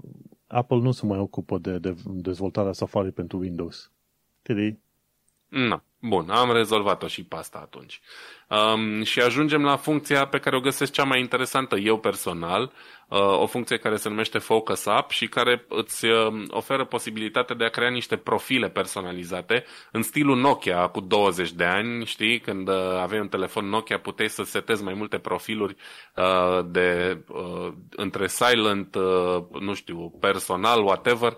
Apple 0.51 0.77
nu 0.77 0.91
se 0.91 1.05
mai 1.05 1.19
ocupă 1.19 1.57
de, 1.57 1.79
de 1.79 1.95
dezvoltarea 2.05 2.71
Safari 2.71 3.11
pentru 3.11 3.37
Windows. 3.37 3.91
Tiri? 4.41 4.79
Nu. 5.49 5.81
Bun, 6.01 6.29
am 6.29 6.51
rezolvat-o 6.51 7.07
și 7.07 7.23
pe 7.23 7.35
asta 7.35 7.59
atunci. 7.61 7.99
Um, 8.47 9.03
și 9.03 9.19
ajungem 9.19 9.63
la 9.63 9.75
funcția 9.75 10.27
pe 10.27 10.39
care 10.39 10.55
o 10.55 10.59
găsesc 10.59 10.91
cea 10.91 11.03
mai 11.03 11.19
interesantă 11.19 11.75
eu 11.75 11.99
personal, 11.99 12.71
uh, 13.07 13.19
o 13.19 13.45
funcție 13.45 13.77
care 13.77 13.95
se 13.95 14.09
numește 14.09 14.37
Focus 14.37 14.85
Up 14.85 15.09
și 15.09 15.27
care 15.27 15.65
îți 15.69 16.05
uh, 16.05 16.43
oferă 16.49 16.85
posibilitatea 16.85 17.55
de 17.55 17.65
a 17.65 17.69
crea 17.69 17.89
niște 17.89 18.17
profile 18.17 18.69
personalizate 18.69 19.65
în 19.91 20.01
stilul 20.01 20.37
Nokia 20.37 20.87
cu 20.87 20.99
20 20.99 21.51
de 21.51 21.63
ani, 21.63 22.05
știi, 22.05 22.39
când 22.39 22.67
uh, 22.67 22.75
aveai 22.75 23.21
un 23.21 23.29
telefon 23.29 23.65
Nokia 23.69 23.99
puteai 23.99 24.29
să 24.29 24.43
setezi 24.43 24.83
mai 24.83 24.93
multe 24.93 25.17
profiluri 25.17 25.75
uh, 26.15 26.65
de 26.65 27.19
uh, 27.27 27.73
între 27.89 28.27
silent, 28.27 28.95
uh, 28.95 29.43
nu 29.59 29.73
știu, 29.73 30.17
personal, 30.19 30.83
whatever, 30.83 31.31
Uh, 31.31 31.37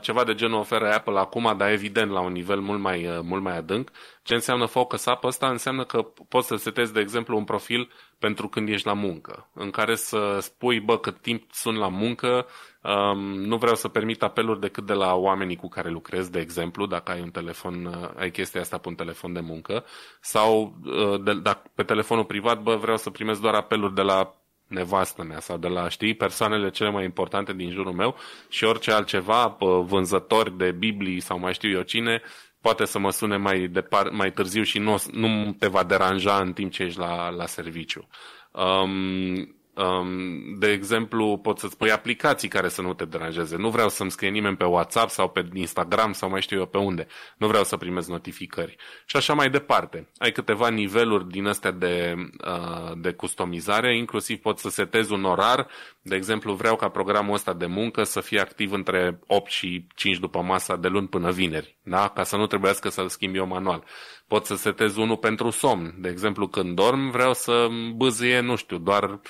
ceva 0.00 0.24
de 0.24 0.34
genul 0.34 0.58
oferă 0.58 0.92
Apple 0.92 1.18
acum, 1.18 1.54
dar 1.56 1.70
evident 1.70 2.10
la 2.10 2.20
un 2.20 2.32
nivel 2.32 2.60
mult 2.60 2.80
mai, 2.80 3.06
uh, 3.06 3.18
mult 3.22 3.42
mai 3.42 3.56
adânc. 3.56 3.90
Ce 4.22 4.34
înseamnă 4.34 4.66
Focus 4.66 5.04
Up? 5.04 5.24
Asta 5.24 5.48
înseamnă 5.48 5.84
că 5.84 6.02
poți 6.28 6.46
să 6.46 6.56
setezi, 6.56 6.92
de 6.92 7.00
exemplu, 7.00 7.36
un 7.36 7.44
profil 7.44 7.90
pentru 8.18 8.48
când 8.48 8.68
ești 8.68 8.86
la 8.86 8.92
muncă, 8.92 9.48
în 9.54 9.70
care 9.70 9.94
să 9.94 10.38
spui, 10.40 10.80
bă, 10.80 10.98
cât 10.98 11.20
timp 11.20 11.52
sunt 11.52 11.76
la 11.76 11.88
muncă, 11.88 12.46
um, 12.82 13.18
nu 13.20 13.56
vreau 13.56 13.74
să 13.74 13.88
permit 13.88 14.22
apeluri 14.22 14.60
decât 14.60 14.86
de 14.86 14.92
la 14.92 15.14
oamenii 15.14 15.56
cu 15.56 15.68
care 15.68 15.90
lucrez, 15.90 16.28
de 16.28 16.40
exemplu, 16.40 16.86
dacă 16.86 17.12
ai 17.12 17.20
un 17.20 17.30
telefon, 17.30 17.84
uh, 17.84 18.08
ai 18.16 18.30
chestia 18.30 18.60
asta 18.60 18.78
pe 18.78 18.88
un 18.88 18.94
telefon 18.94 19.32
de 19.32 19.40
muncă, 19.40 19.84
sau 20.20 20.76
uh, 20.84 21.22
de, 21.22 21.34
dacă 21.34 21.70
pe 21.74 21.82
telefonul 21.82 22.24
privat, 22.24 22.62
bă, 22.62 22.76
vreau 22.76 22.96
să 22.96 23.10
primesc 23.10 23.40
doar 23.40 23.54
apeluri 23.54 23.94
de 23.94 24.02
la 24.02 24.34
nevastă 24.74 25.22
mea 25.22 25.40
sau 25.40 25.56
de 25.56 25.68
la, 25.68 25.88
știi, 25.88 26.14
persoanele 26.14 26.70
cele 26.70 26.90
mai 26.90 27.04
importante 27.04 27.52
din 27.52 27.70
jurul 27.70 27.92
meu 27.92 28.16
și 28.48 28.64
orice 28.64 28.92
altceva, 28.92 29.56
vânzători 29.86 30.56
de 30.56 30.70
Biblii 30.70 31.20
sau 31.20 31.38
mai 31.38 31.54
știu 31.54 31.70
eu 31.70 31.82
cine, 31.82 32.22
poate 32.60 32.84
să 32.84 32.98
mă 32.98 33.10
sune 33.10 33.36
mai, 33.36 33.66
depar, 33.66 34.08
mai 34.08 34.32
târziu 34.32 34.62
și 34.62 34.78
nu, 34.78 34.96
nu 35.10 35.52
te 35.58 35.66
va 35.66 35.82
deranja 35.82 36.36
în 36.36 36.52
timp 36.52 36.72
ce 36.72 36.82
ești 36.82 36.98
la, 36.98 37.30
la 37.30 37.46
serviciu. 37.46 38.08
Um, 38.50 39.56
um, 39.74 40.58
de 40.58 40.70
exemplu, 40.70 41.38
poți 41.42 41.60
să-ți 41.60 41.76
pui 41.76 41.90
aplicații 41.90 42.48
care 42.48 42.68
să 42.68 42.82
nu 42.82 42.94
te 42.94 43.04
deranjeze. 43.04 43.56
Nu 43.56 43.70
vreau 43.70 43.88
să-mi 43.88 44.10
scrie 44.10 44.30
nimeni 44.30 44.56
pe 44.56 44.64
WhatsApp 44.64 45.10
sau 45.10 45.28
pe 45.28 45.48
Instagram 45.52 46.12
sau 46.12 46.28
mai 46.28 46.40
știu 46.40 46.58
eu 46.58 46.66
pe 46.66 46.78
unde. 46.78 47.06
Nu 47.36 47.46
vreau 47.46 47.64
să 47.64 47.76
primez 47.76 48.08
notificări. 48.08 48.76
Și 49.06 49.16
așa 49.16 49.34
mai 49.34 49.50
departe. 49.50 50.08
Ai 50.18 50.32
câteva 50.32 50.68
niveluri 50.68 51.28
din 51.28 51.46
astea 51.46 51.70
de, 51.70 52.14
uh, 52.46 52.92
de 52.96 53.12
customizare, 53.12 53.96
inclusiv 53.96 54.38
poți 54.38 54.62
să 54.62 54.68
setezi 54.68 55.12
un 55.12 55.24
orar. 55.24 55.66
De 56.02 56.16
exemplu, 56.16 56.52
vreau 56.52 56.76
ca 56.76 56.88
programul 56.88 57.34
ăsta 57.34 57.52
de 57.52 57.66
muncă 57.66 58.02
să 58.02 58.20
fie 58.20 58.40
activ 58.40 58.72
între 58.72 59.18
8 59.26 59.50
și 59.50 59.86
5 59.94 60.18
după 60.18 60.42
masa 60.42 60.76
de 60.76 60.88
luni 60.88 61.08
până 61.08 61.30
vineri, 61.30 61.76
da? 61.82 62.08
ca 62.08 62.22
să 62.22 62.36
nu 62.36 62.46
trebuiască 62.46 62.88
să-l 62.88 63.08
schimb 63.08 63.34
eu 63.34 63.46
manual. 63.46 63.84
Pot 64.26 64.44
să 64.44 64.56
setez 64.56 64.96
unul 64.96 65.16
pentru 65.16 65.50
somn. 65.50 65.94
De 65.98 66.08
exemplu, 66.08 66.48
când 66.48 66.74
dorm, 66.74 67.10
vreau 67.10 67.34
să 67.34 67.68
bâzie, 67.94 68.40
nu 68.40 68.56
știu, 68.56 68.78
doar 68.78 69.20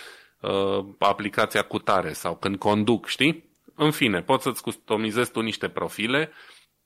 uh, 0.45 0.85
aplicația 0.99 1.63
cu 1.63 1.79
tare 1.79 2.13
sau 2.13 2.37
când 2.37 2.57
conduc, 2.57 3.07
știi? 3.07 3.53
În 3.75 3.91
fine, 3.91 4.23
poți 4.23 4.43
să-ți 4.43 4.63
customizezi 4.63 5.31
tu 5.31 5.41
niște 5.41 5.69
profile 5.69 6.31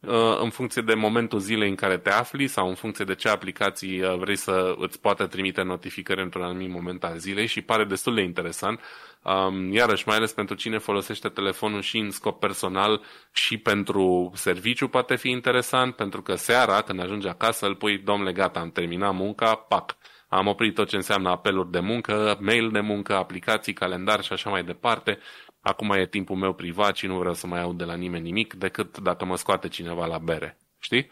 uh, 0.01 0.39
în 0.41 0.51
funcție 0.51 0.83
de 0.83 0.95
momentul 0.95 1.39
zilei 1.39 1.69
în 1.69 1.75
care 1.75 1.99
te 1.99 2.11
afli 2.11 2.47
sau 2.47 2.69
în 2.69 2.75
funcție 2.75 3.05
de 3.05 3.15
ce 3.15 3.29
aplicații 3.29 4.01
uh, 4.01 4.17
vrei 4.19 4.37
să 4.37 4.75
îți 4.79 5.01
poată 5.01 5.27
trimite 5.27 5.63
notificări 5.63 6.23
într-un 6.23 6.43
anumit 6.43 6.71
moment 6.71 7.05
al 7.05 7.19
zilei 7.19 7.47
și 7.47 7.63
pare 7.63 7.85
destul 7.85 8.15
de 8.15 8.23
interesant. 8.23 8.81
Um, 9.23 9.73
iarăși, 9.73 10.07
mai 10.07 10.17
ales 10.17 10.33
pentru 10.33 10.55
cine 10.55 10.79
folosește 10.79 11.29
telefonul 11.29 11.81
și 11.81 11.99
în 11.99 12.11
scop 12.11 12.41
personal 12.41 13.03
și 13.33 13.59
pentru 13.59 14.31
serviciu 14.35 14.89
poate 14.89 15.17
fi 15.17 15.29
interesant, 15.29 15.95
pentru 15.95 16.23
că 16.23 16.35
seara, 16.35 16.83
când 16.83 17.01
ajungi 17.01 17.29
acasă, 17.29 17.67
îl 17.67 17.75
pui, 17.75 17.99
domnule, 17.99 18.33
gata, 18.33 18.61
am 18.61 18.71
terminat 18.71 19.15
munca, 19.15 19.55
pac, 19.55 19.97
am 20.29 20.47
oprit 20.47 20.75
tot 20.75 20.89
ce 20.89 20.97
înseamnă 20.97 21.29
apeluri 21.29 21.71
de 21.71 21.81
muncă, 21.81 22.37
mail 22.41 22.71
de 22.71 22.81
muncă, 22.81 23.15
aplicații, 23.17 23.73
calendar 23.73 24.23
și 24.23 24.33
așa 24.33 24.51
mai 24.51 24.65
departe. 24.65 25.19
Acum 25.61 25.91
e 25.91 26.07
timpul 26.07 26.37
meu 26.37 26.53
privat 26.53 26.97
și 26.97 27.07
nu 27.07 27.19
vreau 27.19 27.35
să 27.35 27.47
mai 27.47 27.61
aud 27.61 27.79
de 27.79 27.85
la 27.85 27.95
nimeni 27.95 28.25
nimic 28.25 28.55
decât 28.55 28.99
dacă 28.99 29.25
mă 29.25 29.37
scoate 29.37 29.69
cineva 29.69 30.07
la 30.07 30.19
bere. 30.19 30.59
Știi? 30.79 31.11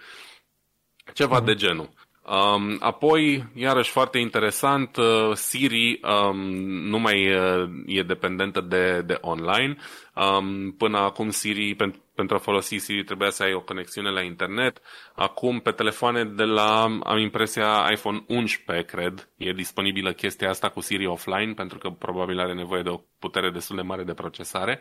Ceva 1.12 1.42
uh-huh. 1.42 1.44
de 1.44 1.54
genul. 1.54 1.88
Um, 2.22 2.76
apoi, 2.80 3.46
iarăși 3.54 3.90
foarte 3.90 4.18
interesant, 4.18 4.96
uh, 4.96 5.32
Siri 5.32 6.00
um, 6.02 6.38
nu 6.64 6.98
mai 6.98 7.34
uh, 7.34 7.70
e 7.86 8.02
dependentă 8.02 8.60
de, 8.60 9.02
de 9.02 9.18
online. 9.20 9.76
Um, 10.14 10.70
până 10.72 10.98
acum 10.98 11.30
Siri, 11.30 11.74
pentru, 11.74 12.00
pentru 12.16 12.36
a 12.36 12.38
folosi 12.38 12.76
Siri 12.76 13.04
trebuia 13.04 13.30
să 13.30 13.42
ai 13.42 13.52
o 13.52 13.60
conexiune 13.60 14.10
la 14.10 14.22
internet. 14.22 14.80
Acum 15.14 15.60
pe 15.60 15.70
telefoane 15.70 16.24
de 16.24 16.42
la, 16.42 16.82
am 17.02 17.18
impresia, 17.18 17.88
iPhone 17.92 18.24
11, 18.28 18.84
cred, 18.84 19.28
e 19.36 19.52
disponibilă 19.52 20.12
chestia 20.12 20.48
asta 20.48 20.68
cu 20.68 20.80
Siri 20.80 21.06
offline, 21.06 21.52
pentru 21.52 21.78
că 21.78 21.88
probabil 21.90 22.38
are 22.38 22.54
nevoie 22.54 22.82
de 22.82 22.88
o 22.88 23.00
putere 23.18 23.50
destul 23.50 23.76
de 23.76 23.82
mare 23.82 24.04
de 24.04 24.14
procesare. 24.14 24.80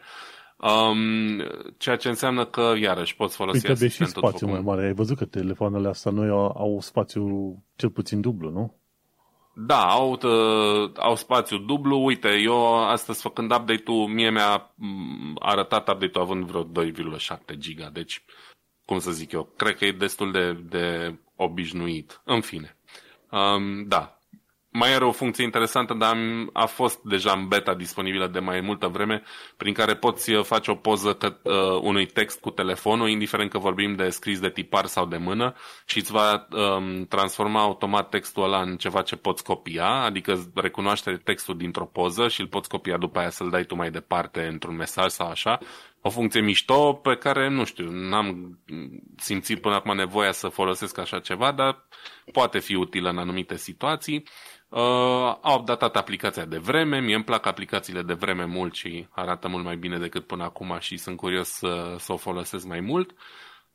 Um, 0.58 1.44
ceea 1.78 1.96
ce 1.96 2.08
înseamnă 2.08 2.46
că, 2.46 2.74
iarăși, 2.80 3.16
poți 3.16 3.36
folosi 3.36 3.70
Uite, 3.70 3.88
și 3.88 4.06
spațiu 4.06 4.48
mai 4.48 4.62
mare. 4.62 4.86
Ai 4.86 4.94
văzut 4.94 5.18
că 5.18 5.26
telefoanele 5.26 5.88
astea 5.88 6.12
noi 6.12 6.30
au, 6.30 6.54
au 6.58 6.80
spațiu 6.82 7.24
cel 7.76 7.90
puțin 7.90 8.22
dublu, 8.22 8.50
nu? 8.50 8.80
Da, 9.58 9.90
au, 9.90 10.12
uh, 10.12 10.92
au 10.96 11.16
spațiu 11.16 11.58
dublu. 11.58 12.04
Uite, 12.04 12.36
eu 12.36 12.84
astăzi 12.84 13.22
făcând 13.22 13.52
update-ul, 13.52 14.08
mie 14.08 14.30
mi-a 14.30 14.74
mm, 14.76 15.36
arătat 15.40 15.90
update-ul 15.90 16.24
având 16.24 16.46
vreo 16.46 16.64
2,7 16.64 17.58
giga. 17.58 17.90
Deci, 17.90 18.24
cum 18.86 19.00
să 19.00 19.12
zic 19.12 19.32
eu, 19.32 19.54
cred 19.58 19.76
că 19.76 19.86
e 19.86 19.92
destul 19.92 20.32
de, 20.32 20.54
de 20.54 21.16
obișnuit. 21.36 22.22
În 22.24 22.42
fine. 22.42 22.78
Um, 23.32 23.88
da, 23.88 24.15
mai 24.78 24.94
are 24.94 25.06
o 25.06 25.12
funcție 25.12 25.44
interesantă, 25.44 25.94
dar 25.94 26.18
a 26.54 26.66
fost 26.66 27.00
deja 27.04 27.32
în 27.32 27.48
beta 27.48 27.74
disponibilă 27.74 28.28
de 28.28 28.40
mai 28.40 28.62
multă 28.62 28.88
vreme, 28.88 29.24
prin 29.58 29.74
care 29.74 29.96
poți 29.96 30.32
uh, 30.32 30.44
face 30.44 30.72
o 30.72 30.76
poză 30.76 31.14
că, 31.14 31.38
uh, 31.42 31.80
unui 31.82 32.06
text 32.06 32.40
cu 32.40 32.50
telefonul, 32.50 33.10
indiferent 33.10 33.50
că 33.50 33.58
vorbim 33.58 33.96
de 33.96 34.10
scris 34.10 34.40
de 34.40 34.50
tipar 34.50 34.86
sau 34.86 35.06
de 35.06 35.18
mână, 35.18 35.56
și 35.86 35.98
îți 35.98 36.12
va 36.12 36.48
um, 36.50 37.06
transforma 37.06 37.62
automat 37.62 38.10
textul 38.10 38.44
ăla 38.44 38.62
în 38.62 38.78
ceva 38.78 39.02
ce 39.02 39.16
poți 39.16 39.44
copia, 39.44 39.88
adică 39.88 40.52
recunoaște 40.54 41.22
textul 41.24 41.58
dintr-o 41.58 41.86
poză 41.86 42.28
și 42.28 42.42
îl 42.42 42.48
poți 42.48 42.70
copia 42.70 42.98
după 42.98 43.20
aia 43.20 43.30
să-l 43.30 43.50
dai 43.50 43.64
tu 43.64 43.76
mai 43.76 43.92
departe 43.92 44.46
într-un 44.46 44.76
mesaj 44.76 45.12
sau 45.12 45.30
așa. 45.30 45.60
O 46.02 46.10
funcție 46.10 46.42
mișto 46.42 46.94
pe 46.94 47.16
care, 47.16 47.50
nu 47.50 47.64
știu, 47.64 47.90
n-am 47.92 48.60
simțit 49.18 49.62
până 49.62 49.76
acum 49.76 49.96
nevoia 49.96 50.32
să 50.32 50.48
folosesc 50.48 50.98
așa 50.98 51.20
ceva, 51.20 51.52
dar 51.52 51.86
poate 52.32 52.60
fi 52.60 52.76
utilă 52.76 53.10
în 53.10 53.18
anumite 53.18 53.58
situații. 53.58 54.24
Uh, 54.76 54.82
au 55.42 55.60
updatat 55.60 55.96
aplicația 55.96 56.46
de 56.46 56.58
vreme, 56.58 57.00
mie 57.00 57.16
îmi 57.16 57.24
plac 57.24 57.46
aplicațiile 57.46 58.02
de 58.02 58.14
vreme 58.14 58.46
mult 58.46 58.74
și 58.74 59.08
arată 59.10 59.48
mult 59.48 59.64
mai 59.64 59.76
bine 59.76 59.98
decât 59.98 60.28
până 60.28 60.44
acum 60.44 60.78
și 60.80 60.98
sunt 60.98 61.18
curios 61.18 61.50
să, 61.50 61.96
să 62.00 62.14
o 62.14 62.18
folosesc 62.18 62.66
mai 62.66 62.80
mult. 62.80 63.16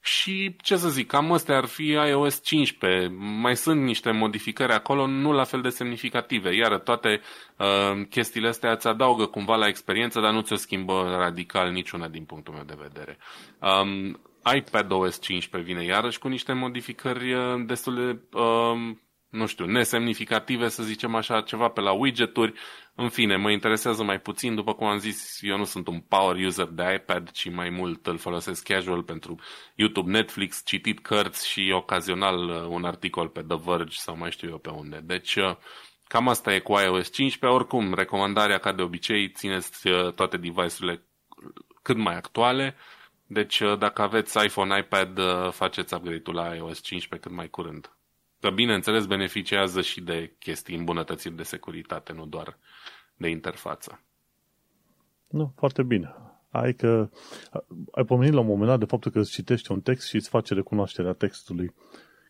Și 0.01 0.57
ce 0.63 0.77
să 0.77 0.89
zic, 0.89 1.07
cam 1.07 1.33
astea 1.33 1.57
ar 1.57 1.65
fi 1.65 1.87
iOS 1.87 2.43
15. 2.43 3.09
Mai 3.19 3.57
sunt 3.57 3.83
niște 3.83 4.11
modificări 4.11 4.73
acolo, 4.73 5.07
nu 5.07 5.33
la 5.33 5.45
fel 5.45 5.61
de 5.61 5.69
semnificative. 5.69 6.55
Iar 6.55 6.79
toate 6.79 7.21
uh, 7.57 8.07
chestiile 8.11 8.49
astea 8.49 8.71
îți 8.73 8.89
adaugă 8.89 9.27
cumva 9.27 9.57
la 9.57 9.67
experiență, 9.67 10.21
dar 10.21 10.33
nu 10.33 10.41
ți-o 10.41 10.57
schimbă 10.57 11.17
radical 11.19 11.71
niciuna 11.71 12.09
din 12.09 12.25
punctul 12.25 12.55
meu 12.55 12.65
de 12.65 12.79
vedere. 12.79 13.19
Um, 13.61 14.21
iPad 14.55 14.93
OS 14.93 15.21
15 15.21 15.73
vine 15.73 15.85
iarăși 15.85 16.19
cu 16.19 16.29
niște 16.29 16.53
modificări 16.53 17.33
uh, 17.33 17.63
destul 17.67 17.95
de 17.95 18.39
uh, 18.39 18.97
nu 19.31 19.47
știu, 19.47 19.67
nesemnificative, 19.67 20.69
să 20.69 20.83
zicem 20.83 21.15
așa, 21.15 21.41
ceva 21.41 21.69
pe 21.69 21.81
la 21.81 21.93
widgeturi. 21.93 22.53
În 22.95 23.09
fine, 23.09 23.37
mă 23.37 23.51
interesează 23.51 24.03
mai 24.03 24.21
puțin, 24.21 24.55
după 24.55 24.75
cum 24.75 24.87
am 24.87 24.99
zis, 24.99 25.39
eu 25.41 25.57
nu 25.57 25.65
sunt 25.65 25.87
un 25.87 26.01
power 26.01 26.37
user 26.47 26.67
de 26.67 26.95
iPad, 26.95 27.31
ci 27.31 27.51
mai 27.51 27.71
mult 27.71 28.07
îl 28.07 28.19
folosesc 28.19 28.65
casual 28.65 29.03
pentru 29.03 29.39
YouTube, 29.75 30.11
Netflix, 30.11 30.63
citit 30.65 31.01
cărți 31.01 31.49
și 31.49 31.71
ocazional 31.75 32.49
uh, 32.49 32.67
un 32.69 32.85
articol 32.85 33.29
pe 33.29 33.43
The 33.43 33.57
Verge 33.65 33.97
sau 33.99 34.17
mai 34.17 34.31
știu 34.31 34.49
eu 34.49 34.59
pe 34.59 34.71
unde. 34.71 35.01
Deci, 35.05 35.35
uh, 35.35 35.57
cam 36.07 36.29
asta 36.29 36.55
e 36.55 36.59
cu 36.59 36.73
iOS 36.73 37.11
15. 37.11 37.59
Oricum, 37.59 37.95
recomandarea, 37.95 38.59
ca 38.59 38.73
de 38.73 38.83
obicei, 38.83 39.31
țineți 39.31 39.89
uh, 39.89 40.13
toate 40.13 40.37
device-urile 40.37 41.05
cât 41.83 41.97
mai 41.97 42.17
actuale. 42.17 42.77
Deci, 43.27 43.63
dacă 43.79 44.03
aveți 44.03 44.45
iPhone, 44.45 44.79
iPad, 44.79 45.21
faceți 45.53 45.95
upgrade-ul 45.95 46.35
la 46.35 46.55
iOS 46.55 46.81
15 46.81 47.29
cât 47.29 47.37
mai 47.37 47.49
curând. 47.49 47.91
Dar 48.41 48.53
bineînțeles 48.53 49.07
beneficiază 49.07 49.81
și 49.81 50.01
de 50.01 50.35
chestii 50.39 50.77
îmbunătățiri 50.77 51.37
de 51.37 51.43
securitate, 51.43 52.13
nu 52.13 52.27
doar 52.27 52.59
de 53.17 53.29
interfață. 53.29 54.01
Nu, 55.29 55.53
foarte 55.57 55.83
bine. 55.83 56.15
Ai 56.51 56.75
că 56.75 57.11
ai 57.91 58.05
pomenit 58.05 58.33
la 58.33 58.41
un 58.41 58.47
moment 58.47 58.69
dat 58.69 58.79
de 58.79 58.85
faptul 58.85 59.11
că 59.11 59.19
îți 59.19 59.31
citești 59.31 59.73
un 59.73 59.81
text 59.81 60.09
și 60.09 60.15
îți 60.15 60.29
face 60.29 60.55
recunoașterea 60.55 61.13
textului. 61.13 61.75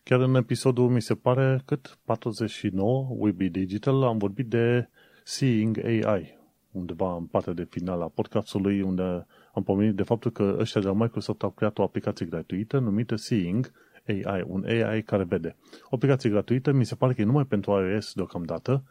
Chiar 0.03 0.19
în 0.19 0.35
episodul, 0.35 0.89
mi 0.89 1.01
se 1.01 1.15
pare, 1.15 1.61
cât 1.65 1.99
49, 2.05 3.07
Weeby 3.09 3.49
Digital, 3.49 4.03
am 4.03 4.17
vorbit 4.17 4.47
de 4.47 4.89
Seeing 5.23 5.85
AI, 5.85 6.39
undeva 6.71 7.15
în 7.15 7.25
partea 7.25 7.53
de 7.53 7.67
final 7.69 8.01
a 8.01 8.07
podcastului, 8.07 8.81
unde 8.81 9.25
am 9.53 9.63
pomenit 9.63 9.95
de 9.95 10.03
faptul 10.03 10.31
că 10.31 10.55
ăștia 10.59 10.81
de 10.81 10.87
la 10.87 10.93
Microsoft 10.93 11.43
au 11.43 11.51
creat 11.51 11.77
o 11.77 11.83
aplicație 11.83 12.25
gratuită 12.25 12.79
numită 12.79 13.15
Seeing 13.15 13.71
AI, 14.07 14.43
un 14.45 14.63
AI 14.67 15.03
care 15.03 15.23
vede. 15.23 15.55
O 15.83 15.95
aplicație 15.95 16.29
gratuită, 16.29 16.71
mi 16.71 16.85
se 16.85 16.95
pare 16.95 17.13
că 17.13 17.21
e 17.21 17.25
numai 17.25 17.45
pentru 17.45 17.71
iOS 17.71 18.13
deocamdată, 18.13 18.83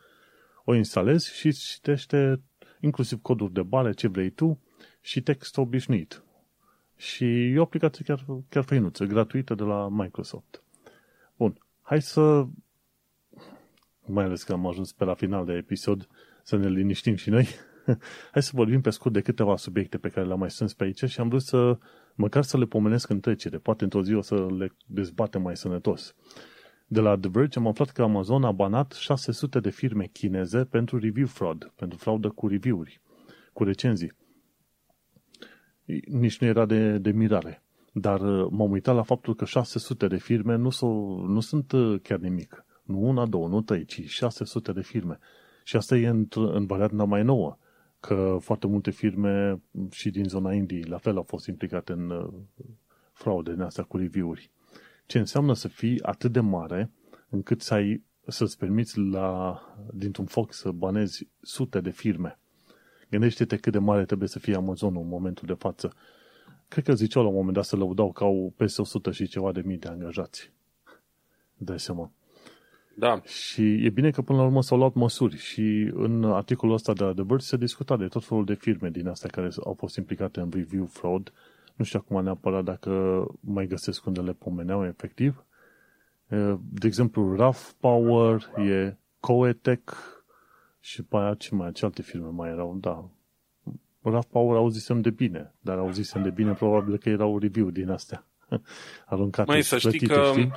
o 0.65 0.75
instalezi 0.75 1.35
și 1.35 1.53
citește 1.53 2.43
inclusiv 2.81 3.23
coduri 3.23 3.53
de 3.53 3.63
bare, 3.63 3.93
ce 3.93 4.09
vrei 4.09 4.31
tu 4.31 4.61
și 5.01 5.23
text 5.23 5.57
obișnuit. 5.57 6.25
Și 6.97 7.25
e 7.25 7.59
o 7.59 7.63
aplicație 7.63 8.05
chiar, 8.05 8.25
chiar 8.49 8.65
făinuță, 8.65 9.05
gratuită 9.05 9.55
de 9.55 9.63
la 9.63 9.89
Microsoft. 9.89 10.63
Bun, 11.37 11.59
hai 11.83 12.03
să, 12.03 12.47
mai 14.07 14.25
ales 14.25 14.43
că 14.43 14.53
am 14.53 14.67
ajuns 14.67 14.93
pe 14.93 15.05
la 15.05 15.15
final 15.15 15.45
de 15.45 15.53
episod, 15.53 16.09
să 16.43 16.57
ne 16.57 16.69
liniștim 16.69 17.15
și 17.15 17.31
noi. 17.31 17.49
hai 18.33 18.43
să 18.43 18.51
vorbim 18.55 18.81
pe 18.81 18.91
scurt 18.91 19.15
de 19.15 19.21
câteva 19.21 19.57
subiecte 19.57 19.99
pe 19.99 20.09
care 20.09 20.27
le-am 20.27 20.39
mai 20.39 20.51
strâns 20.51 20.75
pe 20.75 20.85
aici 20.85 21.05
și 21.05 21.21
am 21.21 21.29
vrut 21.29 21.43
să 21.43 21.79
măcar 22.15 22.43
să 22.43 22.59
le 22.59 22.65
pomenesc 22.65 23.09
în 23.09 23.21
trecere, 23.21 23.59
poate 23.59 23.85
într-o 23.85 24.03
zi 24.03 24.15
o 24.15 24.21
să 24.21 24.47
le 24.59 24.73
dezbatem 24.87 25.43
mai 25.43 25.57
sănătos. 25.57 26.15
De 26.87 27.01
la 27.01 27.17
The 27.17 27.31
Verge 27.31 27.59
am 27.59 27.67
aflat 27.67 27.91
că 27.91 28.03
Amazon 28.03 28.45
a 28.45 28.53
banat 28.53 28.93
600 28.93 29.61
de 29.61 29.71
firme 29.71 30.05
chineze 30.13 30.65
pentru 30.65 30.99
review 30.99 31.27
fraud, 31.27 31.73
pentru 31.77 31.99
fraudă 31.99 32.29
cu 32.29 32.49
review-uri, 32.49 33.01
cu 33.53 33.65
recenzii. 33.65 34.13
Nici 36.05 36.39
nu 36.39 36.47
era 36.47 36.67
de, 36.67 36.99
de 36.99 37.11
mirare. 37.11 37.63
Dar 37.93 38.21
uh, 38.21 38.49
m-am 38.51 38.71
uitat 38.71 38.95
la 38.95 39.03
faptul 39.03 39.35
că 39.35 39.45
600 39.45 40.07
de 40.07 40.17
firme 40.17 40.57
nu, 40.57 40.71
s 40.71 40.81
nu 41.27 41.41
sunt 41.41 41.73
uh, 41.73 42.01
chiar 42.03 42.19
nimic. 42.19 42.65
Nu 42.83 42.99
una, 43.01 43.27
două, 43.27 43.49
nu 43.49 43.61
trei, 43.61 43.85
ci 43.85 44.09
600 44.09 44.73
de 44.73 44.83
firme. 44.83 45.19
Și 45.65 45.77
asta 45.77 45.97
e 45.97 46.09
în, 46.09 46.27
în 46.35 46.67
varianta 46.67 47.05
mai 47.05 47.23
nouă 47.23 47.59
că 48.01 48.37
foarte 48.41 48.67
multe 48.67 48.91
firme 48.91 49.61
și 49.91 50.11
din 50.11 50.25
zona 50.25 50.53
Indiei 50.53 50.83
la 50.83 50.99
fel 50.99 51.17
au 51.17 51.23
fost 51.23 51.47
implicate 51.47 51.93
în 51.93 52.11
uh, 52.11 52.29
fraude 53.13 53.53
din 53.53 53.61
astea 53.61 53.85
cu 53.85 53.97
review-uri. 53.97 54.51
Ce 55.07 55.19
înseamnă 55.19 55.55
să 55.55 55.69
fii 55.69 56.03
atât 56.03 56.33
de 56.33 56.41
mare 56.41 56.91
încât 57.29 57.61
să 57.61 57.75
ai, 57.75 58.05
să-ți 58.27 58.59
permiți 58.59 58.99
la, 58.99 59.61
dintr-un 59.95 60.27
foc 60.27 60.53
să 60.53 60.71
banezi 60.71 61.29
sute 61.41 61.81
de 61.81 61.91
firme. 61.91 62.39
Gândește-te 63.11 63.57
cât 63.57 63.73
de 63.73 63.79
mare 63.79 64.05
trebuie 64.05 64.29
să 64.29 64.39
fie 64.39 64.55
Amazonul 64.55 65.03
în 65.03 65.09
momentul 65.09 65.47
de 65.47 65.55
față. 65.55 65.95
Cred 66.69 66.85
că 66.85 66.95
ziceau 66.95 67.23
la 67.23 67.29
un 67.29 67.35
moment 67.35 67.55
dat 67.55 67.65
să 67.65 67.77
lăudau 67.77 68.13
că 68.13 68.25
au 68.25 68.53
peste 68.57 68.81
100 68.81 69.11
și 69.11 69.27
ceva 69.27 69.53
de 69.53 69.63
mii 69.65 69.79
de 69.79 69.89
angajați. 69.89 70.53
Dai 71.57 71.81
seama. 71.81 72.13
Da. 73.01 73.21
Și 73.25 73.85
e 73.85 73.91
bine 73.91 74.11
că 74.11 74.23
până 74.23 74.39
la 74.39 74.45
urmă 74.45 74.63
s-au 74.63 74.79
luat 74.79 74.95
măsuri 74.95 75.37
și 75.37 75.91
în 75.95 76.25
articolul 76.25 76.75
ăsta 76.75 76.93
de 76.93 77.05
The 77.15 77.23
Verge 77.27 77.45
se 77.45 77.57
discuta 77.57 77.97
de 77.97 78.07
tot 78.07 78.25
felul 78.25 78.45
de 78.45 78.55
firme 78.55 78.91
din 78.91 79.09
astea 79.09 79.29
care 79.29 79.49
au 79.65 79.75
fost 79.75 79.97
implicate 79.97 80.41
în 80.41 80.51
review 80.53 80.87
fraud. 80.87 81.33
Nu 81.77 81.85
știu 81.85 81.99
acum 82.03 82.23
neapărat 82.23 82.65
dacă 82.65 83.25
mai 83.41 83.67
găsesc 83.67 84.07
unde 84.07 84.21
le 84.21 84.33
pomeneau 84.33 84.87
efectiv. 84.87 85.45
De 86.59 86.87
exemplu, 86.87 87.37
RAF 87.37 87.73
Power, 87.73 88.51
e 88.57 88.97
Coetech 89.21 89.93
și 90.81 91.03
pe 91.03 91.17
aia 91.17 91.35
ce 91.35 91.55
mai, 91.55 91.73
ce 91.73 91.85
alte 91.85 92.03
firme 92.03 92.29
mai 92.29 92.51
erau, 92.51 92.77
da. 92.81 93.11
RAF 94.03 94.27
Power 94.27 94.57
auzisem 94.57 95.01
de 95.01 95.11
bine, 95.11 95.55
dar 95.61 95.79
auzisem 95.79 96.23
de 96.23 96.31
bine 96.31 96.53
probabil 96.53 96.99
că 96.99 97.09
erau 97.09 97.39
review 97.39 97.71
din 97.71 97.91
astea 97.91 98.27
aruncate. 99.13 99.51
Mai 99.51 99.63
să 99.63 99.79
știi 99.79 100.07
că 100.09 100.23
știi? 100.33 100.53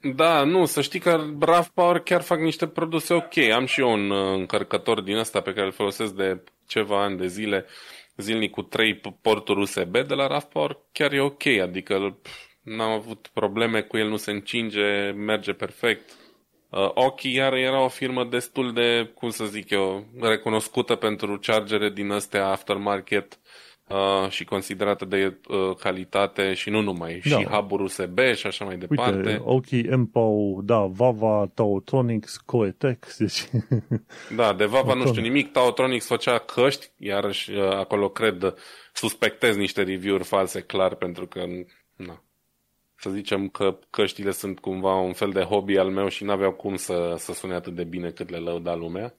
Da, 0.00 0.44
nu, 0.44 0.64
să 0.64 0.80
știi 0.80 1.00
că 1.00 1.26
RAV 1.40 1.66
Power 1.66 1.98
chiar 1.98 2.20
fac 2.20 2.38
niște 2.38 2.66
produse 2.66 3.14
ok. 3.14 3.36
Am 3.36 3.66
și 3.66 3.80
eu 3.80 3.92
un 3.92 4.10
uh, 4.10 4.36
încărcător 4.38 5.00
din 5.00 5.16
ăsta 5.16 5.40
pe 5.40 5.52
care 5.52 5.66
îl 5.66 5.72
folosesc 5.72 6.12
de 6.12 6.42
ceva 6.66 7.02
ani 7.02 7.18
de 7.18 7.26
zile, 7.26 7.66
zilnic 8.16 8.50
cu 8.50 8.62
trei 8.62 9.00
porturi 9.20 9.60
USB 9.60 9.92
de 9.92 10.14
la 10.14 10.26
RAV 10.26 10.42
Power, 10.42 10.78
chiar 10.92 11.12
e 11.12 11.20
ok, 11.20 11.46
adică 11.46 12.18
n-am 12.62 12.90
avut 12.90 13.30
probleme 13.32 13.80
cu 13.80 13.96
el, 13.96 14.08
nu 14.08 14.16
se 14.16 14.30
încinge, 14.30 15.10
merge 15.10 15.52
perfect. 15.52 16.12
Uh, 16.70 16.90
Oki 16.94 17.32
iar 17.34 17.52
era 17.52 17.80
o 17.80 17.88
firmă 17.88 18.24
destul 18.24 18.72
de, 18.72 19.10
cum 19.14 19.30
să 19.30 19.44
zic 19.44 19.70
eu, 19.70 20.06
recunoscută 20.20 20.94
pentru 20.94 21.38
chargere 21.42 21.90
din 21.90 22.10
astea 22.10 22.46
aftermarket 22.46 23.32
uh, 23.32 23.67
și 24.28 24.44
considerată 24.44 25.04
de 25.04 25.38
uh, 25.48 25.76
calitate 25.76 26.54
și 26.54 26.70
nu 26.70 26.80
numai, 26.80 27.20
da. 27.28 27.38
și 27.38 27.44
hub 27.44 27.70
USB 27.72 28.18
și 28.34 28.46
așa 28.46 28.64
mai 28.64 28.76
departe. 28.76 29.16
Uite, 29.16 29.40
Oki, 29.44 29.78
Empau, 29.78 30.60
da, 30.64 30.86
Vava, 30.86 31.50
Tautronics, 31.54 32.36
Coetex, 32.36 33.16
deci... 33.18 33.48
Da, 34.36 34.52
de 34.52 34.64
Vava 34.64 34.94
nu 34.94 35.06
știu 35.06 35.22
nimic, 35.22 35.52
Tautronics 35.52 36.06
făcea 36.06 36.38
căști, 36.38 36.90
iarăși 36.96 37.50
uh, 37.52 37.70
acolo 37.70 38.08
cred, 38.08 38.54
suspectez 38.92 39.56
niște 39.56 39.82
review-uri 39.82 40.24
false, 40.24 40.60
clar, 40.60 40.94
pentru 40.94 41.26
că, 41.26 41.44
na, 41.96 42.22
să 42.96 43.10
zicem 43.10 43.48
că 43.48 43.78
căștile 43.90 44.30
sunt 44.30 44.58
cumva 44.58 44.94
un 44.94 45.12
fel 45.12 45.30
de 45.30 45.40
hobby 45.40 45.76
al 45.76 45.90
meu 45.90 46.08
și 46.08 46.24
n-aveau 46.24 46.52
cum 46.52 46.76
să, 46.76 47.14
să 47.16 47.32
sune 47.32 47.54
atât 47.54 47.74
de 47.74 47.84
bine 47.84 48.10
cât 48.10 48.30
le 48.30 48.36
lăuda 48.36 48.74
lumea. 48.74 49.14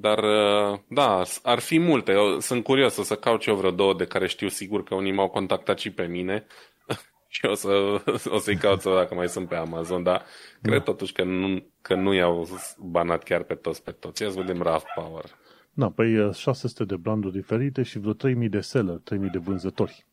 Dar, 0.00 0.18
uh, 0.18 0.78
da, 0.88 1.22
ar 1.42 1.58
fi 1.58 1.78
multe. 1.78 2.12
Eu 2.12 2.40
sunt 2.40 2.64
curios 2.64 2.96
o 2.96 3.02
să 3.02 3.14
caut 3.14 3.44
eu 3.44 3.54
vreo 3.54 3.70
două 3.70 3.94
de 3.94 4.04
care 4.04 4.26
știu 4.26 4.48
sigur 4.48 4.82
că 4.82 4.94
unii 4.94 5.12
m-au 5.12 5.28
contactat 5.28 5.78
și 5.78 5.90
pe 5.90 6.06
mine 6.06 6.46
și 7.28 7.44
o, 7.44 7.54
să, 7.54 8.02
o 8.30 8.38
să-i 8.38 8.56
caut 8.56 8.80
să 8.80 8.90
dacă 8.94 9.14
mai 9.14 9.28
sunt 9.28 9.48
pe 9.48 9.54
Amazon, 9.54 10.02
dar 10.02 10.24
da. 10.60 10.70
cred 10.70 10.82
totuși 10.82 11.12
că 11.12 11.24
nu, 11.24 11.64
că 11.80 11.94
nu 11.94 12.12
i-au 12.12 12.48
banat 12.78 13.22
chiar 13.22 13.42
pe 13.42 13.54
toți 13.54 13.82
pe 13.82 13.90
toți. 13.90 14.22
Ia 14.22 14.30
să 14.30 14.40
vedem 14.40 14.62
RAV 14.62 14.82
Power. 14.94 15.24
Da, 15.72 15.90
păi 15.90 16.32
600 16.34 16.82
uh, 16.82 16.88
de 16.88 16.96
branduri 16.96 17.32
diferite 17.32 17.82
și 17.82 17.98
vreo 17.98 18.12
3000 18.12 18.48
de 18.48 18.60
seller, 18.60 18.96
3000 18.96 19.30
de 19.30 19.38
vânzători. 19.38 20.06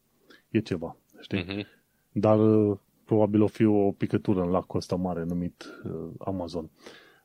E 0.50 0.60
ceva, 0.60 0.98
știi? 1.22 1.44
Uh-huh. 1.44 1.66
Dar 2.12 2.40
uh, 2.40 2.78
probabil 3.06 3.42
o 3.42 3.48
fi 3.48 3.66
o 3.66 3.92
picătură 3.92 4.42
în 4.42 4.50
lacul 4.50 4.80
ăsta 4.80 4.96
mare 4.96 5.24
numit 5.24 5.66
uh, 5.84 5.92
Amazon. 6.20 6.70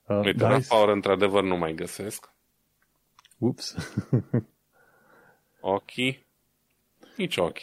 Uh, 0.09 0.21
Uite, 0.25 0.47
RAV 0.47 0.67
Power 0.67 0.89
într-adevăr 0.89 1.43
nu 1.43 1.57
mai 1.57 1.75
găsesc. 1.75 2.34
Ups. 3.39 3.77
ok. 5.61 5.91
Nici 7.17 7.37
ok. 7.37 7.59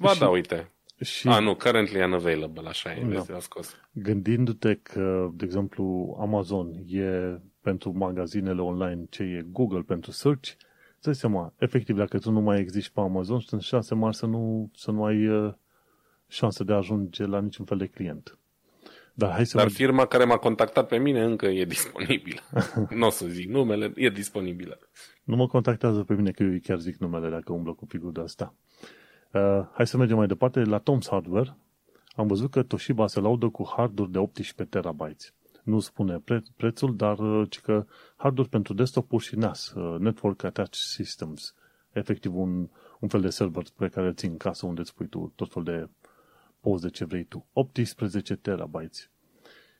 Ba 0.00 0.08
și, 0.08 0.18
da, 0.18 0.28
uite. 0.28 0.70
Și, 1.00 1.28
A, 1.28 1.38
nu, 1.38 1.54
currently 1.54 2.02
unavailable, 2.04 2.68
așa 2.68 2.92
e, 2.94 3.04
da. 3.04 3.20
vezi, 3.20 3.44
scos. 3.44 3.74
Gândindu-te 3.92 4.74
că, 4.74 5.30
de 5.34 5.44
exemplu, 5.44 6.16
Amazon 6.20 6.72
e 6.86 7.40
pentru 7.60 7.92
magazinele 7.96 8.60
online 8.60 9.06
ce 9.10 9.22
e 9.22 9.46
Google 9.50 9.80
pentru 9.80 10.10
search, 10.10 10.50
îți 11.02 11.18
seama, 11.18 11.52
efectiv, 11.58 11.96
dacă 11.96 12.18
tu 12.18 12.30
nu 12.30 12.40
mai 12.40 12.60
existi 12.60 12.92
pe 12.92 13.00
Amazon, 13.00 13.40
sunt 13.40 13.62
șanse 13.62 13.94
marți 13.94 14.18
să 14.18 14.26
nu, 14.26 14.70
să 14.74 14.90
nu 14.90 15.04
ai 15.04 15.26
uh, 15.26 15.52
șanse 16.28 16.64
de 16.64 16.72
a 16.72 16.76
ajunge 16.76 17.26
la 17.26 17.40
niciun 17.40 17.64
fel 17.64 17.78
de 17.78 17.86
client. 17.86 18.38
Dar, 19.18 19.30
hai 19.30 19.46
să 19.46 19.56
Dar 19.56 19.68
firma 19.68 20.06
care 20.06 20.24
m-a 20.24 20.36
contactat 20.36 20.88
pe 20.88 20.98
mine 20.98 21.24
încă 21.24 21.46
e 21.46 21.64
disponibilă. 21.64 22.40
nu 22.90 23.06
o 23.06 23.10
să 23.10 23.26
zic 23.26 23.48
numele, 23.48 23.92
e 23.94 24.08
disponibilă. 24.08 24.78
Nu 25.24 25.36
mă 25.36 25.46
contactează 25.46 26.02
pe 26.02 26.14
mine 26.14 26.30
că 26.30 26.42
eu 26.42 26.58
chiar 26.62 26.78
zic 26.78 26.96
numele 26.96 27.28
dacă 27.28 27.52
umblă 27.52 27.72
cu 27.72 27.84
figuri 27.88 28.14
de 28.14 28.20
asta. 28.20 28.54
Uh, 29.32 29.66
hai 29.72 29.86
să 29.86 29.96
mergem 29.96 30.16
mai 30.16 30.26
departe. 30.26 30.60
La 30.60 30.80
Tom's 30.80 31.08
Hardware 31.10 31.56
am 32.14 32.26
văzut 32.26 32.50
că 32.50 32.62
Toshiba 32.62 33.06
se 33.06 33.20
laudă 33.20 33.48
cu 33.48 33.72
harduri 33.76 34.10
de 34.10 34.18
18 34.18 34.64
terabytes. 34.64 35.34
Nu 35.62 35.80
spune 35.80 36.18
pre- 36.24 36.42
prețul, 36.56 36.96
dar 36.96 37.18
uh, 37.18 37.50
ci 37.50 37.60
că 37.60 37.86
harduri 38.16 38.48
pentru 38.48 38.74
desktop-uri 38.74 39.24
și 39.24 39.36
NAS, 39.36 39.72
uh, 39.72 39.98
Network 39.98 40.42
Attached 40.42 40.74
Systems, 40.74 41.54
efectiv 41.92 42.36
un, 42.36 42.68
un 43.00 43.08
fel 43.08 43.20
de 43.20 43.28
server 43.28 43.64
pe 43.76 43.88
care 43.88 44.06
îl 44.06 44.14
ții 44.14 44.28
în 44.28 44.36
casă 44.36 44.66
unde 44.66 44.80
îți 44.80 44.94
pui 44.94 45.06
tu 45.06 45.32
tot 45.34 45.52
fel 45.52 45.62
de 45.62 45.88
poze 46.66 46.88
ce 46.88 47.04
vrei 47.04 47.24
tu. 47.24 47.46
18 47.52 48.36
terabytes. 48.36 49.10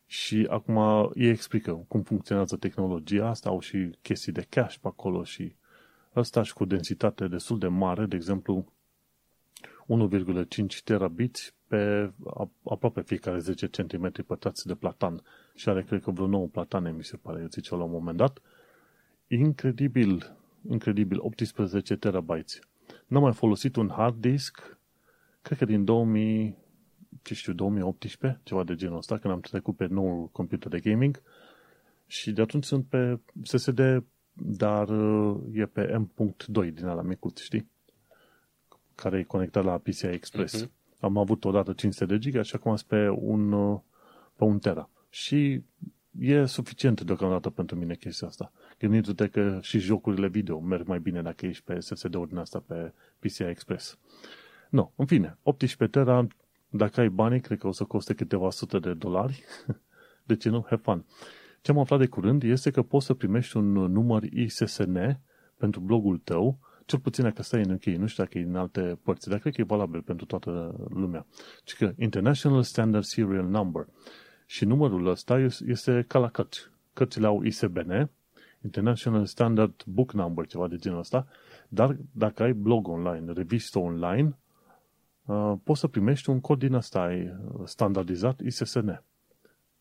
Și 0.06 0.46
acum 0.50 1.10
ei 1.14 1.28
explică 1.28 1.84
cum 1.88 2.02
funcționează 2.02 2.56
tehnologia 2.56 3.28
asta, 3.28 3.48
au 3.48 3.60
și 3.60 3.90
chestii 4.02 4.32
de 4.32 4.46
cache 4.48 4.76
pe 4.80 4.88
acolo 4.88 5.24
și 5.24 5.54
ăsta 6.16 6.42
și 6.42 6.52
cu 6.52 6.64
densitate 6.64 7.28
destul 7.28 7.58
de 7.58 7.66
mare, 7.66 8.06
de 8.06 8.16
exemplu 8.16 8.72
1,5 10.10 10.82
terabits 10.84 11.54
pe 11.66 12.12
aproape 12.64 13.02
fiecare 13.02 13.38
10 13.38 13.66
cm 13.66 14.24
pătrați 14.26 14.66
de 14.66 14.74
platan 14.74 15.22
și 15.54 15.68
are, 15.68 15.82
cred 15.82 16.02
că, 16.02 16.10
vreo 16.10 16.26
9 16.26 16.46
platane, 16.46 16.92
mi 16.92 17.04
se 17.04 17.16
pare, 17.16 17.46
zice 17.50 17.74
la 17.76 17.82
un 17.82 17.90
moment 17.90 18.16
dat. 18.16 18.40
Incredibil, 19.26 20.36
incredibil, 20.68 21.18
18 21.20 21.96
terabytes. 21.96 22.58
N-am 23.06 23.22
mai 23.22 23.32
folosit 23.32 23.76
un 23.76 23.88
hard 23.88 24.20
disk, 24.20 24.78
cred 25.42 25.58
că 25.58 25.64
din 25.64 25.84
2000, 25.84 26.64
ce 27.26 27.34
știu, 27.34 27.52
2018, 27.52 28.40
ceva 28.42 28.64
de 28.64 28.74
genul 28.74 28.96
ăsta, 28.96 29.18
când 29.18 29.32
am 29.34 29.40
trecut 29.40 29.76
pe 29.76 29.86
nou 29.86 30.28
computer 30.32 30.70
de 30.70 30.90
gaming 30.90 31.22
și 32.06 32.32
de 32.32 32.40
atunci 32.40 32.64
sunt 32.64 32.86
pe 32.86 33.18
SSD, 33.42 34.04
dar 34.32 34.88
uh, 34.88 35.40
e 35.52 35.66
pe 35.66 35.96
M.2 35.96 36.72
din 36.72 36.86
ala 36.86 37.02
micuț, 37.02 37.40
știi? 37.40 37.70
Care 38.94 39.18
e 39.18 39.22
conectat 39.22 39.64
la 39.64 39.78
PCI 39.78 40.04
Express. 40.04 40.64
Uh-huh. 40.64 40.70
Am 41.00 41.16
avut 41.16 41.44
odată 41.44 41.72
500 41.72 42.16
de 42.16 42.30
GB 42.30 42.44
și 42.44 42.54
acum 42.54 42.76
sunt 42.76 42.88
pe 42.88 43.08
un, 43.08 43.52
uh, 43.52 43.80
pe 44.36 44.44
un 44.44 44.58
tera. 44.58 44.90
Și 45.08 45.62
e 46.18 46.44
suficient 46.44 47.00
deocamdată 47.00 47.50
pentru 47.50 47.76
mine 47.76 47.94
chestia 47.94 48.28
asta. 48.28 48.52
Gândindu-te 48.78 49.28
că 49.28 49.58
și 49.62 49.78
jocurile 49.78 50.28
video 50.28 50.60
merg 50.60 50.86
mai 50.86 50.98
bine 50.98 51.22
dacă 51.22 51.46
ești 51.46 51.64
pe 51.64 51.80
SSD-uri 51.80 52.28
din 52.28 52.38
asta 52.38 52.62
pe 52.66 52.92
PCI 53.18 53.40
Express. 53.40 53.98
Nu, 54.70 54.92
în 54.96 55.06
fine, 55.06 55.38
18 55.42 55.98
tera 55.98 56.26
dacă 56.68 57.00
ai 57.00 57.08
banii, 57.08 57.40
cred 57.40 57.58
că 57.58 57.66
o 57.66 57.72
să 57.72 57.84
coste 57.84 58.14
câteva 58.14 58.50
sute 58.50 58.78
de 58.78 58.94
dolari. 58.94 59.44
de 60.28 60.36
ce 60.36 60.48
nu? 60.48 60.64
Have 60.68 60.82
fun. 60.82 61.04
Ce 61.60 61.70
am 61.70 61.78
aflat 61.78 61.98
de 61.98 62.06
curând 62.06 62.42
este 62.42 62.70
că 62.70 62.82
poți 62.82 63.06
să 63.06 63.14
primești 63.14 63.56
un 63.56 63.72
număr 63.72 64.22
ISSN 64.22 65.18
pentru 65.56 65.80
blogul 65.80 66.18
tău, 66.18 66.58
cel 66.84 66.98
puțin 66.98 67.24
dacă 67.24 67.42
stai 67.42 67.62
în 67.62 67.70
UK, 67.70 67.84
nu 67.84 68.06
știu 68.06 68.22
dacă 68.24 68.38
e 68.38 68.42
în 68.42 68.56
alte 68.56 68.98
părți, 69.02 69.28
dar 69.28 69.38
cred 69.38 69.54
că 69.54 69.60
e 69.60 69.64
valabil 69.64 70.02
pentru 70.02 70.26
toată 70.26 70.74
lumea. 70.88 71.26
Ci 71.64 71.76
că 71.76 71.92
International 71.96 72.62
Standard 72.62 73.04
Serial 73.04 73.46
Number. 73.46 73.86
Și 74.46 74.64
numărul 74.64 75.06
ăsta 75.06 75.38
este 75.66 76.04
ca 76.08 76.18
la 76.18 76.28
cărți. 76.28 76.70
Cărțile 76.92 77.26
au 77.26 77.42
ISBN, 77.42 78.10
International 78.62 79.26
Standard 79.26 79.82
Book 79.86 80.12
Number, 80.12 80.46
ceva 80.46 80.68
de 80.68 80.76
genul 80.76 80.98
ăsta, 80.98 81.26
dar 81.68 81.96
dacă 82.12 82.42
ai 82.42 82.52
blog 82.52 82.88
online, 82.88 83.32
revistă 83.32 83.78
online, 83.78 84.36
Uh, 84.36 84.45
poți 85.62 85.80
să 85.80 85.86
primești 85.86 86.30
un 86.30 86.40
cod 86.40 86.58
din 86.58 86.74
ăsta 86.74 87.08
uh, 87.12 87.62
standardizat 87.64 88.40
ISSN. 88.40 89.02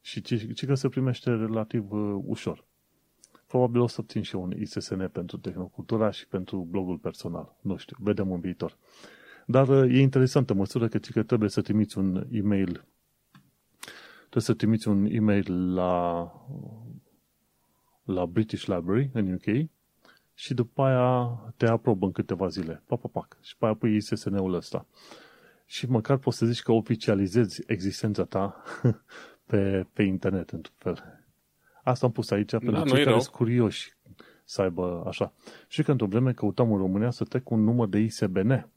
Și 0.02 0.22
ce, 0.22 0.52
ce 0.54 0.66
că 0.66 0.74
se 0.74 0.89
primește 0.89 1.30
relativ 1.30 1.91
uh, 1.91 2.22
ușor. 2.26 2.66
Probabil 3.48 3.82
o 3.82 3.88
să 3.88 3.96
obțin 4.00 4.22
și 4.22 4.36
un 4.36 4.52
ISSN 4.52 5.06
pentru 5.06 5.38
Tehnocultura 5.38 6.12
și 6.12 6.28
pentru 6.28 6.68
blogul 6.70 6.98
personal. 6.98 7.56
Nu 7.62 7.78
știu, 7.78 7.98
vedem 8.00 8.32
în 8.32 8.39
viitor. 8.39 8.78
Dar 9.46 9.70
e 9.70 10.00
interesantă 10.00 10.54
măsură 10.54 10.88
că, 10.88 10.98
că 10.98 11.24
trebuie 11.24 11.50
să 11.50 11.62
trimiți 11.62 11.98
un 11.98 12.28
e-mail 12.32 12.86
trebuie 14.36 14.43
să 14.43 14.54
trimiți 14.54 14.88
un 14.88 15.06
e-mail 15.06 15.74
la 15.74 16.32
la 18.04 18.26
British 18.26 18.66
Library 18.66 19.10
în 19.14 19.34
UK 19.34 19.70
și 20.34 20.54
după 20.54 20.82
aia 20.82 21.39
te 21.58 21.68
aprobă 21.68 22.06
în 22.06 22.12
câteva 22.12 22.48
zile. 22.48 22.84
Pa, 22.86 22.96
pa, 22.96 23.08
pa. 23.08 23.28
Și 23.41 23.52
după 23.52 23.66
aia 23.66 23.74
pui 23.74 23.96
ISSN-ul 23.96 24.54
ăsta 24.54 24.88
și 25.66 25.89
măcar 25.89 26.18
poți 26.18 26.38
să 26.38 26.45
zici 26.45 26.61
că 26.61 26.72
oficializezi 26.72 27.63
existența 27.68 28.24
ta 28.24 28.63
pe, 29.49 29.86
pe 29.93 30.03
internet, 30.03 30.49
într-un 30.49 30.76
fel. 30.78 31.24
Asta 31.84 32.05
am 32.05 32.11
pus 32.11 32.32
aici 32.32 32.51
da, 32.51 32.57
pentru 32.57 32.84
cei 32.84 33.03
care 33.03 33.20
sunt 33.20 33.36
curioși 33.36 33.95
să 34.43 34.61
aibă 34.61 35.03
așa. 35.07 35.34
Și 35.68 35.84
că 35.84 35.91
într-o 35.91 36.07
vreme 36.07 36.34
căutam 36.34 36.72
în 36.72 36.78
România 36.78 37.09
să 37.09 37.24
trec 37.24 37.49
un 37.49 37.63
număr 37.63 37.88
de 37.88 37.99
ISBN 37.99 38.70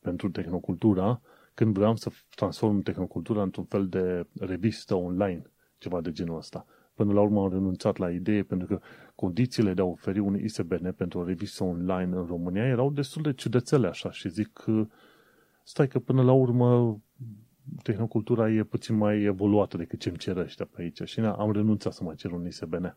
pentru 0.00 0.30
tehnocultura, 0.30 1.20
când 1.54 1.74
vreau 1.74 1.96
să 1.96 2.10
transform 2.34 2.82
tehnocultura 2.82 3.42
într-un 3.42 3.64
fel 3.64 3.88
de 3.88 4.26
revistă 4.40 4.94
online, 4.94 5.42
ceva 5.78 6.00
de 6.00 6.12
genul 6.12 6.36
ăsta. 6.36 6.66
Până 6.94 7.12
la 7.12 7.20
urmă 7.20 7.40
am 7.40 7.50
renunțat 7.50 7.96
la 7.96 8.10
idee 8.10 8.42
pentru 8.42 8.66
că 8.66 8.80
condițiile 9.14 9.74
de 9.74 9.80
a 9.80 9.84
oferi 9.84 10.18
un 10.18 10.38
ISBN 10.38 10.92
pentru 10.92 11.18
o 11.18 11.24
revistă 11.24 11.64
online 11.64 12.16
în 12.16 12.26
România 12.26 12.64
erau 12.64 12.90
destul 12.90 13.22
de 13.22 13.32
ciudățele 13.32 13.86
așa 13.86 14.10
și 14.10 14.28
zic 14.28 14.52
că 14.52 14.86
stai 15.64 15.88
că 15.88 15.98
până 15.98 16.22
la 16.22 16.32
urmă 16.32 17.00
tehnocultura 17.82 18.50
e 18.50 18.62
puțin 18.62 18.96
mai 18.96 19.22
evoluată 19.22 19.76
decât 19.76 20.00
ce 20.00 20.08
îmi 20.08 20.18
cer 20.18 20.36
ăștia 20.36 20.64
pe 20.64 20.82
aici 20.82 21.02
și 21.04 21.20
am 21.20 21.52
renunțat 21.52 21.92
să 21.92 22.04
mai 22.04 22.14
cer 22.14 22.30
un 22.30 22.46
ISBN. 22.46 22.96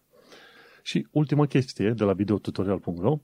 Și 0.83 1.07
ultima 1.11 1.45
chestie 1.45 1.91
de 1.91 2.03
la 2.03 2.13
videotutorial.ro 2.13 3.19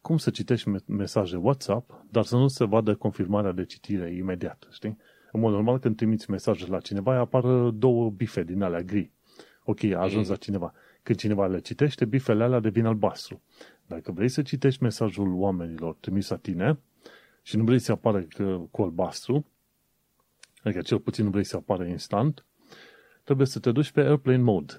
cum 0.00 0.16
să 0.16 0.30
citești 0.30 0.68
mesaje 0.86 1.36
WhatsApp, 1.36 2.04
dar 2.10 2.24
să 2.24 2.36
nu 2.36 2.48
se 2.48 2.64
vadă 2.64 2.94
confirmarea 2.94 3.52
de 3.52 3.64
citire 3.64 4.14
imediat, 4.14 4.68
știi? 4.70 4.98
În 5.32 5.40
mod 5.40 5.52
normal, 5.52 5.78
când 5.78 5.96
trimiți 5.96 6.30
mesaje 6.30 6.66
la 6.66 6.80
cineva, 6.80 7.18
apar 7.18 7.44
două 7.68 8.10
bife 8.10 8.42
din 8.42 8.62
alea 8.62 8.80
gri. 8.80 9.10
Ok, 9.64 9.84
a 9.84 10.00
ajuns 10.00 10.26
mm. 10.26 10.30
la 10.30 10.36
cineva. 10.36 10.72
Când 11.02 11.18
cineva 11.18 11.46
le 11.46 11.58
citește, 11.58 12.04
bifele 12.04 12.42
alea 12.42 12.60
devin 12.60 12.84
albastru. 12.84 13.42
Dacă 13.86 14.12
vrei 14.12 14.28
să 14.28 14.42
citești 14.42 14.82
mesajul 14.82 15.32
oamenilor 15.34 15.96
trimis 16.00 16.28
la 16.28 16.36
tine, 16.36 16.78
și 17.44 17.56
nu 17.56 17.64
vrei 17.64 17.78
să 17.78 17.92
apară 17.92 18.26
cu 18.70 18.82
albastru, 18.82 19.46
adică 20.62 20.82
cel 20.82 20.98
puțin 20.98 21.24
nu 21.24 21.30
vrei 21.30 21.44
să 21.44 21.56
apară 21.56 21.84
instant, 21.84 22.44
trebuie 23.24 23.46
să 23.46 23.58
te 23.58 23.72
duci 23.72 23.90
pe 23.90 24.00
airplane 24.00 24.42
mode. 24.42 24.72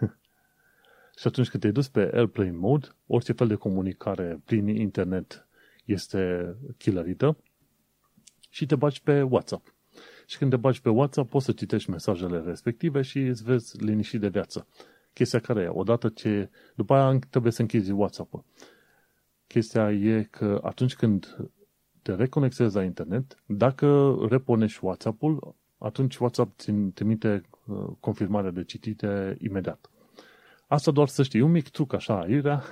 Și 1.20 1.26
atunci 1.26 1.48
când 1.48 1.62
te-ai 1.62 1.74
dus 1.74 1.88
pe 1.88 2.10
airplane 2.14 2.50
mode, 2.50 2.86
orice 3.06 3.32
fel 3.32 3.46
de 3.46 3.54
comunicare 3.54 4.40
prin 4.44 4.68
internet 4.68 5.46
este 5.84 6.54
killerită 6.78 7.36
și 8.48 8.66
te 8.66 8.74
bagi 8.74 9.02
pe 9.02 9.22
WhatsApp. 9.22 9.74
Și 10.26 10.38
când 10.38 10.50
te 10.50 10.56
bagi 10.56 10.80
pe 10.80 10.88
WhatsApp, 10.88 11.30
poți 11.30 11.44
să 11.44 11.52
citești 11.52 11.90
mesajele 11.90 12.40
respective 12.40 13.02
și 13.02 13.18
îți 13.18 13.42
vezi 13.42 13.84
liniștit 13.84 14.20
de 14.20 14.28
viață. 14.28 14.66
Chestia 15.12 15.40
care 15.40 15.62
e, 15.62 15.68
odată 15.68 16.08
ce, 16.08 16.50
după 16.74 16.94
aia 16.94 17.18
trebuie 17.30 17.52
să 17.52 17.60
închizi 17.60 17.90
WhatsApp-ul. 17.90 18.44
Chestia 19.46 19.92
e 19.92 20.22
că 20.22 20.60
atunci 20.62 20.94
când 20.94 21.36
te 22.02 22.14
reconexezi 22.14 22.74
la 22.74 22.82
internet, 22.82 23.42
dacă 23.46 24.18
reponești 24.28 24.84
WhatsApp-ul, 24.84 25.54
atunci 25.78 26.16
WhatsApp 26.16 26.58
ți 26.58 26.72
trimite 26.72 27.42
uh, 27.66 27.76
confirmarea 28.00 28.50
de 28.50 28.64
citite 28.64 29.36
imediat. 29.40 29.90
Asta 30.66 30.90
doar 30.90 31.08
să 31.08 31.22
știi, 31.22 31.40
un 31.40 31.50
mic 31.50 31.68
truc 31.68 31.92
așa, 31.92 32.20
aiurea, 32.20 32.62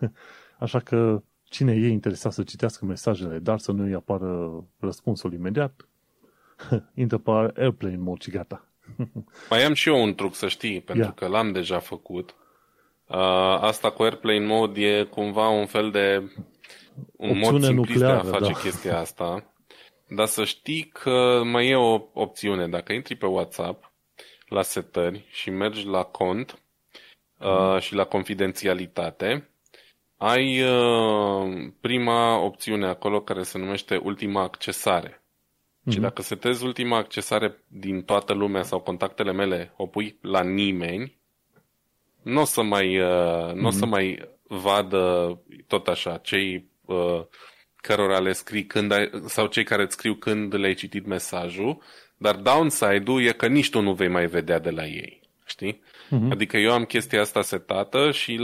așa 0.58 0.80
că 0.80 1.22
cine 1.44 1.72
e 1.72 1.88
interesat 1.88 2.32
să 2.32 2.42
citească 2.42 2.84
mesajele, 2.84 3.38
dar 3.38 3.58
să 3.58 3.72
nu-i 3.72 3.94
apară 3.94 4.64
răspunsul 4.78 5.32
imediat, 5.32 5.88
intră 6.94 7.18
pe 7.18 7.30
airplane 7.30 7.96
mode 7.96 8.22
și 8.22 8.30
gata. 8.30 8.68
Mai 9.50 9.64
am 9.64 9.72
și 9.72 9.88
eu 9.88 10.02
un 10.02 10.14
truc, 10.14 10.34
să 10.34 10.48
știi, 10.48 10.80
pentru 10.80 11.04
yeah. 11.04 11.14
că 11.14 11.26
l-am 11.26 11.52
deja 11.52 11.78
făcut. 11.78 12.34
Uh, 13.14 13.20
asta 13.60 13.90
cu 13.90 14.02
airplane 14.02 14.46
mode 14.46 14.80
e 14.80 15.04
cumva 15.04 15.48
un 15.48 15.66
fel 15.66 15.90
de 15.90 16.30
un 17.16 17.28
Opțiune 17.28 17.50
mod 17.50 17.62
simplist 17.62 18.00
nucleară, 18.00 18.22
de 18.22 18.28
a 18.28 18.32
face 18.32 18.52
da. 18.52 18.58
chestia 18.58 18.98
asta. 18.98 19.52
Dar 20.08 20.26
să 20.26 20.44
știi 20.44 20.82
că 20.92 21.42
mai 21.44 21.68
e 21.68 21.76
o 21.76 22.00
opțiune. 22.12 22.68
Dacă 22.68 22.92
intri 22.92 23.16
pe 23.16 23.26
WhatsApp, 23.26 23.92
la 24.48 24.62
setări 24.62 25.24
și 25.30 25.50
mergi 25.50 25.86
la 25.86 26.02
cont 26.02 26.62
uh, 27.38 27.80
și 27.80 27.94
la 27.94 28.04
confidențialitate, 28.04 29.48
ai 30.16 30.62
uh, 30.62 31.72
prima 31.80 32.38
opțiune 32.38 32.86
acolo 32.86 33.20
care 33.20 33.42
se 33.42 33.58
numește 33.58 33.96
ultima 33.96 34.42
accesare. 34.42 35.10
Mm-hmm. 35.10 35.92
Și 35.92 35.98
dacă 35.98 36.22
setezi 36.22 36.64
ultima 36.64 36.96
accesare 36.96 37.64
din 37.68 38.02
toată 38.02 38.32
lumea 38.32 38.62
sau 38.62 38.80
contactele 38.80 39.32
mele, 39.32 39.72
o 39.76 39.86
pui 39.86 40.18
la 40.20 40.42
nimeni, 40.42 41.22
nu 42.24 42.40
o 42.40 42.44
să 42.44 42.62
mai, 42.62 43.00
uh, 43.00 43.06
mm-hmm. 43.06 43.54
n-o 43.54 43.70
să 43.70 43.84
mhm. 43.84 43.88
mai 43.88 44.28
vadă 44.48 45.38
tot 45.66 45.88
așa 45.88 46.16
cei 46.16 46.68
uh, 46.84 47.22
cărora 47.76 48.18
le 48.18 48.32
scrii 48.32 48.66
când 48.66 48.92
ai, 48.92 49.10
sau 49.26 49.46
cei 49.46 49.64
care 49.64 49.82
îți 49.82 49.92
scriu 49.92 50.14
când 50.14 50.54
le-ai 50.54 50.74
citit 50.74 51.06
mesajul, 51.06 51.82
dar 52.16 52.34
downside-ul 52.34 53.22
e 53.22 53.32
că 53.32 53.46
nici 53.46 53.70
tu 53.70 53.80
nu 53.80 53.92
vei 53.92 54.08
mai 54.08 54.26
vedea 54.26 54.58
de 54.58 54.70
la 54.70 54.86
ei. 54.86 55.20
Știi? 55.44 55.82
Uh-huh. 56.06 56.30
Adică 56.30 56.56
eu 56.56 56.72
am 56.72 56.84
chestia 56.84 57.20
asta 57.20 57.42
setată 57.42 58.10
și 58.10 58.40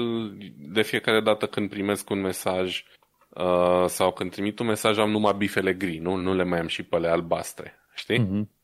de 0.57 0.83
fiecare 0.83 1.21
dată 1.21 1.47
când 1.47 1.69
primesc 1.69 2.11
un 2.11 2.21
mesaj 2.21 2.85
uh, 3.29 3.85
sau 3.87 4.13
când 4.13 4.31
trimit 4.31 4.59
un 4.59 4.67
mesaj 4.67 4.99
am 4.99 5.11
numai 5.11 5.35
bifele 5.37 5.73
gri, 5.73 5.99
nu, 5.99 6.17
nu 6.17 6.35
le 6.35 6.45
mai 6.45 6.59
am 6.59 6.67
și 6.67 6.83
pe 6.83 6.97
ale 6.97 7.09
albastre. 7.09 7.75
Știi? 7.95 8.19
Uh-huh. 8.19 8.60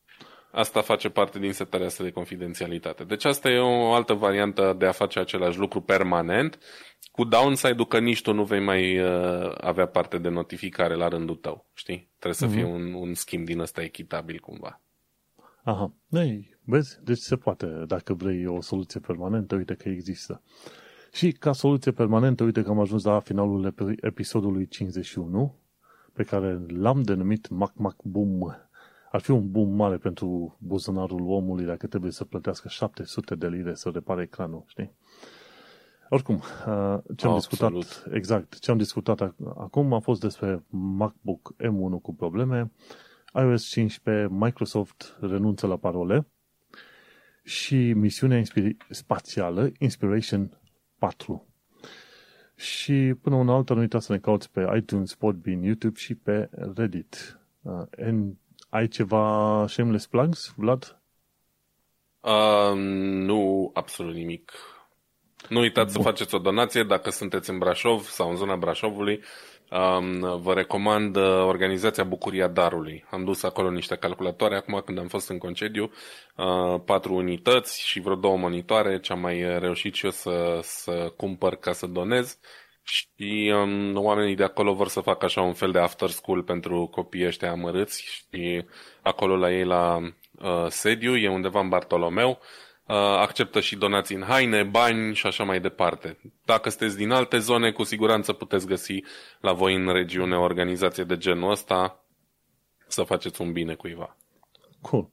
Asta 0.57 0.81
face 0.81 1.09
parte 1.09 1.39
din 1.39 1.51
setarea 1.51 1.85
asta 1.85 2.03
de 2.03 2.11
confidențialitate. 2.11 3.03
Deci 3.03 3.25
asta 3.25 3.49
e 3.49 3.59
o 3.59 3.93
altă 3.93 4.13
variantă 4.13 4.75
de 4.77 4.85
a 4.85 4.91
face 4.91 5.19
același 5.19 5.57
lucru 5.57 5.81
permanent, 5.81 6.59
cu 7.11 7.23
downside-ul 7.23 7.87
că 7.87 7.99
nici 7.99 8.21
tu 8.21 8.33
nu 8.33 8.43
vei 8.43 8.63
mai 8.63 8.99
uh, 8.99 9.51
avea 9.57 9.85
parte 9.87 10.17
de 10.17 10.29
notificare 10.29 10.95
la 10.95 11.07
rândul 11.07 11.35
tău, 11.35 11.65
știi? 11.73 12.09
Trebuie 12.19 12.33
să 12.33 12.47
uh-huh. 12.47 12.51
fie 12.51 12.63
un, 12.63 12.93
un 12.93 13.13
schimb 13.13 13.45
din 13.45 13.59
ăsta 13.59 13.81
echitabil 13.81 14.39
cumva. 14.39 14.81
Aha, 15.63 15.93
Ei, 16.09 16.57
vezi? 16.63 16.99
Deci 17.03 17.17
se 17.17 17.35
poate, 17.35 17.65
dacă 17.87 18.13
vrei 18.13 18.45
o 18.45 18.61
soluție 18.61 18.99
permanentă, 18.99 19.55
uite 19.55 19.73
că 19.73 19.89
există. 19.89 20.41
Și 21.13 21.31
ca 21.31 21.51
soluție 21.51 21.91
permanentă, 21.91 22.43
uite 22.43 22.61
că 22.61 22.69
am 22.69 22.79
ajuns 22.79 23.03
la 23.03 23.19
finalul 23.19 23.73
episodului 24.01 24.67
51, 24.67 25.55
pe 26.13 26.23
care 26.23 26.59
l-am 26.67 27.01
denumit 27.01 27.49
Mac 27.49 27.71
Mac 27.75 27.95
Boom 28.03 28.37
ar 29.11 29.21
fi 29.21 29.31
un 29.31 29.51
boom 29.51 29.69
mare 29.75 29.97
pentru 29.97 30.57
buzunarul 30.59 31.29
omului 31.29 31.65
dacă 31.65 31.87
trebuie 31.87 32.11
să 32.11 32.23
plătească 32.23 32.67
700 32.67 33.35
de 33.35 33.47
lire 33.47 33.73
să 33.73 33.89
repare 33.93 34.21
ecranul, 34.21 34.63
știi? 34.67 34.91
Oricum, 36.09 36.35
uh, 36.35 36.97
ce 37.15 37.27
am 37.27 37.33
discutat, 37.33 37.73
exact, 38.11 38.59
ce 38.59 38.71
am 38.71 38.77
discutat 38.77 39.21
acum 39.57 39.93
a 39.93 39.99
fost 39.99 40.21
despre 40.21 40.63
MacBook 40.69 41.55
M1 41.57 42.01
cu 42.01 42.15
probleme, 42.15 42.71
iOS 43.33 43.67
15, 43.67 44.27
Microsoft 44.31 45.17
renunță 45.19 45.67
la 45.67 45.77
parole 45.77 46.27
și 47.43 47.93
misiunea 47.93 48.41
spațială 48.89 49.71
Inspiration 49.79 50.59
4. 50.99 51.47
Și 52.55 53.13
până 53.21 53.35
una 53.35 53.53
alta 53.53 53.73
nu 53.73 53.79
uita 53.79 53.99
să 53.99 54.11
ne 54.11 54.19
cauți 54.19 54.51
pe 54.51 54.67
iTunes, 54.77 55.15
Podbean, 55.15 55.61
YouTube 55.61 55.97
și 55.97 56.15
pe 56.15 56.49
Reddit. 56.75 57.39
Uh, 57.61 57.81
ai 58.69 58.87
ceva 58.87 59.65
shameless 59.67 60.07
plugs, 60.07 60.53
Vlad? 60.55 61.01
Uh, 62.21 62.73
nu, 62.75 63.71
absolut 63.73 64.15
nimic. 64.15 64.51
Nu 65.49 65.59
uitați 65.59 65.93
Bun. 65.93 66.03
să 66.03 66.09
faceți 66.09 66.35
o 66.35 66.37
donație 66.37 66.83
dacă 66.83 67.09
sunteți 67.09 67.49
în 67.49 67.57
Brașov 67.57 68.03
sau 68.03 68.29
în 68.29 68.35
zona 68.35 68.55
Brașovului. 68.55 69.23
Um, 69.71 70.41
vă 70.41 70.53
recomand 70.53 71.15
uh, 71.15 71.23
organizația 71.23 72.03
Bucuria 72.03 72.47
Darului. 72.47 73.05
Am 73.11 73.23
dus 73.23 73.43
acolo 73.43 73.69
niște 73.69 73.95
calculatoare 73.95 74.55
acum 74.55 74.81
când 74.85 74.97
am 74.97 75.07
fost 75.07 75.29
în 75.29 75.37
concediu, 75.37 75.91
uh, 76.35 76.81
patru 76.85 77.13
unități 77.13 77.81
și 77.81 77.99
vreo 77.99 78.15
două 78.15 78.37
monitoare, 78.37 78.99
ce 78.99 79.13
am 79.13 79.19
mai 79.19 79.59
reușit 79.59 79.93
și 79.93 80.05
eu 80.05 80.11
să, 80.11 80.59
să 80.61 81.13
cumpăr 81.17 81.55
ca 81.55 81.71
să 81.71 81.85
donez 81.85 82.39
și 82.87 83.53
um, 83.55 83.95
oamenii 83.95 84.35
de 84.35 84.43
acolo 84.43 84.73
vor 84.73 84.87
să 84.87 84.99
facă 84.99 85.25
așa 85.25 85.41
un 85.41 85.53
fel 85.53 85.71
de 85.71 85.79
after 85.79 86.09
school 86.09 86.43
pentru 86.43 86.87
copiii 86.91 87.25
ăștia 87.25 87.51
amărâți 87.51 88.03
și 88.03 88.65
acolo 89.01 89.35
la 89.35 89.51
ei 89.51 89.65
la 89.65 89.97
uh, 89.97 90.65
sediu, 90.67 91.15
e 91.15 91.29
undeva 91.29 91.59
în 91.59 91.69
Bartolomeu, 91.69 92.29
uh, 92.29 92.95
acceptă 92.95 93.59
și 93.59 93.75
donații 93.75 94.15
în 94.15 94.23
haine, 94.23 94.63
bani 94.63 95.15
și 95.15 95.27
așa 95.27 95.43
mai 95.43 95.59
departe. 95.59 96.19
Dacă 96.45 96.69
sunteți 96.69 96.97
din 96.97 97.11
alte 97.11 97.37
zone, 97.37 97.71
cu 97.71 97.83
siguranță 97.83 98.33
puteți 98.33 98.67
găsi 98.67 99.03
la 99.39 99.53
voi 99.53 99.75
în 99.75 99.91
regiune 99.91 100.35
o 100.35 100.41
organizație 100.41 101.03
de 101.03 101.17
genul 101.17 101.51
ăsta 101.51 102.03
să 102.87 103.03
faceți 103.03 103.41
un 103.41 103.51
bine 103.51 103.73
cuiva. 103.73 104.17
Cool. 104.81 105.09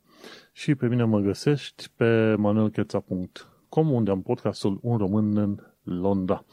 Și 0.53 0.75
pe 0.75 0.87
mine 0.87 1.05
mă 1.05 1.19
găsești 1.19 1.85
pe 1.97 2.35
manuelcheța.com 2.39 3.91
unde 3.91 4.11
am 4.11 4.23
podcastul 4.23 4.79
Un 4.83 4.97
Român 4.97 5.37
în 5.37 5.59
Londra. 5.83 6.45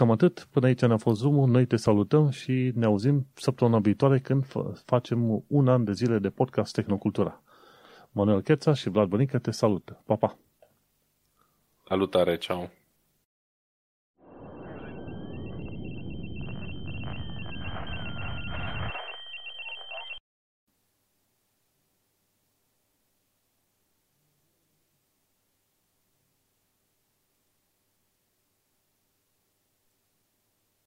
Cam 0.00 0.10
atât. 0.10 0.48
Până 0.50 0.66
aici 0.66 0.80
ne-a 0.80 0.96
fost 0.96 1.20
zoom 1.20 1.50
Noi 1.50 1.66
te 1.66 1.76
salutăm 1.76 2.30
și 2.30 2.72
ne 2.74 2.84
auzim 2.84 3.26
săptămâna 3.34 3.78
viitoare 3.78 4.18
când 4.18 4.46
facem 4.84 5.44
un 5.46 5.68
an 5.68 5.84
de 5.84 5.92
zile 5.92 6.18
de 6.18 6.30
podcast 6.30 6.74
Tehnocultura. 6.74 7.42
Manuel 8.10 8.42
Cheța 8.42 8.74
și 8.74 8.88
Vlad 8.88 9.08
Bănică 9.08 9.38
te 9.38 9.50
salută. 9.50 10.02
Pa, 10.06 10.16
pa! 10.16 10.38
Salutare, 11.88 12.36
ceau! 12.36 12.70